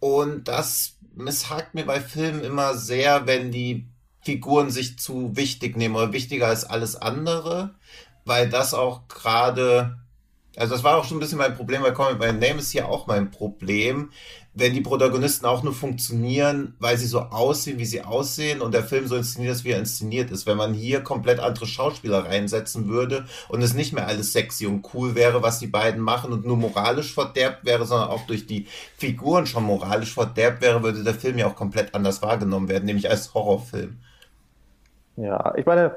Und 0.00 0.48
das 0.48 0.96
misshakt 1.14 1.74
mir 1.74 1.84
bei 1.84 2.00
Filmen 2.00 2.44
immer 2.44 2.74
sehr, 2.74 3.26
wenn 3.26 3.50
die 3.50 3.86
Figuren 4.22 4.70
sich 4.70 4.98
zu 4.98 5.36
wichtig 5.36 5.76
nehmen 5.76 5.96
oder 5.96 6.12
wichtiger 6.12 6.46
als 6.46 6.64
alles 6.64 6.96
andere, 6.96 7.74
weil 8.24 8.48
das 8.48 8.74
auch 8.74 9.08
gerade 9.08 9.98
also 10.58 10.74
das 10.74 10.84
war 10.84 10.96
auch 10.96 11.04
schon 11.04 11.18
ein 11.18 11.20
bisschen 11.20 11.38
mein 11.38 11.54
Problem 11.54 11.82
bei 11.82 11.92
Comic 11.92 12.18
My 12.18 12.32
Name 12.32 12.58
ist 12.58 12.72
hier 12.72 12.88
auch 12.88 13.06
mein 13.06 13.30
Problem, 13.30 14.10
wenn 14.54 14.74
die 14.74 14.80
Protagonisten 14.80 15.46
auch 15.46 15.62
nur 15.62 15.72
funktionieren, 15.72 16.74
weil 16.80 16.96
sie 16.96 17.06
so 17.06 17.20
aussehen, 17.20 17.78
wie 17.78 17.84
sie 17.84 18.02
aussehen 18.02 18.60
und 18.60 18.74
der 18.74 18.82
Film 18.82 19.06
so 19.06 19.14
inszeniert 19.14 19.54
ist, 19.54 19.64
wie 19.64 19.70
er 19.70 19.78
inszeniert 19.78 20.30
ist. 20.32 20.46
Wenn 20.46 20.56
man 20.56 20.74
hier 20.74 21.02
komplett 21.02 21.38
andere 21.38 21.66
Schauspieler 21.66 22.24
reinsetzen 22.24 22.88
würde 22.88 23.26
und 23.48 23.62
es 23.62 23.74
nicht 23.74 23.92
mehr 23.92 24.08
alles 24.08 24.32
sexy 24.32 24.66
und 24.66 24.84
cool 24.94 25.14
wäre, 25.14 25.42
was 25.42 25.60
die 25.60 25.68
beiden 25.68 26.02
machen 26.02 26.32
und 26.32 26.44
nur 26.44 26.56
moralisch 26.56 27.14
verderbt 27.14 27.64
wäre, 27.64 27.86
sondern 27.86 28.10
auch 28.10 28.26
durch 28.26 28.46
die 28.46 28.66
Figuren 28.96 29.46
schon 29.46 29.62
moralisch 29.62 30.12
verderbt 30.12 30.60
wäre, 30.60 30.82
würde 30.82 31.04
der 31.04 31.14
Film 31.14 31.38
ja 31.38 31.46
auch 31.46 31.56
komplett 31.56 31.94
anders 31.94 32.20
wahrgenommen 32.20 32.68
werden, 32.68 32.86
nämlich 32.86 33.08
als 33.08 33.32
Horrorfilm. 33.34 33.98
Ja, 35.16 35.54
ich 35.56 35.66
meine, 35.66 35.96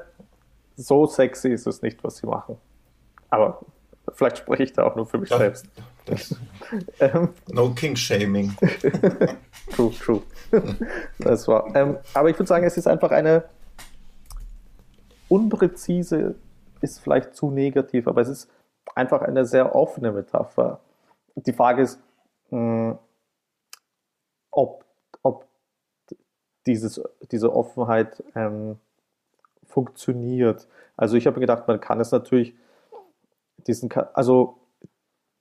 so 0.76 1.06
sexy 1.06 1.48
ist 1.48 1.66
es 1.66 1.82
nicht, 1.82 2.02
was 2.04 2.18
sie 2.18 2.26
machen. 2.26 2.56
Aber 3.30 3.60
Vielleicht 4.14 4.38
spreche 4.38 4.62
ich 4.62 4.72
da 4.72 4.84
auch 4.84 4.96
nur 4.96 5.06
für 5.06 5.18
mich 5.18 5.28
das, 5.28 5.38
selbst. 5.38 5.66
Das, 6.06 6.34
ähm, 7.00 7.30
no 7.48 7.70
King-Shaming. 7.70 8.54
true, 9.74 9.92
true. 9.92 10.22
Das 11.18 11.48
war. 11.48 11.74
Ähm, 11.74 11.96
aber 12.14 12.30
ich 12.30 12.38
würde 12.38 12.48
sagen, 12.48 12.64
es 12.64 12.76
ist 12.76 12.86
einfach 12.86 13.10
eine 13.10 13.44
unpräzise, 15.28 16.34
ist 16.80 17.00
vielleicht 17.00 17.34
zu 17.34 17.50
negativ, 17.50 18.06
aber 18.06 18.20
es 18.20 18.28
ist 18.28 18.50
einfach 18.94 19.22
eine 19.22 19.46
sehr 19.46 19.74
offene 19.74 20.12
Metapher. 20.12 20.80
Die 21.34 21.52
Frage 21.52 21.82
ist, 21.82 21.98
mh, 22.50 22.90
hm, 22.90 22.98
ob, 24.50 24.84
ob 25.22 25.46
dieses, 26.66 27.00
diese 27.30 27.54
Offenheit 27.54 28.22
ähm, 28.34 28.78
funktioniert. 29.64 30.68
Also 30.96 31.16
ich 31.16 31.26
habe 31.26 31.40
gedacht, 31.40 31.66
man 31.66 31.80
kann 31.80 32.00
es 32.00 32.12
natürlich 32.12 32.54
diesen, 33.66 33.90
also 34.14 34.58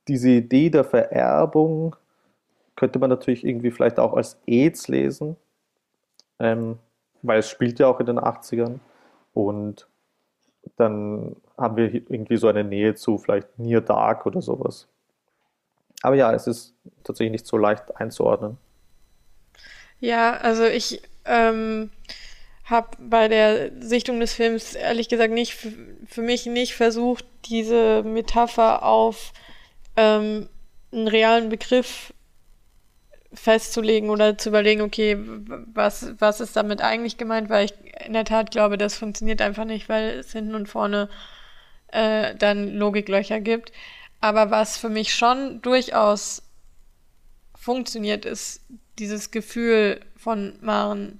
diese 0.07 0.29
Idee 0.29 0.69
der 0.69 0.83
Vererbung 0.83 1.95
könnte 2.75 2.99
man 2.99 3.09
natürlich 3.09 3.45
irgendwie 3.45 3.71
vielleicht 3.71 3.99
auch 3.99 4.13
als 4.13 4.39
AIDS 4.47 4.87
lesen, 4.87 5.35
ähm, 6.39 6.79
weil 7.21 7.39
es 7.39 7.49
spielt 7.49 7.79
ja 7.79 7.87
auch 7.87 7.99
in 7.99 8.07
den 8.07 8.19
80ern. 8.19 8.79
Und 9.33 9.87
dann 10.77 11.35
haben 11.57 11.77
wir 11.77 11.93
irgendwie 11.93 12.37
so 12.37 12.47
eine 12.47 12.63
Nähe 12.63 12.95
zu 12.95 13.17
vielleicht 13.17 13.59
Near 13.59 13.81
Dark 13.81 14.25
oder 14.25 14.41
sowas. 14.41 14.87
Aber 16.01 16.15
ja, 16.15 16.33
es 16.33 16.47
ist 16.47 16.73
tatsächlich 17.03 17.31
nicht 17.31 17.45
so 17.45 17.57
leicht 17.57 17.95
einzuordnen. 17.95 18.57
Ja, 19.99 20.37
also 20.37 20.65
ich 20.65 21.03
ähm, 21.25 21.91
habe 22.71 22.97
bei 22.99 23.27
der 23.27 23.71
Sichtung 23.81 24.19
des 24.19 24.33
Films 24.33 24.73
ehrlich 24.75 25.09
gesagt 25.09 25.33
nicht 25.33 25.53
für 25.53 26.21
mich 26.21 26.45
nicht 26.45 26.73
versucht, 26.73 27.25
diese 27.45 28.03
Metapher 28.03 28.83
auf 28.83 29.33
ähm, 29.95 30.49
einen 30.91 31.07
realen 31.07 31.49
Begriff 31.49 32.13
festzulegen 33.33 34.09
oder 34.09 34.37
zu 34.37 34.49
überlegen, 34.49 34.81
okay, 34.81 35.17
was, 35.73 36.13
was 36.19 36.41
ist 36.41 36.55
damit 36.55 36.81
eigentlich 36.81 37.17
gemeint, 37.17 37.49
weil 37.49 37.65
ich 37.65 37.73
in 38.05 38.13
der 38.13 38.25
Tat 38.25 38.51
glaube, 38.51 38.77
das 38.77 38.95
funktioniert 38.95 39.41
einfach 39.41 39.65
nicht, 39.65 39.87
weil 39.87 40.19
es 40.19 40.33
hinten 40.33 40.55
und 40.55 40.67
vorne 40.67 41.09
äh, 41.87 42.35
dann 42.35 42.73
Logiklöcher 42.75 43.39
gibt. 43.39 43.71
Aber 44.19 44.51
was 44.51 44.77
für 44.77 44.89
mich 44.89 45.13
schon 45.15 45.61
durchaus 45.61 46.43
funktioniert, 47.55 48.25
ist 48.25 48.61
dieses 48.99 49.31
Gefühl 49.31 50.01
von 50.17 50.57
Maren 50.61 51.19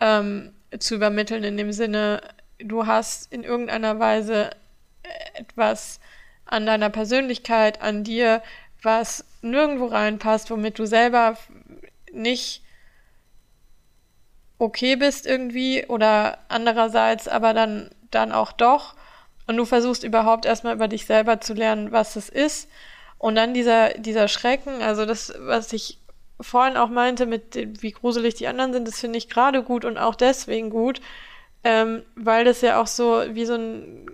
ähm, 0.00 0.52
zu 0.78 0.96
übermitteln, 0.96 1.44
in 1.44 1.56
dem 1.56 1.72
Sinne, 1.72 2.20
du 2.58 2.86
hast 2.86 3.32
in 3.32 3.44
irgendeiner 3.44 3.98
Weise 3.98 4.50
etwas 5.34 6.00
an 6.44 6.66
deiner 6.66 6.90
Persönlichkeit, 6.90 7.82
an 7.82 8.04
dir, 8.04 8.42
was 8.82 9.24
nirgendwo 9.42 9.86
reinpasst, 9.86 10.50
womit 10.50 10.78
du 10.78 10.86
selber 10.86 11.36
nicht 12.12 12.62
okay 14.58 14.96
bist 14.96 15.26
irgendwie 15.26 15.86
oder 15.86 16.38
andererseits 16.48 17.28
aber 17.28 17.54
dann, 17.54 17.90
dann 18.10 18.32
auch 18.32 18.52
doch. 18.52 18.94
Und 19.46 19.56
du 19.56 19.64
versuchst 19.64 20.04
überhaupt 20.04 20.46
erstmal 20.46 20.74
über 20.74 20.88
dich 20.88 21.06
selber 21.06 21.40
zu 21.40 21.54
lernen, 21.54 21.92
was 21.92 22.16
es 22.16 22.28
ist. 22.28 22.68
Und 23.18 23.34
dann 23.34 23.54
dieser, 23.54 23.90
dieser 23.94 24.28
Schrecken, 24.28 24.82
also 24.82 25.04
das, 25.06 25.32
was 25.38 25.72
ich 25.72 25.98
vorhin 26.40 26.76
auch 26.76 26.88
meinte, 26.88 27.26
mit 27.26 27.82
wie 27.82 27.92
gruselig 27.92 28.34
die 28.34 28.48
anderen 28.48 28.72
sind, 28.72 28.88
das 28.88 29.00
finde 29.00 29.18
ich 29.18 29.28
gerade 29.28 29.62
gut 29.62 29.84
und 29.84 29.98
auch 29.98 30.14
deswegen 30.14 30.70
gut, 30.70 31.00
ähm, 31.62 32.02
weil 32.16 32.44
das 32.44 32.60
ja 32.60 32.80
auch 32.80 32.86
so 32.86 33.22
wie 33.30 33.44
so 33.44 33.54
ein 33.54 34.06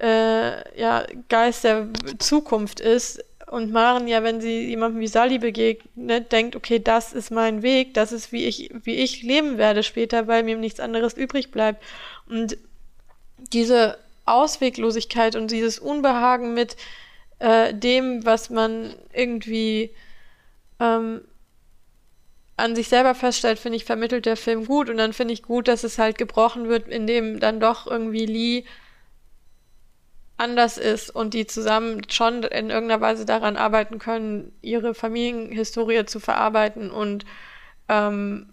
äh, 0.00 0.80
ja, 0.80 1.06
Geist 1.28 1.64
der 1.64 1.88
Zukunft 2.18 2.80
ist, 2.80 3.24
und 3.52 3.70
Maren 3.70 4.08
ja, 4.08 4.22
wenn 4.22 4.40
sie 4.40 4.66
jemandem 4.70 5.02
wie 5.02 5.06
Sally 5.06 5.38
begegnet, 5.38 6.32
denkt, 6.32 6.56
okay, 6.56 6.78
das 6.78 7.12
ist 7.12 7.30
mein 7.30 7.62
Weg, 7.62 7.92
das 7.92 8.10
ist, 8.10 8.32
wie 8.32 8.46
ich, 8.46 8.70
wie 8.84 8.94
ich 8.94 9.22
leben 9.22 9.58
werde 9.58 9.82
später, 9.82 10.26
weil 10.26 10.42
mir 10.42 10.56
nichts 10.56 10.80
anderes 10.80 11.12
übrig 11.12 11.50
bleibt. 11.50 11.84
Und 12.26 12.56
diese 13.52 13.98
Ausweglosigkeit 14.24 15.36
und 15.36 15.50
dieses 15.50 15.78
Unbehagen 15.78 16.54
mit 16.54 16.76
äh, 17.40 17.74
dem, 17.74 18.24
was 18.24 18.48
man 18.48 18.94
irgendwie 19.12 19.90
ähm, 20.82 21.22
an 22.56 22.76
sich 22.76 22.88
selber 22.88 23.14
feststellt, 23.14 23.58
finde 23.58 23.76
ich, 23.76 23.84
vermittelt 23.84 24.26
der 24.26 24.36
Film 24.36 24.66
gut. 24.66 24.90
Und 24.90 24.98
dann 24.98 25.12
finde 25.12 25.32
ich 25.32 25.42
gut, 25.42 25.68
dass 25.68 25.84
es 25.84 25.98
halt 25.98 26.18
gebrochen 26.18 26.68
wird, 26.68 26.88
indem 26.88 27.40
dann 27.40 27.60
doch 27.60 27.86
irgendwie 27.86 28.26
Lee 28.26 28.64
anders 30.36 30.76
ist 30.76 31.10
und 31.10 31.34
die 31.34 31.46
zusammen 31.46 32.02
schon 32.10 32.42
in 32.42 32.70
irgendeiner 32.70 33.00
Weise 33.00 33.24
daran 33.24 33.56
arbeiten 33.56 33.98
können, 33.98 34.52
ihre 34.60 34.94
Familienhistorie 34.94 36.04
zu 36.04 36.18
verarbeiten 36.18 36.90
und 36.90 37.24
ähm, 37.88 38.48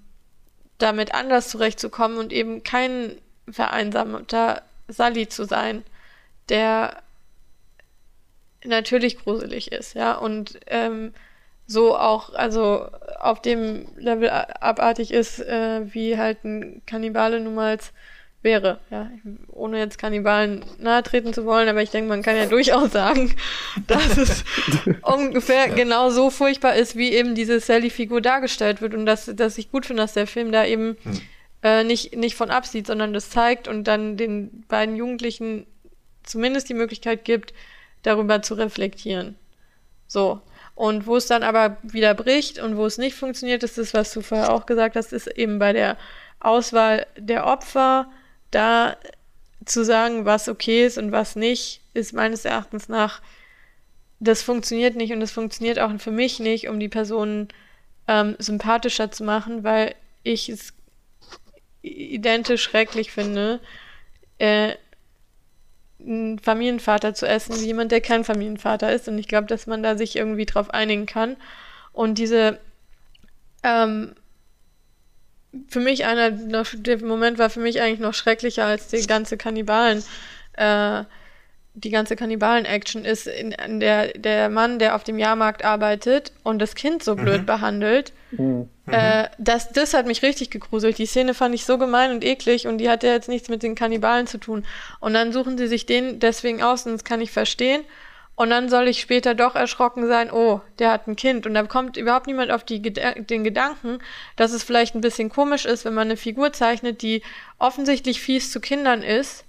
damit 0.78 1.14
anders 1.14 1.50
zurechtzukommen 1.50 2.18
und 2.18 2.32
eben 2.32 2.64
kein 2.64 3.18
vereinsamter 3.50 4.62
Sally 4.88 5.28
zu 5.28 5.46
sein, 5.46 5.84
der 6.50 7.02
natürlich 8.64 9.18
gruselig 9.18 9.72
ist, 9.72 9.96
ja, 9.96 10.14
und 10.14 10.60
ähm, 10.68 11.14
so 11.70 11.96
auch, 11.96 12.34
also 12.34 12.88
auf 13.20 13.42
dem 13.42 13.86
Level 13.96 14.30
abartig 14.30 15.12
ist, 15.12 15.40
äh, 15.40 15.82
wie 15.94 16.18
halt 16.18 16.44
ein 16.44 16.82
Kannibale 16.88 17.40
nun 17.40 17.54
mal 17.54 17.78
wäre. 18.42 18.80
Ja, 18.90 19.12
ohne 19.50 19.78
jetzt 19.78 20.00
Kannibalen 20.00 20.66
nahe 20.80 21.04
treten 21.04 21.32
zu 21.32 21.46
wollen, 21.46 21.70
aber 21.70 21.84
ich 21.84 21.92
denke, 21.92 22.10
man 22.10 22.24
kann 22.24 22.36
ja 22.36 22.48
durchaus 22.48 22.92
sagen, 22.92 23.36
dass 23.88 24.18
es 24.18 24.44
ungefähr 25.04 25.70
genau 25.70 26.10
so 26.10 26.32
furchtbar 26.32 26.76
ist, 26.76 26.96
wie 26.96 27.12
eben 27.14 27.36
diese 27.36 27.60
Sally-Figur 27.60 28.22
dargestellt 28.22 28.82
wird 28.82 28.96
und 28.96 29.06
dass, 29.06 29.26
dass 29.36 29.60
ich 29.60 29.72
gut 29.72 29.86
finde, 29.86 30.02
dass 30.02 30.14
der 30.14 30.26
Film 30.26 30.52
da 30.52 30.66
eben 30.66 30.98
hm. 31.04 31.22
äh, 31.62 31.84
nicht, 31.84 32.16
nicht 32.16 32.36
von 32.36 32.50
absieht, 32.50 32.88
sondern 32.88 33.14
das 33.14 33.30
zeigt 33.30 33.68
und 33.68 33.84
dann 33.84 34.18
den 34.18 34.64
beiden 34.68 34.96
Jugendlichen 34.96 35.68
zumindest 36.24 36.68
die 36.68 36.74
Möglichkeit 36.74 37.26
gibt, 37.26 37.54
darüber 38.02 38.42
zu 38.42 38.56
reflektieren. 38.56 39.36
So. 40.08 40.42
Und 40.80 41.08
wo 41.08 41.18
es 41.18 41.28
dann 41.28 41.44
aber 41.44 41.76
wieder 41.84 42.14
bricht 42.14 42.58
und 42.58 42.78
wo 42.78 42.86
es 42.86 42.98
nicht 42.98 43.14
funktioniert, 43.14 43.64
ist 43.64 43.78
das, 43.78 43.94
was 43.94 44.14
du 44.14 44.22
vorher 44.22 44.54
auch 44.54 44.66
gesagt 44.66 44.96
hast, 44.96 45.12
ist 45.12 45.28
eben 45.28 45.60
bei 45.60 45.74
der 45.74 45.98
Auswahl 46.40 47.06
der 47.18 47.46
Opfer, 47.48 48.10
da 48.52 48.96
zu 49.66 49.84
sagen, 49.84 50.24
was 50.24 50.48
okay 50.48 50.86
ist 50.86 50.98
und 50.98 51.12
was 51.12 51.36
nicht, 51.36 51.82
ist 51.94 52.14
meines 52.14 52.46
Erachtens 52.46 52.88
nach, 52.88 53.22
das 54.22 54.42
funktioniert 54.42 54.96
nicht 54.96 55.12
und 55.12 55.20
das 55.20 55.32
funktioniert 55.32 55.80
auch 55.80 55.92
für 56.00 56.12
mich 56.12 56.40
nicht, 56.40 56.70
um 56.70 56.80
die 56.80 56.88
Personen 56.88 57.50
ähm, 58.08 58.38
sympathischer 58.40 59.12
zu 59.12 59.26
machen, 59.26 59.66
weil 59.66 59.96
ich 60.24 60.48
es 60.48 60.72
identisch 61.82 62.64
schrecklich 62.64 63.12
finde, 63.12 63.60
äh, 64.38 64.76
einen 66.00 66.40
Familienvater 66.40 67.14
zu 67.14 67.28
essen, 67.28 67.56
wie 67.60 67.66
jemand, 67.66 67.92
der 67.92 68.02
kein 68.02 68.24
Familienvater 68.24 68.92
ist. 68.94 69.08
Und 69.08 69.18
ich 69.18 69.28
glaube, 69.28 69.48
dass 69.48 69.68
man 69.68 69.84
da 69.84 69.98
sich 69.98 70.16
irgendwie 70.16 70.46
drauf 70.46 70.70
einigen 70.70 71.06
kann. 71.06 71.36
Und 71.92 72.18
diese 72.18 72.60
ähm, 73.64 74.16
für 75.68 75.80
mich 75.80 76.06
einer, 76.06 76.32
der 76.32 77.04
Moment 77.04 77.40
war 77.40 77.50
für 77.50 77.60
mich 77.60 77.82
eigentlich 77.82 78.00
noch 78.00 78.14
schrecklicher 78.14 78.66
als 78.66 78.88
die 78.88 79.06
ganze 79.08 79.38
Kannibalen, 79.38 80.04
äh, 80.54 81.04
die 81.74 81.92
ganze 81.92 82.16
Kannibalen-Action 82.16 83.06
ist 83.06 83.28
in, 83.28 83.52
in, 83.52 83.80
der, 83.80 84.10
der 84.14 84.50
Mann, 84.50 84.80
der 84.80 84.96
auf 84.96 85.04
dem 85.04 85.20
Jahrmarkt 85.20 85.64
arbeitet 85.64 86.32
und 86.44 86.60
das 86.60 86.76
Kind 86.76 87.04
so 87.04 87.16
blöd 87.16 87.42
mhm. 87.42 87.46
behandelt. 87.46 88.14
Mhm. 88.32 88.70
Äh, 88.88 89.30
das, 89.38 89.72
das 89.72 89.94
hat 89.94 90.08
mich 90.08 90.24
richtig 90.24 90.50
gegruselt. 90.50 90.98
Die 90.98 91.06
Szene 91.06 91.34
fand 91.34 91.56
ich 91.56 91.66
so 91.66 91.78
gemein 91.78 92.12
und 92.12 92.24
eklig 92.24 92.68
und 92.68 92.80
die 92.80 92.90
hat 92.90 93.04
ja 93.04 93.12
jetzt 93.12 93.30
nichts 93.30 93.50
mit 93.50 93.64
den 93.64 93.76
Kannibalen 93.76 94.28
zu 94.28 94.40
tun. 94.40 94.66
Und 95.00 95.14
dann 95.14 95.32
suchen 95.32 95.58
sie 95.58 95.68
sich 95.68 95.86
den 95.86 96.20
deswegen 96.20 96.62
aus 96.62 96.86
und 96.86 96.94
das 96.94 97.04
kann 97.04 97.22
ich 97.22 97.32
verstehen. 97.32 97.84
Und 98.36 98.52
dann 98.52 98.70
soll 98.70 98.88
ich 98.88 99.02
später 99.02 99.36
doch 99.36 99.56
erschrocken 99.56 100.08
sein, 100.08 100.32
oh, 100.32 100.62
der 100.80 100.92
hat 100.92 101.08
ein 101.08 101.18
Kind. 101.18 101.46
Und 101.46 101.56
da 101.56 101.64
kommt 101.64 101.98
überhaupt 101.98 102.26
niemand 102.26 102.52
auf 102.52 102.64
die, 102.64 102.82
den 102.82 103.44
Gedanken, 103.44 104.00
dass 104.38 104.54
es 104.54 104.64
vielleicht 104.64 104.96
ein 104.96 105.02
bisschen 105.02 105.28
komisch 105.28 105.66
ist, 105.66 105.84
wenn 105.84 105.94
man 105.94 106.08
eine 106.08 106.16
Figur 106.16 106.54
zeichnet, 106.54 107.02
die 107.02 107.22
offensichtlich 107.58 108.22
fies 108.22 108.50
zu 108.50 108.62
Kindern 108.62 109.04
ist, 109.04 109.44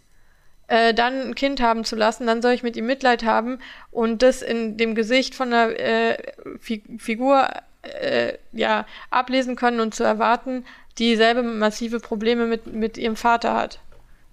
äh, 0.70 0.94
dann 0.94 1.20
ein 1.20 1.34
Kind 1.34 1.60
haben 1.60 1.84
zu 1.84 1.96
lassen, 1.96 2.28
dann 2.28 2.42
soll 2.42 2.52
ich 2.52 2.62
mit 2.62 2.76
ihm 2.76 2.86
Mitleid 2.86 3.24
haben 3.24 3.58
und 3.90 4.22
das 4.22 4.40
in 4.40 4.76
dem 4.76 4.94
Gesicht 4.94 5.34
von 5.34 5.52
einer 5.52 5.76
äh, 5.76 6.16
Fi 6.60 6.82
Figur 6.96 7.48
äh, 7.82 8.34
ja, 8.52 8.86
ablesen 9.10 9.56
können 9.56 9.80
und 9.80 9.96
zu 9.96 10.04
erwarten, 10.04 10.64
die 10.98 11.16
selbe 11.16 11.42
massive 11.42 11.98
Probleme 11.98 12.46
mit, 12.46 12.68
mit 12.68 12.98
ihrem 12.98 13.16
Vater 13.16 13.54
hat. 13.54 13.80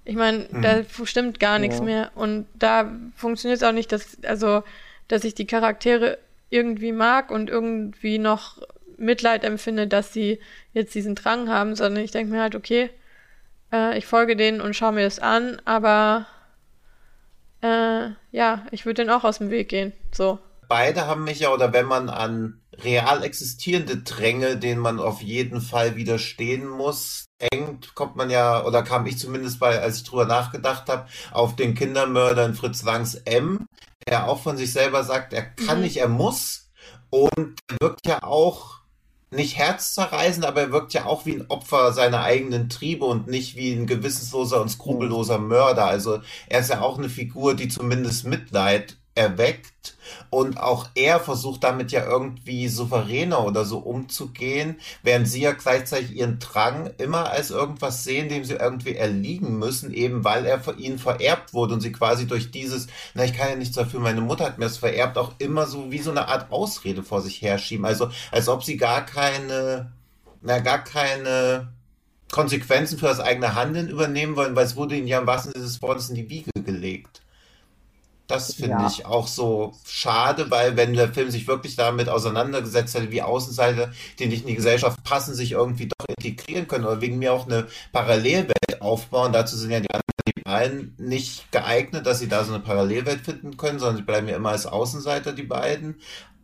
Ich 0.06 0.16
meine, 0.16 0.48
mhm. 0.52 0.62
da 0.62 0.84
stimmt 1.06 1.40
gar 1.40 1.58
nichts 1.58 1.80
ja. 1.80 1.84
mehr. 1.84 2.12
Und 2.14 2.46
da 2.54 2.92
funktioniert 3.16 3.60
es 3.62 3.68
auch 3.68 3.74
nicht, 3.74 3.92
dass, 3.92 4.24
also, 4.24 4.64
dass 5.08 5.24
ich 5.24 5.34
die 5.34 5.48
Charaktere 5.48 6.20
irgendwie 6.52 6.92
mag 6.92 7.32
und 7.32 7.50
irgendwie 7.50 8.20
noch 8.20 8.62
Mitleid 8.98 9.44
empfinde, 9.44 9.88
dass 9.88 10.14
sie 10.14 10.40
jetzt 10.74 10.94
diesen 10.94 11.16
Drang 11.16 11.50
haben, 11.50 11.76
sondern 11.76 12.04
ich 12.04 12.12
denke 12.12 12.32
mir 12.32 12.42
halt, 12.42 12.56
okay, 12.56 12.92
äh, 13.72 13.98
ich 13.98 14.06
folge 14.06 14.36
denen 14.36 14.62
und 14.62 14.76
schaue 14.76 14.94
mir 14.94 15.04
das 15.04 15.20
an, 15.20 15.62
aber 15.66 16.26
äh, 17.62 18.10
ja, 18.32 18.66
ich 18.72 18.86
würde 18.86 19.04
denen 19.04 19.10
auch 19.10 19.24
aus 19.24 19.40
dem 19.40 19.50
Weg 19.50 19.70
gehen. 19.70 19.94
So. 20.14 20.40
Beide 20.68 21.08
haben 21.08 21.24
mich 21.24 21.40
ja, 21.40 21.54
oder 21.54 21.72
wenn 21.72 21.86
man 21.86 22.10
an 22.10 22.62
real 22.84 23.24
existierende 23.24 23.98
Dränge, 23.98 24.58
denen 24.58 24.82
man 24.82 25.00
auf 25.00 25.22
jeden 25.22 25.62
Fall 25.62 25.96
widerstehen 25.96 26.68
muss, 26.68 27.26
hängt, 27.40 27.96
kommt 27.96 28.16
man 28.16 28.30
ja, 28.30 28.64
oder 28.66 28.84
kam 28.84 29.06
ich 29.06 29.18
zumindest 29.18 29.60
bei, 29.60 29.80
als 29.80 29.98
ich 29.98 30.04
drüber 30.04 30.26
nachgedacht 30.26 30.90
habe, 30.90 31.08
auf 31.32 31.56
den 31.56 31.74
Kindermörder 31.74 32.46
in 32.46 32.54
Fritz 32.54 32.84
Langs 32.84 33.16
M, 33.16 33.66
der 34.08 34.28
auch 34.28 34.42
von 34.42 34.58
sich 34.58 34.74
selber 34.74 35.04
sagt, 35.04 35.34
er 35.34 35.44
kann 35.44 35.78
mhm. 35.78 35.84
nicht, 35.84 35.98
er 35.98 36.10
muss. 36.10 36.70
Und 37.10 37.60
er 37.70 37.78
wirkt 37.80 38.06
ja 38.06 38.24
auch 38.24 38.77
nicht 39.30 39.58
herzzerreißend, 39.58 40.46
aber 40.46 40.62
er 40.62 40.72
wirkt 40.72 40.94
ja 40.94 41.06
auch 41.06 41.26
wie 41.26 41.34
ein 41.34 41.46
Opfer 41.50 41.92
seiner 41.94 42.22
eigenen 42.24 42.70
Triebe 42.70 43.06
und 43.06 43.28
nicht 43.28 43.56
wie 43.56 43.74
ein 43.74 43.88
gewissensloser 43.88 44.62
und 44.62 44.70
skrupelloser 44.70 45.38
Mörder. 45.38 45.86
Also 45.86 46.22
er 46.48 46.62
ist 46.62 46.70
ja 46.70 46.82
auch 46.82 46.98
eine 46.98 47.10
Figur, 47.10 47.54
die 47.56 47.68
zumindest 47.68 48.26
Mitleid 48.26 48.98
erweckt 49.18 49.96
und 50.30 50.60
auch 50.60 50.90
er 50.96 51.20
versucht 51.20 51.64
damit 51.64 51.92
ja 51.92 52.06
irgendwie 52.06 52.68
souveräner 52.68 53.44
oder 53.44 53.66
so 53.66 53.80
umzugehen, 53.80 54.80
während 55.04 55.28
sie 55.28 55.42
ja 55.42 55.54
gleichzeitig 55.54 56.16
ihren 56.16 56.40
Drang 56.40 56.92
immer 56.98 57.30
als 57.30 57.50
irgendwas 57.50 58.04
sehen, 58.04 58.30
dem 58.30 58.46
sie 58.46 58.54
irgendwie 58.54 58.96
erliegen 58.96 59.58
müssen, 59.58 59.94
eben 59.94 60.24
weil 60.24 60.46
er 60.46 60.60
von 60.60 60.78
ihnen 60.78 61.00
vererbt 61.00 61.54
wurde 61.54 61.74
und 61.74 61.82
sie 61.82 61.92
quasi 61.92 62.28
durch 62.28 62.52
dieses, 62.52 62.88
na, 63.14 63.24
ich 63.26 63.34
kann 63.34 63.50
ja 63.50 63.56
nichts 63.56 63.76
dafür, 63.76 64.00
meine 64.00 64.22
Mutter 64.22 64.46
hat 64.46 64.58
mir 64.58 64.66
das 64.66 64.78
vererbt, 64.78 65.18
auch 65.18 65.34
immer 65.40 65.66
so 65.66 65.92
wie 65.92 66.00
so 66.00 66.12
eine 66.12 66.28
Art 66.28 66.52
Ausrede 66.52 67.04
vor 67.04 67.22
sich 67.22 67.42
herschieben. 67.42 67.86
Also 67.86 68.10
als 68.32 68.48
ob 68.48 68.64
sie 68.64 68.78
gar 68.78 69.06
keine, 69.06 69.92
na, 70.42 70.60
gar 70.60 70.84
keine 70.84 71.70
Konsequenzen 72.32 73.00
für 73.00 73.08
das 73.08 73.20
eigene 73.20 73.56
Handeln 73.56 73.90
übernehmen 73.90 74.36
wollen, 74.36 74.56
weil 74.56 74.66
es 74.66 74.76
wurde 74.76 74.96
ihnen 74.96 75.08
ja 75.08 75.20
im 75.20 75.28
wahrsten 75.28 75.54
Sinne 75.54 75.66
des 75.66 75.82
Wortes 75.82 76.10
in 76.10 76.16
die 76.16 76.30
Wiege 76.30 76.52
gelegt. 76.64 77.22
Das 78.28 78.54
finde 78.54 78.72
ja. 78.72 78.88
ich 78.88 79.06
auch 79.06 79.28
so 79.28 79.74
schade, 79.86 80.52
weil 80.52 80.76
wenn 80.76 80.94
der 80.94 81.14
Film 81.14 81.32
sich 81.32 81.48
wirklich 81.48 81.78
damit 81.78 82.10
auseinandergesetzt 82.10 82.94
hätte, 82.96 83.12
wie 83.12 83.22
Außenseiter, 83.22 83.92
die 84.20 84.28
nicht 84.28 84.42
in 84.42 84.48
die 84.48 84.56
Gesellschaft 84.56 85.04
passen, 85.04 85.34
sich 85.34 85.54
irgendwie 85.54 85.88
doch 85.88 86.06
integrieren 86.10 86.68
können 86.68 86.86
oder 86.86 87.00
wegen 87.00 87.20
mir 87.20 87.34
auch 87.34 87.46
eine 87.46 87.68
Parallelwelt 87.94 88.82
aufbauen. 88.82 89.32
Dazu 89.32 89.56
sind 89.56 89.72
ja 89.72 89.80
die 89.80 89.92
anderen 89.92 90.04
die 90.28 90.42
beiden 90.42 90.94
nicht 90.98 91.50
geeignet, 91.52 92.06
dass 92.06 92.20
sie 92.20 92.28
da 92.28 92.44
so 92.44 92.54
eine 92.54 92.62
Parallelwelt 92.62 93.22
finden 93.22 93.56
können, 93.56 93.80
sondern 93.80 93.98
sie 93.98 94.04
bleiben 94.04 94.28
ja 94.28 94.36
immer 94.36 94.50
als 94.50 94.66
Außenseiter, 94.66 95.32
die 95.32 95.44
beiden 95.44 95.96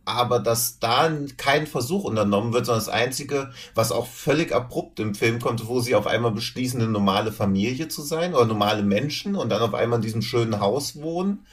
aber 0.04 0.38
dass 0.38 0.78
da 0.78 1.10
kein 1.36 1.66
Versuch 1.66 2.04
unternommen 2.04 2.52
wird, 2.52 2.66
sondern 2.66 2.84
das 2.84 2.92
Einzige, 2.92 3.52
was 3.74 3.92
auch 3.92 4.06
völlig 4.06 4.52
abrupt 4.52 5.00
im 5.00 5.14
Film 5.14 5.40
kommt, 5.40 5.66
wo 5.66 5.80
sie 5.80 5.94
auf 5.94 6.06
einmal 6.06 6.32
beschließen, 6.32 6.80
eine 6.80 6.90
normale 6.90 7.32
Familie 7.32 7.88
zu 7.88 8.02
sein 8.02 8.34
oder 8.34 8.44
normale 8.44 8.82
Menschen 8.82 9.34
und 9.34 9.48
dann 9.48 9.62
auf 9.62 9.74
einmal 9.74 9.98
in 9.98 10.04
diesem 10.04 10.22
schönen 10.22 10.60
Haus 10.60 11.00
wohnen, 11.00 11.46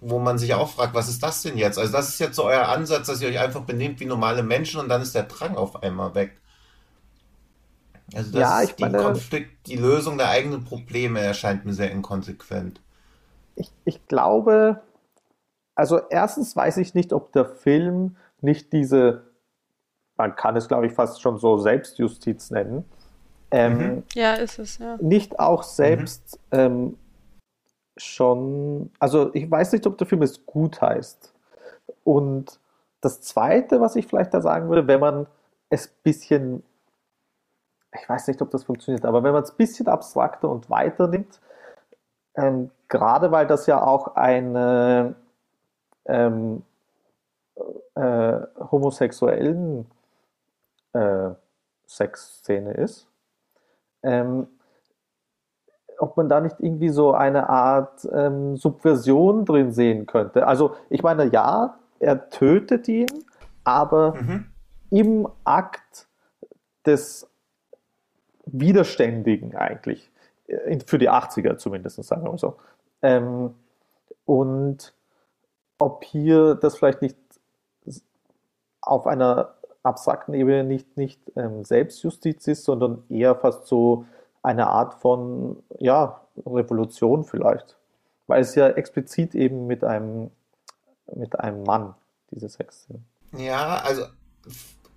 wo 0.00 0.18
man 0.18 0.38
sich 0.38 0.54
auch 0.54 0.70
fragt, 0.70 0.94
was 0.94 1.08
ist 1.08 1.22
das 1.22 1.42
denn 1.42 1.58
jetzt? 1.58 1.78
Also 1.78 1.92
das 1.92 2.08
ist 2.08 2.18
jetzt 2.18 2.36
so 2.36 2.44
euer 2.44 2.68
Ansatz, 2.68 3.06
dass 3.06 3.20
ihr 3.20 3.28
euch 3.28 3.38
einfach 3.38 3.62
benehmt 3.62 4.00
wie 4.00 4.06
normale 4.06 4.42
Menschen 4.42 4.80
und 4.80 4.88
dann 4.88 5.02
ist 5.02 5.14
der 5.14 5.24
Drang 5.24 5.56
auf 5.56 5.82
einmal 5.82 6.14
weg. 6.14 6.40
Also 8.14 8.32
das 8.32 8.40
ja, 8.40 8.62
ich 8.62 8.70
ist 8.70 8.78
die 8.78 8.82
meine, 8.82 8.98
Konflikt, 8.98 9.66
die 9.66 9.76
Lösung 9.76 10.18
der 10.18 10.30
eigenen 10.30 10.64
Probleme 10.64 11.20
erscheint 11.20 11.64
mir 11.64 11.74
sehr 11.74 11.90
inkonsequent. 11.90 12.80
Ich, 13.56 13.70
ich 13.84 14.08
glaube, 14.08 14.80
also 15.74 16.00
erstens 16.08 16.56
weiß 16.56 16.78
ich 16.78 16.94
nicht, 16.94 17.12
ob 17.12 17.32
der 17.32 17.44
Film 17.44 18.16
nicht 18.40 18.72
diese, 18.72 19.22
man 20.16 20.34
kann 20.34 20.56
es 20.56 20.66
glaube 20.66 20.86
ich 20.86 20.92
fast 20.92 21.20
schon 21.20 21.38
so 21.38 21.58
Selbstjustiz 21.58 22.50
nennen. 22.50 22.84
Ähm, 23.50 23.78
mhm. 23.78 24.02
Ja, 24.14 24.34
ist 24.34 24.58
es, 24.58 24.78
ja. 24.78 24.96
Nicht 25.00 25.38
auch 25.38 25.62
selbst 25.62 26.38
mhm. 26.52 26.58
ähm, 26.58 26.96
schon, 28.02 28.90
also 28.98 29.34
ich 29.34 29.50
weiß 29.50 29.72
nicht, 29.72 29.86
ob 29.86 29.98
der 29.98 30.06
Film 30.06 30.22
es 30.22 30.44
gut 30.46 30.80
heißt. 30.80 31.32
Und 32.04 32.58
das 33.00 33.20
Zweite, 33.20 33.80
was 33.80 33.96
ich 33.96 34.06
vielleicht 34.06 34.34
da 34.34 34.40
sagen 34.40 34.68
würde, 34.68 34.86
wenn 34.86 35.00
man 35.00 35.26
es 35.70 35.88
ein 35.88 35.94
bisschen, 36.02 36.62
ich 37.94 38.08
weiß 38.08 38.28
nicht, 38.28 38.42
ob 38.42 38.50
das 38.50 38.64
funktioniert, 38.64 39.04
aber 39.04 39.22
wenn 39.22 39.32
man 39.32 39.42
es 39.42 39.50
ein 39.50 39.56
bisschen 39.56 39.88
abstrakter 39.88 40.48
und 40.48 40.70
weiter 40.70 41.08
nimmt, 41.08 41.40
ähm, 42.36 42.70
gerade 42.88 43.32
weil 43.32 43.46
das 43.46 43.66
ja 43.66 43.82
auch 43.82 44.16
eine 44.16 45.14
ähm, 46.06 46.62
äh, 47.94 48.40
homosexuellen 48.70 49.90
äh, 50.92 51.30
Sexszene 51.86 52.72
ist, 52.74 53.08
ähm, 54.02 54.46
ob 56.00 56.16
man 56.16 56.28
da 56.28 56.40
nicht 56.40 56.56
irgendwie 56.58 56.88
so 56.88 57.12
eine 57.12 57.48
Art 57.48 58.08
ähm, 58.12 58.56
Subversion 58.56 59.44
drin 59.44 59.72
sehen 59.72 60.06
könnte. 60.06 60.46
Also 60.46 60.74
ich 60.88 61.02
meine, 61.02 61.26
ja, 61.26 61.78
er 61.98 62.30
tötet 62.30 62.88
ihn, 62.88 63.08
aber 63.64 64.14
mhm. 64.14 64.46
im 64.90 65.28
Akt 65.44 66.08
des 66.86 67.28
Widerständigen 68.46 69.54
eigentlich, 69.54 70.10
für 70.86 70.98
die 70.98 71.10
80er 71.10 71.56
zumindest, 71.56 72.02
sagen 72.02 72.24
wir 72.24 72.30
mal 72.30 72.38
so. 72.38 72.56
Ähm, 73.02 73.54
und 74.24 74.94
ob 75.78 76.04
hier 76.04 76.54
das 76.54 76.76
vielleicht 76.76 77.02
nicht 77.02 77.16
auf 78.80 79.06
einer 79.06 79.54
abstrakten 79.82 80.34
Ebene 80.34 80.64
nicht, 80.64 80.96
nicht 80.96 81.20
ähm, 81.36 81.64
Selbstjustiz 81.64 82.46
ist, 82.48 82.64
sondern 82.64 83.04
eher 83.08 83.34
fast 83.34 83.66
so 83.66 84.04
eine 84.42 84.68
Art 84.68 84.94
von 84.94 85.62
ja, 85.78 86.20
Revolution 86.46 87.24
vielleicht. 87.24 87.76
Weil 88.26 88.42
es 88.42 88.54
ja 88.54 88.68
explizit 88.68 89.34
eben 89.34 89.66
mit 89.66 89.84
einem, 89.84 90.30
mit 91.14 91.38
einem 91.38 91.64
Mann 91.64 91.94
diese 92.30 92.48
Sexszene. 92.48 93.00
Ja, 93.36 93.76
also 93.84 94.04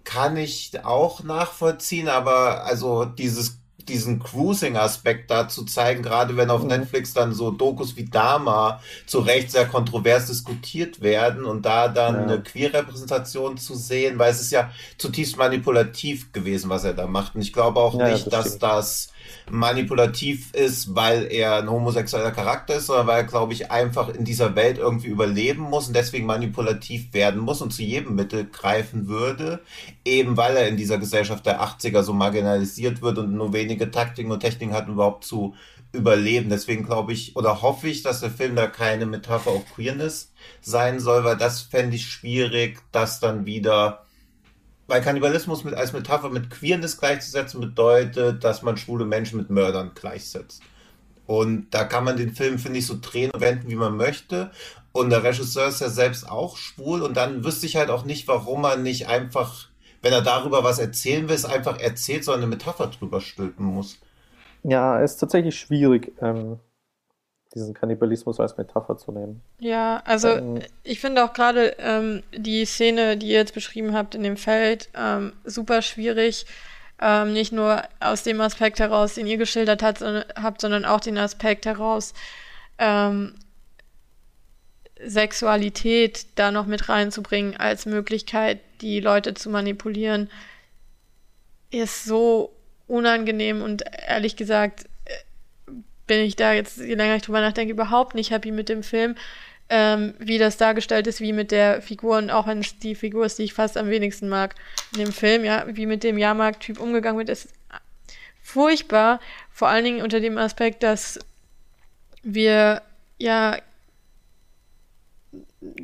kann 0.03 0.37
ich 0.37 0.71
auch 0.83 1.23
nachvollziehen, 1.23 2.09
aber 2.09 2.65
also 2.65 3.05
dieses 3.05 3.63
diesen 3.87 4.19
Cruising-Aspekt 4.19 5.29
da 5.29 5.47
zu 5.49 5.65
zeigen, 5.65 6.03
gerade 6.03 6.37
wenn 6.37 6.49
auf 6.49 6.61
mhm. 6.61 6.69
Netflix 6.69 7.13
dann 7.13 7.33
so 7.33 7.51
Dokus 7.51 7.95
wie 7.95 8.05
Dama 8.05 8.81
zu 9.05 9.19
Recht 9.19 9.51
sehr 9.51 9.65
kontrovers 9.65 10.27
diskutiert 10.27 11.01
werden 11.01 11.45
und 11.45 11.65
da 11.65 11.87
dann 11.87 12.15
ja. 12.15 12.21
eine 12.21 12.43
Queer-Repräsentation 12.43 13.57
zu 13.57 13.75
sehen, 13.75 14.19
weil 14.19 14.31
es 14.31 14.41
ist 14.41 14.51
ja 14.51 14.71
zutiefst 14.97 15.37
manipulativ 15.37 16.31
gewesen, 16.31 16.69
was 16.69 16.83
er 16.83 16.93
da 16.93 17.07
macht. 17.07 17.35
Und 17.35 17.41
ich 17.41 17.53
glaube 17.53 17.79
auch 17.79 17.97
ja, 17.97 18.09
nicht, 18.09 18.27
das 18.27 18.57
dass 18.57 18.59
das 18.59 19.12
manipulativ 19.49 20.53
ist, 20.53 20.95
weil 20.95 21.31
er 21.31 21.57
ein 21.57 21.69
homosexueller 21.69 22.31
Charakter 22.31 22.75
ist, 22.75 22.87
sondern 22.87 23.07
weil 23.07 23.17
er, 23.21 23.27
glaube 23.27 23.53
ich, 23.53 23.71
einfach 23.71 24.09
in 24.09 24.25
dieser 24.25 24.55
Welt 24.55 24.77
irgendwie 24.77 25.07
überleben 25.07 25.61
muss 25.61 25.87
und 25.87 25.95
deswegen 25.95 26.25
manipulativ 26.25 27.13
werden 27.13 27.41
muss 27.41 27.61
und 27.61 27.73
zu 27.73 27.83
jedem 27.83 28.15
Mittel 28.15 28.45
greifen 28.45 29.07
würde, 29.07 29.61
eben 30.05 30.37
weil 30.37 30.55
er 30.55 30.67
in 30.67 30.77
dieser 30.77 30.97
Gesellschaft 30.97 31.45
der 31.45 31.61
80er 31.61 32.03
so 32.03 32.13
marginalisiert 32.13 33.01
wird 33.01 33.17
und 33.17 33.33
nur 33.33 33.53
wenige 33.53 33.91
Taktiken 33.91 34.31
und 34.31 34.39
Techniken 34.39 34.73
hat, 34.73 34.87
überhaupt 34.87 35.25
zu 35.25 35.53
überleben. 35.93 36.49
Deswegen 36.49 36.83
glaube 36.85 37.13
ich 37.13 37.35
oder 37.35 37.61
hoffe 37.61 37.87
ich, 37.87 38.01
dass 38.01 38.19
der 38.19 38.31
Film 38.31 38.55
da 38.55 38.67
keine 38.67 39.05
Metapher 39.05 39.51
auf 39.51 39.65
Queerness 39.75 40.31
sein 40.61 40.99
soll, 40.99 41.23
weil 41.23 41.37
das 41.37 41.61
fände 41.61 41.95
ich 41.95 42.07
schwierig, 42.07 42.79
das 42.91 43.19
dann 43.19 43.45
wieder 43.45 44.05
weil 44.87 45.01
Kannibalismus 45.01 45.63
mit, 45.63 45.73
als 45.73 45.93
Metapher 45.93 46.29
mit 46.29 46.49
Queerness 46.49 46.97
gleichzusetzen 46.97 47.61
bedeutet, 47.61 48.43
dass 48.43 48.61
man 48.61 48.77
schwule 48.77 49.05
Menschen 49.05 49.37
mit 49.37 49.49
Mördern 49.49 49.91
gleichsetzt. 49.95 50.61
Und 51.25 51.67
da 51.71 51.85
kann 51.85 52.03
man 52.03 52.17
den 52.17 52.35
Film, 52.35 52.59
finde 52.59 52.79
ich, 52.79 52.87
so 52.87 52.97
drehen 53.01 53.31
und 53.31 53.41
wenden, 53.41 53.69
wie 53.69 53.75
man 53.75 53.95
möchte. 53.95 54.51
Und 54.91 55.09
der 55.09 55.23
Regisseur 55.23 55.67
ist 55.67 55.81
ja 55.81 55.89
selbst 55.89 56.29
auch 56.29 56.57
schwul. 56.57 57.01
Und 57.01 57.15
dann 57.15 57.43
wüsste 57.45 57.65
ich 57.65 57.77
halt 57.77 57.89
auch 57.89 58.03
nicht, 58.03 58.27
warum 58.27 58.61
man 58.61 58.83
nicht 58.83 59.07
einfach, 59.07 59.69
wenn 60.01 60.11
er 60.11 60.21
darüber 60.21 60.63
was 60.63 60.79
erzählen 60.79 61.29
will, 61.29 61.35
es 61.35 61.45
einfach 61.45 61.79
erzählt, 61.79 62.25
sondern 62.25 62.43
eine 62.43 62.49
Metapher 62.49 62.87
drüber 62.87 63.21
stülpen 63.21 63.65
muss. 63.65 63.99
Ja, 64.63 64.99
ist 64.99 65.17
tatsächlich 65.17 65.57
schwierig. 65.57 66.13
Ähm, 66.21 66.59
diesen 67.55 67.73
Kannibalismus 67.73 68.39
als 68.39 68.57
Metapher 68.57 68.97
zu 68.97 69.11
nehmen. 69.11 69.41
Ja, 69.59 70.01
also 70.05 70.29
ähm, 70.29 70.61
ich 70.83 70.99
finde 70.99 71.23
auch 71.23 71.33
gerade 71.33 71.75
ähm, 71.79 72.23
die 72.35 72.65
Szene, 72.65 73.17
die 73.17 73.27
ihr 73.27 73.37
jetzt 73.37 73.53
beschrieben 73.53 73.93
habt 73.93 74.15
in 74.15 74.23
dem 74.23 74.37
Feld, 74.37 74.89
ähm, 74.95 75.33
super 75.43 75.81
schwierig. 75.81 76.45
Ähm, 77.01 77.33
nicht 77.33 77.51
nur 77.51 77.81
aus 77.99 78.23
dem 78.23 78.39
Aspekt 78.39 78.79
heraus, 78.79 79.15
den 79.15 79.27
ihr 79.27 79.37
geschildert 79.37 79.83
hat, 79.83 79.97
sondern, 79.97 80.25
habt, 80.41 80.61
sondern 80.61 80.85
auch 80.85 80.99
den 80.99 81.17
Aspekt 81.17 81.65
heraus, 81.65 82.13
ähm, 82.77 83.35
Sexualität 85.05 86.27
da 86.35 86.51
noch 86.51 86.65
mit 86.65 86.87
reinzubringen 86.89 87.57
als 87.57 87.85
Möglichkeit, 87.85 88.59
die 88.81 88.99
Leute 88.99 89.33
zu 89.33 89.49
manipulieren, 89.49 90.29
ist 91.71 92.05
so 92.05 92.53
unangenehm 92.87 93.61
und 93.61 93.83
ehrlich 94.07 94.35
gesagt 94.35 94.85
bin 96.07 96.19
ich 96.19 96.35
da 96.35 96.53
jetzt, 96.53 96.77
je 96.77 96.95
länger 96.95 97.15
ich 97.15 97.21
drüber 97.21 97.41
nachdenke, 97.41 97.73
überhaupt 97.73 98.15
nicht 98.15 98.31
happy 98.31 98.51
mit 98.51 98.69
dem 98.69 98.83
Film, 98.83 99.15
ähm, 99.69 100.13
wie 100.19 100.37
das 100.37 100.57
dargestellt 100.57 101.07
ist, 101.07 101.21
wie 101.21 101.33
mit 101.33 101.51
der 101.51 101.81
Figur 101.81 102.17
und 102.17 102.29
auch 102.29 102.47
wenn 102.47 102.59
es 102.59 102.77
die 102.79 102.95
Figur 102.95 103.25
ist, 103.25 103.39
die 103.39 103.43
ich 103.43 103.53
fast 103.53 103.77
am 103.77 103.89
wenigsten 103.89 104.29
mag 104.29 104.55
in 104.93 104.99
dem 104.99 105.13
Film, 105.13 105.45
ja, 105.45 105.65
wie 105.67 105.85
mit 105.85 106.03
dem 106.03 106.17
Jahrmarkt-Typ 106.17 106.79
umgegangen 106.79 107.17
wird, 107.17 107.29
ist 107.29 107.49
furchtbar, 108.41 109.19
vor 109.51 109.69
allen 109.69 109.85
Dingen 109.85 110.01
unter 110.01 110.19
dem 110.19 110.37
Aspekt, 110.37 110.83
dass 110.83 111.19
wir 112.23 112.81
ja 113.17 113.57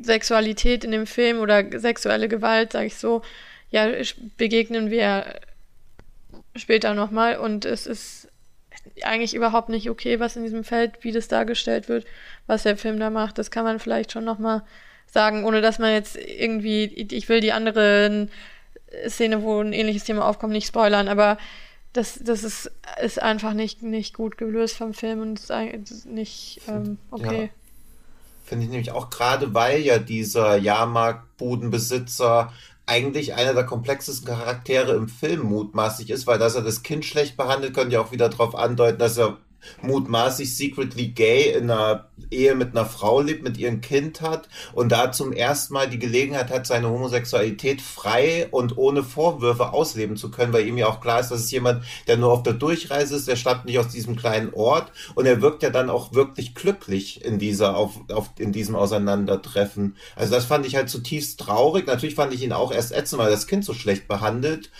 Sexualität 0.02 0.84
in 0.84 0.90
dem 0.90 1.06
Film 1.06 1.40
oder 1.40 1.64
sexuelle 1.78 2.28
Gewalt, 2.28 2.72
sag 2.72 2.84
ich 2.86 2.96
so, 2.96 3.22
ja, 3.70 3.88
begegnen 4.36 4.90
wir 4.90 5.40
später 6.56 6.94
nochmal 6.94 7.38
und 7.38 7.64
es 7.64 7.86
ist 7.86 8.19
eigentlich 9.02 9.34
überhaupt 9.34 9.68
nicht 9.68 9.90
okay, 9.90 10.20
was 10.20 10.36
in 10.36 10.42
diesem 10.42 10.64
Feld, 10.64 11.02
wie 11.02 11.12
das 11.12 11.28
dargestellt 11.28 11.88
wird, 11.88 12.06
was 12.46 12.62
der 12.64 12.76
Film 12.76 12.98
da 12.98 13.10
macht. 13.10 13.38
Das 13.38 13.50
kann 13.50 13.64
man 13.64 13.78
vielleicht 13.78 14.12
schon 14.12 14.24
nochmal 14.24 14.62
sagen, 15.06 15.44
ohne 15.44 15.60
dass 15.60 15.78
man 15.78 15.92
jetzt 15.92 16.16
irgendwie, 16.16 16.84
ich 16.84 17.28
will 17.28 17.40
die 17.40 17.52
anderen 17.52 18.30
Szene, 19.08 19.42
wo 19.42 19.60
ein 19.60 19.72
ähnliches 19.72 20.04
Thema 20.04 20.26
aufkommt, 20.26 20.52
nicht 20.52 20.66
spoilern, 20.66 21.08
aber 21.08 21.38
das, 21.92 22.20
das 22.22 22.44
ist, 22.44 22.70
ist 23.02 23.20
einfach 23.20 23.52
nicht, 23.52 23.82
nicht 23.82 24.14
gut 24.14 24.38
gelöst 24.38 24.76
vom 24.76 24.94
Film 24.94 25.20
und 25.20 25.40
ist 25.40 26.06
nicht 26.06 26.60
ähm, 26.68 26.98
okay. 27.10 27.42
Ja. 27.44 27.48
Finde 28.44 28.64
ich 28.64 28.70
nämlich 28.70 28.90
auch 28.90 29.10
gerade, 29.10 29.54
weil 29.54 29.80
ja 29.80 29.98
dieser 29.98 30.56
Jahrmarktbudenbesitzer 30.56 32.52
eigentlich 32.90 33.34
einer 33.34 33.54
der 33.54 33.64
komplexesten 33.64 34.26
Charaktere 34.26 34.94
im 34.94 35.08
Film 35.08 35.42
mutmaßlich 35.42 36.10
ist, 36.10 36.26
weil 36.26 36.38
dass 36.38 36.56
er 36.56 36.62
das 36.62 36.82
Kind 36.82 37.04
schlecht 37.04 37.36
behandelt, 37.36 37.72
könnte 37.72 37.94
ja 37.94 38.00
auch 38.00 38.10
wieder 38.10 38.28
darauf 38.28 38.56
andeuten, 38.56 38.98
dass 38.98 39.16
er 39.16 39.38
mutmaßlich 39.82 40.56
secretly 40.56 41.08
gay 41.08 41.52
in 41.52 41.70
einer 41.70 42.06
Ehe 42.30 42.54
mit 42.54 42.76
einer 42.76 42.86
Frau 42.86 43.20
lebt, 43.20 43.42
mit 43.42 43.58
ihrem 43.58 43.80
Kind 43.80 44.20
hat 44.20 44.48
und 44.72 44.92
da 44.92 45.12
zum 45.12 45.32
ersten 45.32 45.74
Mal 45.74 45.88
die 45.88 45.98
Gelegenheit 45.98 46.50
hat, 46.50 46.66
seine 46.66 46.88
Homosexualität 46.88 47.80
frei 47.80 48.48
und 48.50 48.76
ohne 48.76 49.02
Vorwürfe 49.02 49.72
ausleben 49.72 50.16
zu 50.16 50.30
können, 50.30 50.52
weil 50.52 50.66
ihm 50.66 50.78
ja 50.78 50.88
auch 50.88 51.00
klar 51.00 51.20
ist, 51.20 51.30
dass 51.30 51.40
es 51.40 51.50
jemand, 51.50 51.84
der 52.06 52.16
nur 52.16 52.32
auf 52.32 52.42
der 52.42 52.52
Durchreise 52.52 53.16
ist, 53.16 53.28
der 53.28 53.36
stammt 53.36 53.64
nicht 53.64 53.78
aus 53.78 53.88
diesem 53.88 54.16
kleinen 54.16 54.52
Ort 54.54 54.92
und 55.14 55.26
er 55.26 55.42
wirkt 55.42 55.62
ja 55.62 55.70
dann 55.70 55.90
auch 55.90 56.12
wirklich 56.12 56.54
glücklich 56.54 57.24
in 57.24 57.38
dieser, 57.38 57.76
auf, 57.76 58.00
auf, 58.10 58.30
in 58.38 58.52
diesem 58.52 58.76
Auseinandertreffen. 58.76 59.96
Also 60.16 60.34
das 60.34 60.44
fand 60.44 60.66
ich 60.66 60.76
halt 60.76 60.88
zutiefst 60.88 61.40
traurig. 61.40 61.86
Natürlich 61.86 62.14
fand 62.14 62.32
ich 62.32 62.42
ihn 62.42 62.52
auch 62.52 62.72
erst 62.72 62.92
ätzend, 62.92 63.20
weil 63.20 63.30
das 63.30 63.46
Kind 63.46 63.64
so 63.64 63.74
schlecht 63.74 64.08
behandelt 64.08 64.70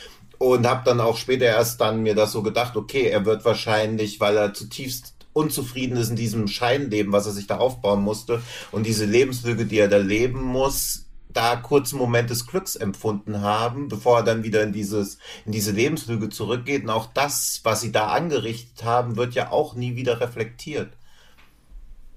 und 0.41 0.67
habe 0.67 0.83
dann 0.87 1.01
auch 1.01 1.19
später 1.19 1.45
erst 1.45 1.83
dann 1.83 2.03
mir 2.03 2.15
das 2.15 2.33
so 2.33 2.43
gedacht, 2.43 2.75
okay, 2.75 3.09
er 3.09 3.27
wird 3.27 3.45
wahrscheinlich, 3.45 4.21
weil 4.21 4.39
er 4.39 4.55
zutiefst 4.55 5.15
unzufrieden 5.35 5.99
ist 5.99 6.09
in 6.09 6.17
diesem 6.17 6.49
Scheinleben, 6.49 7.13
was 7.13 7.27
er 7.27 7.33
sich 7.33 7.47
da 7.47 7.59
aufbauen 7.59 8.03
musste 8.03 8.41
und 8.73 8.87
diese 8.87 9.05
Lebenslüge, 9.05 9.67
die 9.67 9.79
er 9.79 9.89
da 9.89 9.99
leben 9.99 10.43
muss, 10.43 11.07
da 11.29 11.57
kurzen 11.57 11.99
Moment 11.99 12.31
des 12.31 12.47
Glücks 12.47 12.75
empfunden 12.75 13.43
haben, 13.43 13.89
bevor 13.89 14.19
er 14.19 14.25
dann 14.25 14.43
wieder 14.43 14.63
in 14.63 14.73
dieses, 14.73 15.19
in 15.45 15.53
diese 15.53 15.73
Lebenslüge 15.73 16.31
zurückgeht. 16.31 16.85
Und 16.85 16.91
auch 16.91 17.07
das, 17.13 17.61
was 17.63 17.83
sie 17.83 17.93
da 17.93 18.09
angerichtet 18.09 18.83
haben, 18.83 19.17
wird 19.17 19.35
ja 19.35 19.53
auch 19.53 19.75
nie 19.75 19.95
wieder 19.95 20.21
reflektiert. 20.21 20.97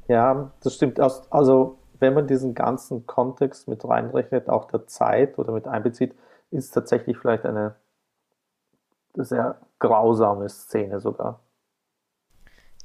Ja, 0.08 0.52
das 0.64 0.76
stimmt. 0.76 1.00
Also, 1.30 1.78
wenn 2.00 2.14
man 2.14 2.26
diesen 2.26 2.56
ganzen 2.56 3.06
Kontext 3.06 3.68
mit 3.68 3.86
reinrechnet, 3.86 4.50
auch 4.50 4.66
der 4.66 4.88
Zeit 4.88 5.38
oder 5.38 5.52
mit 5.52 5.68
einbezieht, 5.68 6.16
ist 6.50 6.72
tatsächlich 6.72 7.18
vielleicht 7.18 7.46
eine 7.46 7.76
sehr 9.16 9.60
grausame 9.80 10.50
Szene 10.50 11.00
sogar. 11.00 11.40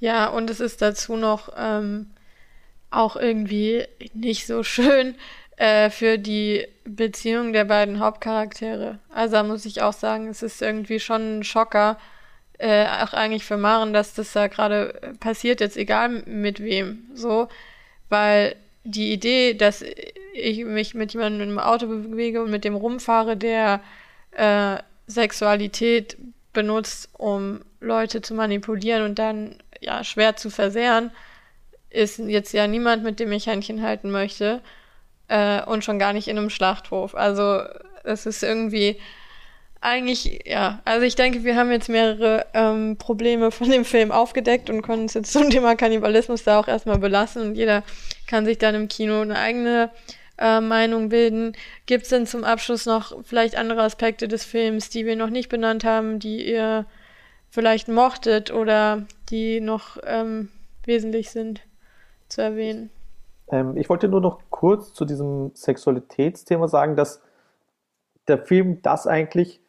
Ja, 0.00 0.28
und 0.28 0.50
es 0.50 0.60
ist 0.60 0.80
dazu 0.80 1.16
noch 1.16 1.50
ähm, 1.56 2.10
auch 2.90 3.16
irgendwie 3.16 3.86
nicht 4.14 4.46
so 4.46 4.62
schön 4.62 5.14
äh, 5.56 5.90
für 5.90 6.18
die 6.18 6.66
Beziehung 6.84 7.52
der 7.52 7.64
beiden 7.64 7.98
Hauptcharaktere. 7.98 8.98
Also 9.12 9.34
da 9.34 9.42
muss 9.42 9.64
ich 9.64 9.82
auch 9.82 9.92
sagen, 9.92 10.28
es 10.28 10.42
ist 10.42 10.62
irgendwie 10.62 11.00
schon 11.00 11.38
ein 11.38 11.44
Schocker, 11.44 11.98
äh, 12.58 12.86
auch 12.86 13.12
eigentlich 13.12 13.44
für 13.44 13.56
Maren, 13.56 13.92
dass 13.92 14.14
das 14.14 14.32
da 14.32 14.48
gerade 14.48 15.14
passiert, 15.20 15.60
jetzt 15.60 15.76
egal 15.76 16.08
mit 16.26 16.60
wem, 16.60 17.08
so, 17.14 17.48
weil 18.08 18.56
die 18.84 19.12
Idee, 19.12 19.54
dass 19.54 19.84
ich 20.32 20.64
mich 20.64 20.94
mit 20.94 21.12
jemandem 21.12 21.50
im 21.50 21.58
Auto 21.58 21.86
bewege 21.86 22.42
und 22.42 22.50
mit 22.50 22.64
dem 22.64 22.74
rumfahre, 22.74 23.36
der 23.36 23.80
äh, 24.32 24.78
Sexualität 25.08 26.16
benutzt, 26.52 27.08
um 27.14 27.60
Leute 27.80 28.22
zu 28.22 28.34
manipulieren 28.34 29.02
und 29.02 29.18
dann 29.18 29.56
ja 29.80 30.04
schwer 30.04 30.36
zu 30.36 30.50
versehren, 30.50 31.10
ist 31.90 32.18
jetzt 32.18 32.52
ja 32.52 32.66
niemand, 32.66 33.02
mit 33.02 33.18
dem 33.18 33.32
ich 33.32 33.46
Händchen 33.46 33.82
halten 33.82 34.10
möchte 34.10 34.60
äh, 35.28 35.62
und 35.62 35.84
schon 35.84 35.98
gar 35.98 36.12
nicht 36.12 36.28
in 36.28 36.38
einem 36.38 36.50
Schlachthof. 36.50 37.14
Also 37.14 37.62
es 38.04 38.26
ist 38.26 38.42
irgendwie 38.42 39.00
eigentlich, 39.80 40.40
ja, 40.44 40.80
also 40.84 41.06
ich 41.06 41.14
denke, 41.14 41.44
wir 41.44 41.56
haben 41.56 41.70
jetzt 41.70 41.88
mehrere 41.88 42.46
ähm, 42.52 42.96
Probleme 42.98 43.50
von 43.50 43.70
dem 43.70 43.84
Film 43.84 44.10
aufgedeckt 44.10 44.70
und 44.70 44.82
können 44.82 45.02
uns 45.02 45.14
jetzt 45.14 45.32
zum 45.32 45.50
Thema 45.50 45.76
Kannibalismus 45.76 46.44
da 46.44 46.58
auch 46.58 46.68
erstmal 46.68 46.98
belassen 46.98 47.42
und 47.42 47.54
jeder 47.54 47.84
kann 48.26 48.44
sich 48.44 48.58
dann 48.58 48.74
im 48.74 48.88
Kino 48.88 49.20
eine 49.20 49.38
eigene 49.38 49.90
äh, 50.38 50.60
Meinung 50.60 51.08
bilden. 51.08 51.52
Gibt 51.86 52.04
es 52.04 52.10
denn 52.10 52.26
zum 52.26 52.44
Abschluss 52.44 52.86
noch 52.86 53.24
vielleicht 53.24 53.56
andere 53.56 53.82
Aspekte 53.82 54.28
des 54.28 54.44
Films, 54.44 54.88
die 54.90 55.06
wir 55.06 55.16
noch 55.16 55.30
nicht 55.30 55.48
benannt 55.48 55.84
haben, 55.84 56.18
die 56.18 56.48
ihr 56.48 56.86
vielleicht 57.50 57.88
mochtet 57.88 58.52
oder 58.52 59.06
die 59.30 59.60
noch 59.60 59.98
ähm, 60.04 60.50
wesentlich 60.84 61.30
sind 61.30 61.62
zu 62.28 62.42
erwähnen? 62.42 62.90
Ähm, 63.50 63.76
ich 63.76 63.88
wollte 63.88 64.08
nur 64.08 64.20
noch 64.20 64.40
kurz 64.50 64.92
zu 64.92 65.04
diesem 65.04 65.52
Sexualitätsthema 65.54 66.68
sagen, 66.68 66.96
dass 66.96 67.22
der 68.26 68.38
Film 68.38 68.82
das 68.82 69.06
eigentlich 69.06 69.60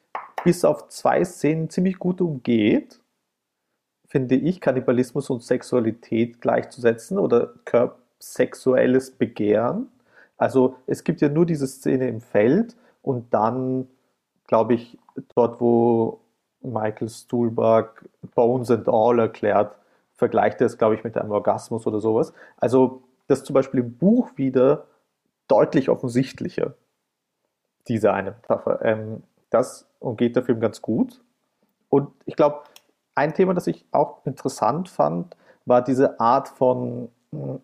bis 0.43 0.65
auf 0.65 0.89
zwei 0.89 1.24
Szenen 1.24 1.70
ziemlich 1.70 1.99
gut 1.99 2.22
umgeht, 2.22 2.99
finde 4.07 4.36
ich, 4.36 4.59
Kannibalismus 4.61 5.30
und 5.30 5.43
Sexualität 5.43 6.41
gleichzusetzen 6.41 7.17
oder 7.17 7.53
sexuelles 8.20 9.11
Begehren. 9.11 9.89
Also 10.40 10.76
es 10.88 11.04
gibt 11.04 11.22
ja 11.22 11.30
nur 11.30 11.46
diese 11.46 11.68
Szene 11.68 12.08
im 12.08 12.22
Feld 12.22 12.76
und 13.02 13.34
dann, 13.34 13.88
glaube 14.48 14.74
ich, 14.74 14.98
dort, 15.36 15.62
wo 15.62 16.22
Michael 16.62 17.10
Stuhlbarg 17.10 18.10
Bones 18.34 18.72
and 18.72 18.88
All 18.88 19.20
erklärt, 19.20 19.76
vergleicht 20.16 20.62
er 20.62 20.68
es, 20.68 20.78
glaube 20.78 20.96
ich, 20.96 21.04
mit 21.04 21.18
einem 21.18 21.32
Orgasmus 21.32 21.86
oder 21.86 22.00
sowas. 22.00 22.34
Also 22.58 23.04
das 23.28 23.44
zum 23.44 23.54
Beispiel 23.54 23.82
im 23.82 23.98
Buch 23.98 24.32
wieder 24.38 24.88
deutlich 25.48 25.90
offensichtlicher, 25.90 26.74
diese 27.88 28.14
eine 28.14 28.32
Metapher. 28.32 28.84
Ähm, 28.84 29.24
das 29.50 29.88
umgeht 30.00 30.36
der 30.36 30.44
Film 30.44 30.60
ganz 30.60 30.82
gut. 30.82 31.22
Und 31.90 32.12
ich 32.26 32.36
glaube, 32.36 32.62
ein 33.16 33.34
Thema, 33.34 33.54
das 33.54 33.68
ich 33.68 33.86
auch 33.92 34.26
interessant 34.26 34.90
fand, 34.90 35.36
war 35.66 35.82
diese 35.84 36.20
Art 36.20 36.48
von 36.48 37.10
hm, 37.32 37.62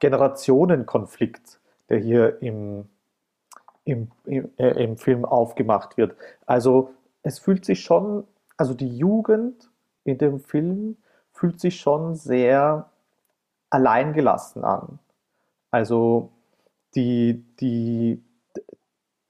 Generationenkonflikt, 0.00 1.60
der 1.88 1.98
hier 1.98 2.40
im, 2.42 2.88
im, 3.84 4.10
im, 4.24 4.50
äh, 4.56 4.82
im 4.82 4.96
Film 4.96 5.24
aufgemacht 5.24 5.96
wird. 5.96 6.16
Also 6.46 6.90
es 7.22 7.38
fühlt 7.38 7.64
sich 7.64 7.80
schon, 7.80 8.24
also 8.56 8.74
die 8.74 8.96
Jugend 8.96 9.70
in 10.04 10.18
dem 10.18 10.40
Film 10.40 10.96
fühlt 11.32 11.60
sich 11.60 11.80
schon 11.80 12.14
sehr 12.14 12.90
alleingelassen 13.70 14.64
an. 14.64 14.98
Also 15.70 16.30
die, 16.94 17.44
die, 17.60 18.22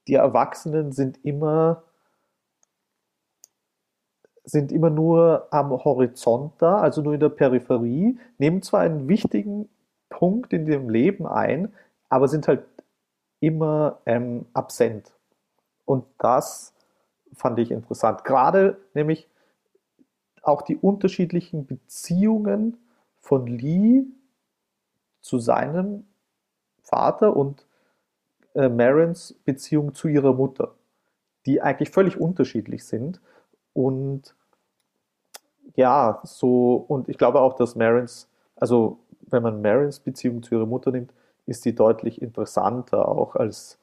die 0.07 0.13
Erwachsenen 0.13 0.91
sind 0.91 1.23
immer, 1.25 1.83
sind 4.43 4.71
immer 4.71 4.91
nur 4.91 5.47
am 5.51 5.71
Horizont 5.71 6.53
da, 6.59 6.77
also 6.77 7.01
nur 7.01 7.15
in 7.15 7.19
der 7.19 7.29
Peripherie, 7.29 8.19
nehmen 8.37 8.61
zwar 8.61 8.81
einen 8.81 9.07
wichtigen 9.07 9.67
Punkt 10.09 10.53
in 10.53 10.65
dem 10.65 10.89
Leben 10.89 11.25
ein, 11.25 11.73
aber 12.09 12.27
sind 12.27 12.47
halt 12.47 12.65
immer 13.39 13.99
ähm, 14.05 14.45
absent. 14.53 15.13
Und 15.85 16.05
das 16.17 16.73
fand 17.33 17.59
ich 17.59 17.71
interessant. 17.71 18.23
Gerade 18.23 18.77
nämlich 18.93 19.29
auch 20.41 20.61
die 20.61 20.77
unterschiedlichen 20.77 21.65
Beziehungen 21.65 22.77
von 23.19 23.47
Lee 23.47 24.03
zu 25.21 25.39
seinem 25.39 26.05
Vater 26.83 27.35
und 27.35 27.65
äh, 28.53 28.69
Marins 28.69 29.33
Beziehung 29.43 29.93
zu 29.95 30.07
ihrer 30.07 30.33
Mutter, 30.33 30.75
die 31.45 31.61
eigentlich 31.61 31.89
völlig 31.89 32.19
unterschiedlich 32.19 32.85
sind. 32.85 33.19
Und 33.73 34.35
ja, 35.75 36.21
so, 36.23 36.75
und 36.87 37.09
ich 37.09 37.17
glaube 37.17 37.41
auch, 37.41 37.55
dass 37.55 37.75
Marins, 37.75 38.29
also 38.55 38.99
wenn 39.21 39.43
man 39.43 39.61
Marins 39.61 39.99
Beziehung 39.99 40.43
zu 40.43 40.55
ihrer 40.55 40.67
Mutter 40.67 40.91
nimmt, 40.91 41.11
ist 41.45 41.65
die 41.65 41.75
deutlich 41.75 42.21
interessanter 42.21 43.07
auch 43.07 43.35
als 43.35 43.77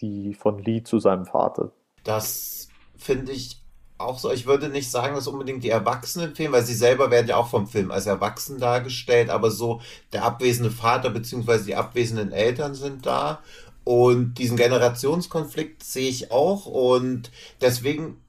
die 0.00 0.34
von 0.34 0.58
Lee 0.58 0.82
zu 0.82 0.98
seinem 0.98 1.24
Vater. 1.24 1.70
Das 2.02 2.68
finde 2.96 3.32
ich 3.32 3.60
auch 3.98 4.18
so. 4.18 4.32
Ich 4.32 4.46
würde 4.46 4.68
nicht 4.68 4.90
sagen, 4.90 5.14
dass 5.14 5.28
unbedingt 5.28 5.62
die 5.62 5.70
Erwachsenen 5.70 6.34
fehlen, 6.34 6.52
weil 6.52 6.64
sie 6.64 6.74
selber 6.74 7.10
werden 7.10 7.28
ja 7.28 7.36
auch 7.36 7.48
vom 7.48 7.66
Film 7.66 7.90
als 7.90 8.06
erwachsen 8.06 8.58
dargestellt, 8.58 9.30
aber 9.30 9.50
so 9.50 9.80
der 10.12 10.24
abwesende 10.24 10.70
Vater 10.70 11.10
bzw. 11.10 11.64
die 11.64 11.76
abwesenden 11.76 12.32
Eltern 12.32 12.74
sind 12.74 13.06
da. 13.06 13.40
Und 13.84 14.34
diesen 14.34 14.56
Generationskonflikt 14.56 15.84
sehe 15.84 16.08
ich 16.08 16.32
auch. 16.32 16.66
Und 16.66 17.30
deswegen 17.60 18.23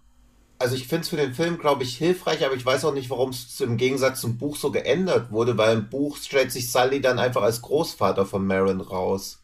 also 0.58 0.76
ich 0.76 0.88
finde 0.88 1.04
es 1.04 1.10
für 1.10 1.18
den 1.18 1.34
Film, 1.34 1.58
glaube 1.58 1.84
ich, 1.84 1.98
hilfreich, 1.98 2.46
aber 2.46 2.56
ich 2.56 2.66
weiß 2.66 2.86
auch 2.86 2.94
nicht, 2.94 3.10
warum 3.10 3.32
es 3.32 3.60
im 3.60 3.78
Gegensatz 3.78 4.22
zum 4.22 4.38
Buch 4.38 4.56
so 4.56 4.72
geändert 4.72 5.32
wurde, 5.32 5.58
weil 5.58 5.78
im 5.78 5.90
Buch 5.90 6.18
stellt 6.18 6.52
sich 6.52 6.72
Sully 6.72 7.02
dann 7.02 7.20
einfach 7.20 7.42
als 7.42 7.62
Großvater 7.62 8.26
von 8.26 8.46
Marin 8.46 8.82
raus. 8.82 9.42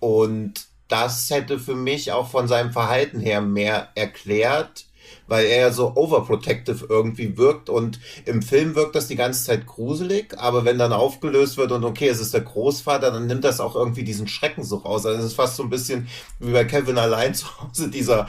Und 0.00 0.66
das 0.88 1.30
hätte 1.30 1.58
für 1.58 1.74
mich 1.74 2.12
auch 2.12 2.28
von 2.28 2.48
seinem 2.48 2.72
Verhalten 2.72 3.20
her 3.20 3.40
mehr 3.40 3.88
erklärt, 3.94 4.84
weil 5.26 5.46
er 5.46 5.72
so 5.72 5.92
overprotective 5.94 6.86
irgendwie 6.88 7.36
wirkt 7.36 7.68
und 7.68 8.00
im 8.24 8.42
Film 8.42 8.74
wirkt 8.74 8.94
das 8.94 9.08
die 9.08 9.16
ganze 9.16 9.44
Zeit 9.44 9.66
gruselig, 9.66 10.38
aber 10.38 10.64
wenn 10.64 10.78
dann 10.78 10.92
aufgelöst 10.92 11.56
wird 11.56 11.72
und 11.72 11.84
okay, 11.84 12.08
es 12.08 12.20
ist 12.20 12.34
der 12.34 12.42
Großvater, 12.42 13.10
dann 13.10 13.26
nimmt 13.26 13.44
das 13.44 13.60
auch 13.60 13.76
irgendwie 13.76 14.04
diesen 14.04 14.28
Schrecken 14.28 14.64
so 14.64 14.76
raus. 14.76 15.06
Also 15.06 15.18
es 15.18 15.26
ist 15.26 15.34
fast 15.34 15.56
so 15.56 15.62
ein 15.62 15.70
bisschen 15.70 16.08
wie 16.38 16.52
bei 16.52 16.64
Kevin 16.64 16.98
allein 16.98 17.34
zu 17.34 17.46
Hause, 17.60 17.88
dieser 17.88 18.26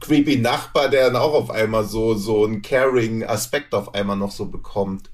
creepy 0.00 0.38
Nachbar, 0.38 0.88
der 0.88 1.06
dann 1.06 1.16
auch 1.16 1.34
auf 1.34 1.50
einmal 1.50 1.84
so, 1.84 2.14
so 2.14 2.44
einen 2.44 2.62
caring 2.62 3.24
Aspekt 3.24 3.74
auf 3.74 3.94
einmal 3.94 4.16
noch 4.16 4.30
so 4.32 4.46
bekommt. 4.46 5.10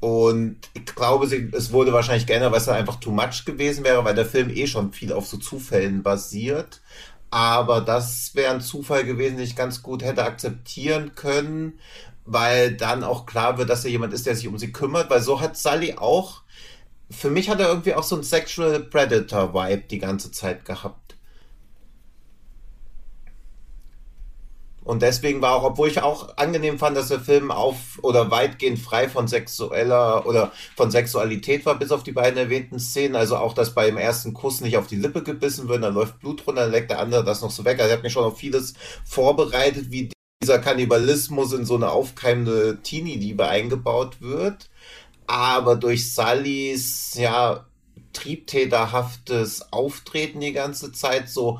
Und 0.00 0.58
ich 0.74 0.84
glaube, 0.86 1.26
es 1.26 1.72
wurde 1.72 1.92
wahrscheinlich 1.92 2.26
geändert, 2.26 2.52
weil 2.52 2.58
es 2.58 2.66
dann 2.66 2.76
einfach 2.76 3.00
too 3.00 3.10
much 3.10 3.44
gewesen 3.44 3.82
wäre, 3.82 4.04
weil 4.04 4.14
der 4.14 4.26
Film 4.26 4.50
eh 4.50 4.66
schon 4.66 4.92
viel 4.92 5.12
auf 5.12 5.26
so 5.26 5.38
Zufällen 5.38 6.02
basiert. 6.02 6.80
Aber 7.30 7.80
das 7.80 8.34
wäre 8.34 8.52
ein 8.54 8.60
Zufall 8.60 9.04
gewesen, 9.04 9.36
den 9.36 9.44
ich 9.44 9.56
ganz 9.56 9.82
gut 9.82 10.02
hätte 10.02 10.24
akzeptieren 10.24 11.14
können, 11.14 11.78
weil 12.24 12.76
dann 12.76 13.04
auch 13.04 13.26
klar 13.26 13.58
wird, 13.58 13.70
dass 13.70 13.84
er 13.84 13.90
jemand 13.90 14.12
ist, 14.12 14.26
der 14.26 14.36
sich 14.36 14.48
um 14.48 14.58
sie 14.58 14.72
kümmert, 14.72 15.10
weil 15.10 15.20
so 15.20 15.40
hat 15.40 15.56
Sully 15.56 15.94
auch, 15.96 16.42
für 17.10 17.30
mich 17.30 17.48
hat 17.48 17.60
er 17.60 17.68
irgendwie 17.68 17.94
auch 17.94 18.02
so 18.02 18.16
ein 18.16 18.22
Sexual 18.24 18.80
Predator 18.80 19.54
Vibe 19.54 19.84
die 19.90 19.98
ganze 19.98 20.32
Zeit 20.32 20.64
gehabt. 20.64 21.05
Und 24.86 25.02
deswegen 25.02 25.42
war 25.42 25.56
auch, 25.56 25.64
obwohl 25.64 25.88
ich 25.88 26.00
auch 26.00 26.36
angenehm 26.36 26.78
fand, 26.78 26.96
dass 26.96 27.08
der 27.08 27.18
Film 27.18 27.50
auf 27.50 27.98
oder 28.02 28.30
weitgehend 28.30 28.78
frei 28.78 29.08
von 29.08 29.26
sexueller 29.26 30.24
oder 30.26 30.52
von 30.76 30.92
Sexualität 30.92 31.66
war, 31.66 31.76
bis 31.76 31.90
auf 31.90 32.04
die 32.04 32.12
beiden 32.12 32.38
erwähnten 32.38 32.78
Szenen. 32.78 33.16
Also 33.16 33.36
auch, 33.36 33.52
dass 33.52 33.74
beim 33.74 33.96
ersten 33.96 34.32
Kuss 34.32 34.60
nicht 34.60 34.76
auf 34.76 34.86
die 34.86 34.94
Lippe 34.94 35.24
gebissen 35.24 35.68
wird, 35.68 35.82
dann 35.82 35.94
läuft 35.94 36.20
Blut 36.20 36.46
runter, 36.46 36.62
dann 36.62 36.70
leckt 36.70 36.92
der 36.92 37.00
andere 37.00 37.24
das 37.24 37.42
noch 37.42 37.50
so 37.50 37.64
weg. 37.64 37.80
Also 37.80 37.90
er 37.90 37.96
hat 37.96 38.04
mich 38.04 38.12
schon 38.12 38.22
auf 38.22 38.38
vieles 38.38 38.74
vorbereitet, 39.04 39.90
wie 39.90 40.08
dieser 40.40 40.60
Kannibalismus 40.60 41.52
in 41.52 41.66
so 41.66 41.74
eine 41.74 41.90
aufkeimende 41.90 42.78
Teenie-Liebe 42.80 43.44
eingebaut 43.44 44.20
wird. 44.20 44.70
Aber 45.26 45.74
durch 45.74 46.14
Sullys, 46.14 47.14
ja, 47.14 47.66
triebtäterhaftes 48.12 49.72
Auftreten 49.72 50.38
die 50.38 50.52
ganze 50.52 50.92
Zeit 50.92 51.28
so 51.28 51.58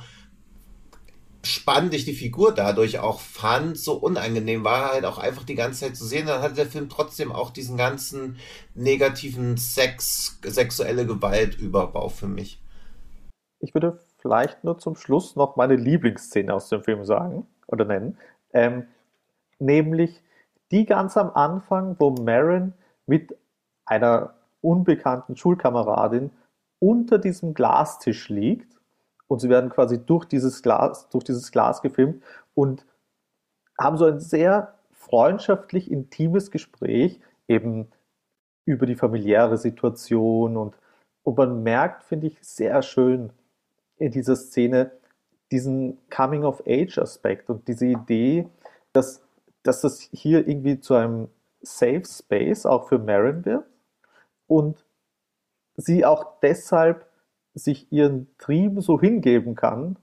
spannend 1.47 1.94
ich 1.94 2.05
die 2.05 2.14
Figur 2.14 2.53
dadurch 2.53 2.99
auch 2.99 3.20
fand, 3.20 3.78
so 3.78 3.94
unangenehm 3.94 4.64
war 4.64 4.92
halt 4.92 5.05
auch 5.05 5.18
einfach 5.18 5.44
die 5.44 5.55
ganze 5.55 5.80
Zeit 5.80 5.97
zu 5.97 6.05
sehen. 6.05 6.26
Dann 6.26 6.42
hatte 6.42 6.55
der 6.55 6.66
Film 6.66 6.88
trotzdem 6.88 7.32
auch 7.32 7.51
diesen 7.51 7.76
ganzen 7.76 8.36
negativen 8.74 9.57
Sex, 9.57 10.38
sexuelle 10.44 11.07
Gewaltüberbau 11.07 12.09
für 12.09 12.28
mich. 12.28 12.62
Ich 13.61 13.74
würde 13.74 13.99
vielleicht 14.18 14.64
nur 14.64 14.78
zum 14.78 14.97
Schluss 14.97 15.36
noch 15.36 15.57
meine 15.57 15.76
Lieblingsszene 15.76 16.53
aus 16.53 16.68
dem 16.68 16.82
Film 16.82 17.05
sagen 17.05 17.47
oder 17.66 17.84
nennen. 17.84 18.18
Ähm, 18.53 18.88
nämlich 19.59 20.22
die 20.70 20.84
ganz 20.84 21.16
am 21.16 21.30
Anfang, 21.30 21.97
wo 21.99 22.11
Marin 22.11 22.74
mit 23.07 23.36
einer 23.84 24.34
unbekannten 24.61 25.36
Schulkameradin 25.36 26.30
unter 26.78 27.18
diesem 27.18 27.55
Glastisch 27.55 28.28
liegt 28.28 28.76
und 29.29 29.41
sie 29.41 29.49
werden 29.49 29.70
quasi 29.70 30.05
durch 30.05 30.24
dieses 30.24 30.62
Glas, 30.62 31.09
durch 31.11 31.24
dieses 31.24 31.51
Glas 31.53 31.83
gefilmt 31.83 32.22
und 32.55 32.87
haben 33.79 33.97
so 33.97 34.07
ein 34.07 34.20
sehr 34.20 34.74
freundschaftlich 34.93 35.91
intimes 35.91 36.51
Gespräch 36.51 37.20
eben 37.49 37.89
über 38.64 38.87
die 38.87 38.97
familiäre 38.97 39.57
Situation. 39.57 40.57
Und, 40.57 40.77
und 41.22 41.37
man 41.37 41.62
merkt, 41.62 42.05
finde 42.05 42.29
ich, 42.29 42.39
sehr 42.41 42.83
schön 42.83 43.33
in 43.99 44.11
dieser 44.11 44.37
Szene 44.37 44.93
diesen 45.53 45.99
Coming-of-Age-Aspekt 46.11 47.51
und 47.51 47.68
diese 47.68 47.87
Idee, 47.87 48.49
dass, 48.93 49.22
dass 49.62 49.81
das 49.81 50.01
hier 50.01 50.47
irgendwie 50.49 50.81
zu 50.81 50.95
einem 50.95 51.29
Safe 51.61 52.03
Space 52.05 52.66
auch 52.66 52.89
für 52.89 52.99
Marin 52.99 53.45
wird 53.45 53.64
und 54.49 54.85
sie 55.77 56.05
auch 56.05 56.41
deshalb 56.41 57.05
sich 57.57 57.90
ihren 57.90 58.28
Trieben 58.38 58.80
so 58.80 59.00
hingeben 59.00 59.54
kann, 59.54 59.96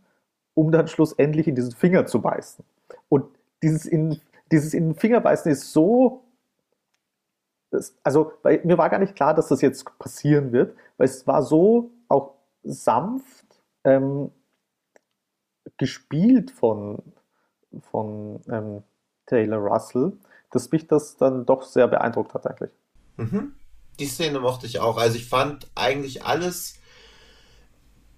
um 0.56 0.72
dann 0.72 0.88
schlussendlich 0.88 1.48
in 1.48 1.56
diesen 1.56 1.72
Finger 1.72 2.06
zu 2.06 2.22
beißen. 2.22 2.66
Und 3.10 3.26
dieses 3.62 3.86
in, 3.86 4.20
dieses 4.52 4.74
in 4.74 4.90
den 4.90 4.96
Finger 4.96 5.22
beißen 5.22 5.52
ist 5.52 5.72
so, 5.72 6.24
das, 7.70 7.96
also 8.04 8.34
weil 8.42 8.62
mir 8.64 8.78
war 8.78 8.90
gar 8.90 9.00
nicht 9.00 9.16
klar, 9.16 9.34
dass 9.34 9.48
das 9.48 9.62
jetzt 9.62 9.86
passieren 10.00 10.52
wird, 10.52 10.76
weil 10.98 11.06
es 11.06 11.26
war 11.28 11.44
so 11.44 11.92
auch 12.08 12.36
sanft 12.64 13.46
ähm, 13.84 14.32
gespielt 15.78 16.52
von, 16.52 17.02
von 17.92 18.42
ähm, 18.50 18.84
Taylor 19.26 19.58
Russell, 19.58 20.14
dass 20.52 20.72
mich 20.72 20.88
das 20.88 21.18
dann 21.18 21.46
doch 21.46 21.64
sehr 21.64 21.88
beeindruckt 21.88 22.34
hat 22.34 22.48
eigentlich. 22.48 22.72
Mhm. 23.18 23.56
Die 24.00 24.06
Szene 24.06 24.40
mochte 24.40 24.66
ich 24.66 24.80
auch. 24.80 24.98
Also 24.98 25.18
ich 25.18 25.30
fand 25.30 25.70
eigentlich 25.76 26.24
alles 26.26 26.80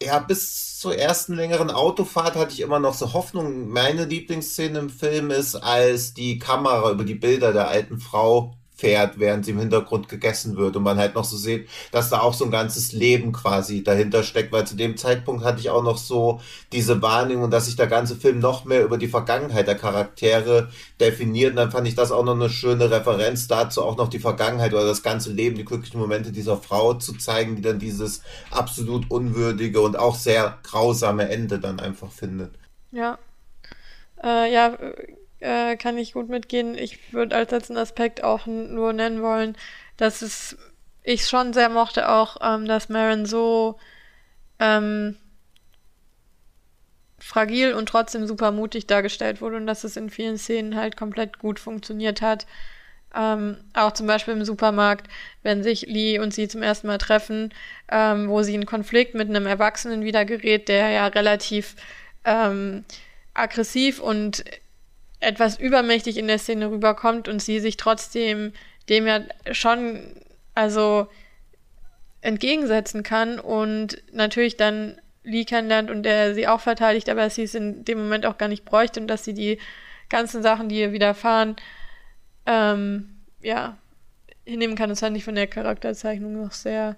ja, 0.02 0.20
bis 0.20 0.80
zur 0.80 0.98
ersten 0.98 1.34
längeren 1.34 1.72
Autofahrt 1.72 2.36
hatte 2.36 2.54
ich 2.54 2.62
immer 2.62 2.80
noch 2.80 2.94
so 2.94 3.14
Hoffnung. 3.14 3.70
Meine 3.70 4.06
Lieblingsszene 4.06 4.80
im 4.80 4.90
Film 4.90 5.32
ist, 5.32 5.56
als 5.56 6.14
die 6.14 6.38
Kamera 6.40 6.92
über 6.92 7.06
die 7.06 7.16
Bilder 7.16 7.54
der 7.54 7.68
alten 7.70 8.00
Frau 8.00 8.56
fährt, 8.76 9.18
während 9.20 9.46
sie 9.46 9.52
im 9.52 9.60
Hintergrund 9.60 10.10
gegessen 10.10 10.58
wird 10.58 10.76
und 10.76 10.84
man 10.84 10.98
halt 10.98 11.16
noch 11.16 11.24
so 11.24 11.38
sieht, 11.38 11.70
dass 11.92 12.10
da 12.10 12.20
auch 12.20 12.34
so 12.34 12.46
ein 12.46 12.52
ganzes 12.52 12.92
Leben 12.92 13.32
quasi 13.32 13.84
dahinter 13.84 14.24
steckt, 14.24 14.52
weil 14.52 14.68
zu 14.68 14.76
dem 14.76 14.98
Zeitpunkt 14.98 15.46
hatte 15.46 15.62
ich 15.62 15.70
auch 15.70 15.84
noch 15.84 15.98
so 15.98 16.42
diese 16.74 17.02
Wahrnehmung, 17.02 17.50
dass 17.50 17.66
sich 17.66 17.78
der 17.78 17.88
ganze 17.88 18.18
Film 18.18 18.40
noch 18.40 18.66
mehr 18.66 18.84
über 18.84 18.98
die 18.98 19.08
Vergangenheit 19.08 19.68
der 19.68 19.76
Charaktere 19.76 20.70
definiert 21.00 21.52
und 21.52 21.58
dann 21.58 21.72
fand 21.72 21.88
ich 21.88 21.96
das 21.96 22.12
auch 22.12 22.26
noch 22.26 22.36
eine 22.36 22.50
schöne 22.50 22.92
Referenz 22.92 23.48
dazu, 23.48 23.82
auch 23.82 23.98
noch 23.98 24.10
die 24.10 24.20
Vergangenheit 24.20 24.74
oder 24.74 24.86
das 24.86 25.04
ganze 25.04 25.32
Leben, 25.32 25.56
die 25.56 25.66
glücklichen 25.66 26.00
Momente 26.00 26.32
dieser 26.32 26.58
Frau 26.58 26.96
zu 26.96 27.14
zeigen, 27.14 27.56
die 27.56 27.62
dann 27.62 27.80
dieses 27.80 28.22
absolut 28.52 29.10
unwürdige 29.10 29.80
und 29.80 29.98
auch 29.98 30.16
sehr 30.16 30.58
grausame 30.64 31.30
Ende 31.30 31.60
dann 31.60 31.80
einfach 31.80 32.12
findet. 32.12 32.56
Ja. 32.92 33.18
Äh, 34.24 34.52
ja, 34.54 34.78
äh, 35.46 35.78
kann 35.78 35.98
ich 35.98 36.14
gut 36.14 36.28
mitgehen. 36.28 36.76
Ich 36.78 37.14
würde 37.14 37.36
als 37.36 37.52
letzten 37.52 37.78
Aspekt 37.78 38.24
auch 38.24 38.48
nur 38.48 38.94
nennen 38.94 39.22
wollen, 39.22 39.56
dass 39.98 40.22
es 40.22 40.58
ich 41.04 41.28
schon 41.28 41.54
sehr 41.54 41.70
mochte 41.70 42.10
auch, 42.10 42.38
ähm, 42.42 42.66
dass 42.66 42.90
Marin 42.90 43.26
so 43.26 43.78
ähm, 44.60 45.16
fragil 47.20 47.74
und 47.74 47.88
trotzdem 47.88 48.26
super 48.26 48.52
mutig 48.52 48.88
dargestellt 48.88 49.40
wurde 49.40 49.58
und 49.58 49.68
dass 49.68 49.84
es 49.84 49.98
in 49.98 50.10
vielen 50.10 50.38
Szenen 50.38 50.76
halt 50.76 50.98
komplett 50.98 51.38
gut 51.40 51.60
funktioniert 51.60 52.22
hat. 52.22 52.48
Ähm, 53.16 53.58
auch 53.74 53.94
zum 53.94 54.08
Beispiel 54.08 54.34
im 54.34 54.44
Supermarkt, 54.44 55.08
wenn 55.44 55.64
sich 55.64 55.84
Lee 55.84 56.20
und 56.20 56.34
sie 56.34 56.48
zum 56.48 56.64
ersten 56.64 56.88
Mal 56.88 56.98
treffen, 56.98 57.54
ähm, 57.90 58.30
wo 58.30 58.42
sie 58.42 58.56
in 58.56 58.66
Konflikt 58.66 59.14
mit 59.14 59.30
einem 59.30 59.46
Erwachsenen 59.46 60.04
wieder 60.04 60.26
gerät, 60.26 60.68
der 60.68 60.90
ja 60.90 61.08
relativ 61.08 61.76
ähm, 62.26 62.84
aggressiv 63.34 64.00
und 64.02 64.44
etwas 65.26 65.58
übermächtig 65.58 66.18
in 66.18 66.28
der 66.28 66.40
Szene 66.40 66.70
rüberkommt 66.70 67.28
und 67.28 67.42
sie 67.42 67.60
sich 67.60 67.78
trotzdem 67.78 68.54
dem 68.90 69.08
ja 69.08 69.22
schon, 69.52 70.22
also 70.54 71.08
entgegensetzen 72.22 73.04
kann 73.04 73.40
und 73.40 74.02
natürlich 74.12 74.58
dann 74.58 75.00
Lee 75.24 75.46
kennenlernt 75.46 75.90
und 75.90 76.04
der 76.04 76.36
sie 76.36 76.48
auch 76.48 76.62
verteidigt, 76.62 77.10
aber 77.10 77.30
sie 77.30 77.44
es 77.44 77.56
in 77.56 77.84
dem 77.84 77.98
Moment 77.98 78.26
auch 78.26 78.38
gar 78.38 78.48
nicht 78.48 78.66
bräuchte 78.66 79.00
und 79.00 79.08
dass 79.08 79.24
sie 79.24 79.34
die 79.34 79.60
ganzen 80.10 80.44
Sachen, 80.44 80.70
die 80.70 80.80
ihr 80.80 80.92
widerfahren, 80.92 81.56
ähm, 82.46 83.10
ja, 83.42 83.78
hinnehmen 84.46 84.76
kann. 84.76 84.90
Das 84.90 85.00
fand 85.00 85.18
ich 85.18 85.24
von 85.24 85.36
der 85.36 85.48
Charakterzeichnung 85.48 86.42
noch 86.42 86.52
sehr 86.52 86.96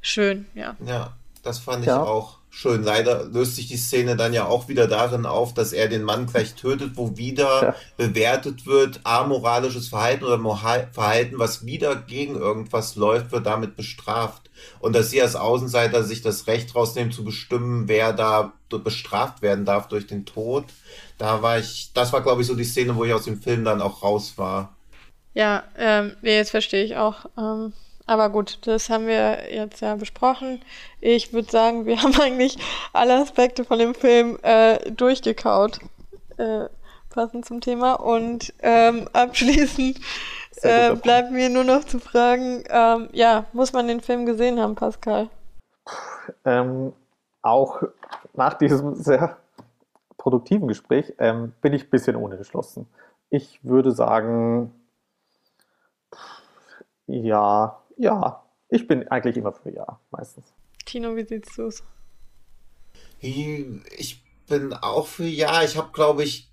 schön, 0.00 0.46
ja. 0.54 0.76
Ja, 0.86 1.14
das 1.42 1.58
fand 1.58 1.82
ich 1.82 1.88
ja. 1.88 2.02
auch 2.02 2.38
schön. 2.56 2.82
Leider 2.82 3.24
löst 3.26 3.56
sich 3.56 3.68
die 3.68 3.76
Szene 3.76 4.16
dann 4.16 4.32
ja 4.32 4.46
auch 4.46 4.66
wieder 4.68 4.88
darin 4.88 5.26
auf, 5.26 5.52
dass 5.52 5.74
er 5.74 5.88
den 5.88 6.02
Mann 6.02 6.26
gleich 6.26 6.54
tötet, 6.54 6.92
wo 6.94 7.16
wieder 7.18 7.62
ja. 7.62 7.74
bewertet 7.98 8.64
wird, 8.66 9.00
amoralisches 9.04 9.88
Verhalten 9.88 10.24
oder 10.24 10.38
Verhalten, 10.92 11.38
was 11.38 11.66
wieder 11.66 11.94
gegen 11.96 12.34
irgendwas 12.34 12.96
läuft, 12.96 13.32
wird 13.32 13.44
damit 13.44 13.76
bestraft. 13.76 14.48
Und 14.80 14.96
dass 14.96 15.10
sie 15.10 15.20
als 15.20 15.36
Außenseiter 15.36 16.02
sich 16.02 16.22
das 16.22 16.46
Recht 16.46 16.74
rausnehmen 16.74 17.12
zu 17.12 17.24
bestimmen, 17.24 17.88
wer 17.88 18.14
da 18.14 18.54
bestraft 18.70 19.42
werden 19.42 19.66
darf 19.66 19.88
durch 19.88 20.06
den 20.06 20.24
Tod. 20.24 20.64
Da 21.18 21.42
war 21.42 21.58
ich, 21.58 21.90
das 21.92 22.14
war 22.14 22.22
glaube 22.22 22.40
ich 22.40 22.48
so 22.48 22.54
die 22.54 22.64
Szene, 22.64 22.96
wo 22.96 23.04
ich 23.04 23.12
aus 23.12 23.24
dem 23.24 23.40
Film 23.40 23.64
dann 23.64 23.82
auch 23.82 24.02
raus 24.02 24.34
war. 24.36 24.74
Ja, 25.34 25.64
ähm, 25.76 26.16
jetzt 26.22 26.52
verstehe 26.52 26.84
ich 26.84 26.96
auch. 26.96 27.26
Ähm 27.36 27.74
aber 28.06 28.30
gut, 28.30 28.66
das 28.66 28.88
haben 28.88 29.06
wir 29.06 29.52
jetzt 29.52 29.80
ja 29.80 29.96
besprochen. 29.96 30.62
Ich 31.00 31.32
würde 31.32 31.50
sagen, 31.50 31.86
wir 31.86 32.02
haben 32.02 32.18
eigentlich 32.20 32.58
alle 32.92 33.20
Aspekte 33.20 33.64
von 33.64 33.78
dem 33.78 33.94
Film 33.94 34.38
äh, 34.42 34.90
durchgekaut, 34.90 35.80
äh, 36.38 36.66
passend 37.10 37.44
zum 37.44 37.60
Thema. 37.60 37.94
Und 37.94 38.54
ähm, 38.60 39.08
abschließend 39.12 39.98
äh, 40.62 40.94
bleibt 40.94 41.32
mir 41.32 41.48
nur 41.48 41.64
noch 41.64 41.84
zu 41.84 41.98
fragen, 41.98 42.64
ähm, 42.68 43.08
ja, 43.12 43.44
muss 43.52 43.72
man 43.72 43.88
den 43.88 44.00
Film 44.00 44.24
gesehen 44.24 44.60
haben, 44.60 44.76
Pascal? 44.76 45.28
Ähm, 46.44 46.92
auch 47.42 47.82
nach 48.34 48.54
diesem 48.54 48.94
sehr 48.94 49.36
produktiven 50.16 50.68
Gespräch 50.68 51.12
ähm, 51.18 51.52
bin 51.60 51.72
ich 51.72 51.84
ein 51.84 51.90
bisschen 51.90 52.16
unentschlossen. 52.16 52.88
Ich 53.30 53.60
würde 53.62 53.92
sagen, 53.92 54.72
ja, 57.06 57.78
ja, 57.96 58.42
ich 58.68 58.86
bin 58.86 59.08
eigentlich 59.08 59.36
immer 59.36 59.52
für 59.52 59.70
Ja, 59.70 60.00
meistens. 60.10 60.52
Tino, 60.84 61.16
wie 61.16 61.24
siehst 61.24 61.56
du 61.58 61.66
es? 61.66 61.82
Ich 63.20 64.22
bin 64.48 64.72
auch 64.72 65.06
für 65.06 65.26
Ja. 65.26 65.62
Ich 65.62 65.76
habe, 65.76 65.90
glaube 65.92 66.22
ich, 66.22 66.50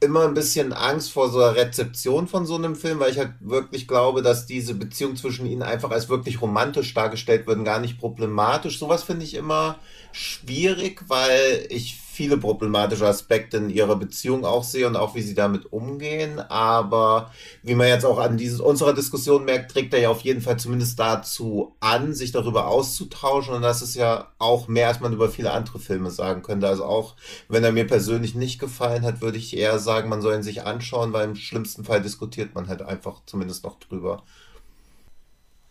immer 0.00 0.24
ein 0.26 0.34
bisschen 0.34 0.72
Angst 0.72 1.12
vor 1.12 1.30
so 1.30 1.42
einer 1.42 1.56
Rezeption 1.56 2.28
von 2.28 2.44
so 2.44 2.54
einem 2.54 2.76
Film, 2.76 3.00
weil 3.00 3.10
ich 3.10 3.18
halt 3.18 3.34
wirklich 3.40 3.88
glaube, 3.88 4.22
dass 4.22 4.46
diese 4.46 4.74
Beziehung 4.74 5.16
zwischen 5.16 5.46
ihnen 5.46 5.62
einfach 5.62 5.90
als 5.90 6.08
wirklich 6.08 6.42
romantisch 6.42 6.92
dargestellt 6.92 7.46
wird, 7.46 7.64
gar 7.64 7.80
nicht 7.80 7.98
problematisch. 7.98 8.78
Sowas 8.78 9.04
finde 9.04 9.24
ich 9.24 9.34
immer 9.34 9.78
schwierig, 10.12 11.04
weil 11.08 11.66
ich 11.70 11.98
viele 12.16 12.38
problematische 12.38 13.06
Aspekte 13.06 13.58
in 13.58 13.68
ihrer 13.68 13.96
Beziehung 13.96 14.46
auch 14.46 14.64
sehe 14.64 14.86
und 14.86 14.96
auch 14.96 15.14
wie 15.14 15.20
sie 15.20 15.34
damit 15.34 15.70
umgehen. 15.70 16.40
Aber 16.40 17.30
wie 17.62 17.74
man 17.74 17.88
jetzt 17.88 18.06
auch 18.06 18.18
an 18.18 18.38
dieses, 18.38 18.58
unserer 18.60 18.94
Diskussion 18.94 19.44
merkt, 19.44 19.70
trägt 19.70 19.92
er 19.92 20.00
ja 20.00 20.08
auf 20.08 20.22
jeden 20.22 20.40
Fall 20.40 20.58
zumindest 20.58 20.98
dazu 20.98 21.76
an, 21.80 22.14
sich 22.14 22.32
darüber 22.32 22.68
auszutauschen. 22.68 23.54
Und 23.54 23.60
das 23.60 23.82
ist 23.82 23.96
ja 23.96 24.28
auch 24.38 24.66
mehr, 24.66 24.88
als 24.88 25.00
man 25.00 25.12
über 25.12 25.28
viele 25.28 25.50
andere 25.50 25.78
Filme 25.78 26.10
sagen 26.10 26.42
könnte. 26.42 26.66
Also 26.66 26.86
auch 26.86 27.16
wenn 27.48 27.64
er 27.64 27.72
mir 27.72 27.86
persönlich 27.86 28.34
nicht 28.34 28.58
gefallen 28.58 29.04
hat, 29.04 29.20
würde 29.20 29.36
ich 29.36 29.54
eher 29.54 29.78
sagen, 29.78 30.08
man 30.08 30.22
soll 30.22 30.36
ihn 30.36 30.42
sich 30.42 30.64
anschauen, 30.64 31.12
weil 31.12 31.28
im 31.28 31.36
schlimmsten 31.36 31.84
Fall 31.84 32.00
diskutiert 32.00 32.54
man 32.54 32.68
halt 32.68 32.80
einfach 32.80 33.20
zumindest 33.26 33.62
noch 33.62 33.78
drüber. 33.78 34.22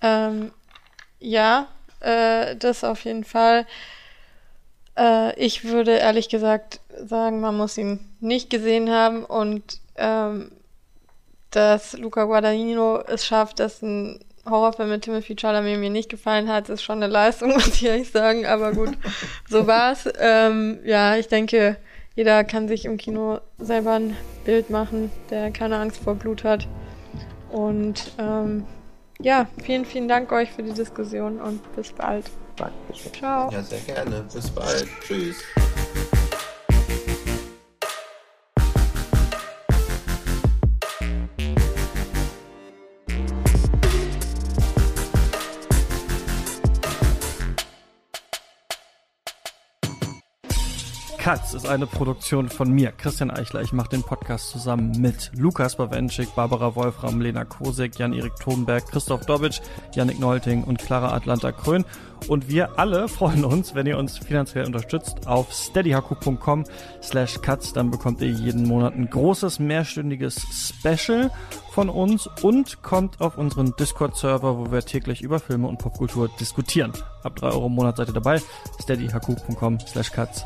Ähm, 0.01 0.51
ja, 1.19 1.67
äh, 2.01 2.55
das 2.55 2.83
auf 2.83 3.03
jeden 3.03 3.23
Fall. 3.23 3.65
Äh, 4.97 5.37
ich 5.39 5.63
würde 5.63 5.91
ehrlich 5.91 6.29
gesagt 6.29 6.81
sagen, 7.03 7.41
man 7.41 7.57
muss 7.57 7.77
ihn 7.77 7.99
nicht 8.19 8.49
gesehen 8.49 8.89
haben 8.89 9.25
und 9.25 9.79
ähm, 9.97 10.51
dass 11.51 11.97
Luca 11.97 12.25
Guadagnino 12.25 12.99
es 13.07 13.25
schafft, 13.25 13.59
dass 13.59 13.81
ein 13.81 14.19
Horrorfilm 14.47 14.89
mit 14.89 15.03
Timothy 15.03 15.35
Chalamet 15.35 15.79
mir 15.79 15.89
nicht 15.89 16.09
gefallen 16.09 16.49
hat, 16.49 16.69
ist 16.69 16.83
schon 16.83 17.01
eine 17.01 17.11
Leistung, 17.11 17.49
muss 17.53 17.67
ich 17.67 17.85
ehrlich 17.85 18.11
sagen. 18.11 18.45
Aber 18.45 18.73
gut, 18.73 18.91
so 19.49 19.65
war's. 19.67 20.07
Ähm, 20.19 20.79
ja, 20.83 21.15
ich 21.15 21.27
denke, 21.27 21.77
jeder 22.15 22.43
kann 22.43 22.67
sich 22.67 22.85
im 22.85 22.97
Kino 22.97 23.39
selber 23.57 23.93
ein 23.93 24.15
Bild 24.45 24.69
machen, 24.69 25.11
der 25.29 25.51
keine 25.51 25.77
Angst 25.77 26.03
vor 26.03 26.15
Blut 26.15 26.43
hat. 26.43 26.67
Und 27.51 28.11
ähm, 28.19 28.65
ja, 29.19 29.47
vielen, 29.63 29.85
vielen 29.85 30.07
Dank 30.07 30.31
euch 30.31 30.51
für 30.51 30.63
die 30.63 30.73
Diskussion 30.73 31.39
und 31.39 31.75
bis 31.75 31.91
bald. 31.91 32.25
Dankeschön. 32.55 33.13
Ciao. 33.13 33.51
Ja, 33.51 33.61
sehr 33.61 33.79
gerne. 33.81 34.25
Bis 34.33 34.49
bald. 34.49 34.87
Tschüss. 35.05 35.37
Katz 51.25 51.55
ist 51.55 51.67
eine 51.67 51.87
Produktion 51.87 52.49
von 52.49 52.69
mir, 52.69 52.91
Christian 52.91 53.31
Eichler. 53.31 53.63
Ich 53.63 53.73
mache 53.73 53.89
den 53.89 54.03
Podcast 54.03 54.51
zusammen 54.51 54.91
mit 55.01 55.31
Lukas 55.35 55.75
Bawenschik, 55.75 56.35
Barbara 56.35 56.75
Wolfram, 56.75 57.19
Lena 57.19 57.45
Kosek, 57.45 57.97
Jan-Erik 57.97 58.35
Thunberg, 58.35 58.85
Christoph 58.85 59.25
Dobitsch, 59.25 59.59
Yannick 59.95 60.19
Neulting 60.19 60.63
und 60.63 60.77
Clara 60.77 61.15
Atlanta 61.15 61.51
Krön. 61.51 61.83
Und 62.27 62.47
wir 62.47 62.77
alle 62.77 63.07
freuen 63.07 63.43
uns, 63.43 63.73
wenn 63.73 63.87
ihr 63.87 63.97
uns 63.97 64.19
finanziell 64.19 64.67
unterstützt 64.67 65.25
auf 65.25 65.51
steadyhaku.com 65.51 66.63
slash 67.01 67.41
cuts. 67.41 67.73
Dann 67.73 67.89
bekommt 67.89 68.21
ihr 68.21 68.29
jeden 68.29 68.67
Monat 68.67 68.93
ein 68.93 69.09
großes 69.09 69.57
mehrstündiges 69.57 70.45
Special 70.53 71.31
von 71.71 71.89
uns 71.89 72.29
und 72.43 72.83
kommt 72.83 73.19
auf 73.19 73.39
unseren 73.39 73.75
Discord-Server, 73.75 74.59
wo 74.59 74.71
wir 74.71 74.81
täglich 74.81 75.23
über 75.23 75.39
Filme 75.39 75.69
und 75.69 75.79
Popkultur 75.79 76.29
diskutieren. 76.39 76.93
Ab 77.23 77.35
drei 77.37 77.47
Euro 77.47 77.65
im 77.65 77.73
Monat 77.73 77.97
seid 77.97 78.09
ihr 78.09 78.13
dabei. 78.13 78.39
steadyhaku.com 78.79 79.79
slash 79.79 80.11
cuts 80.11 80.45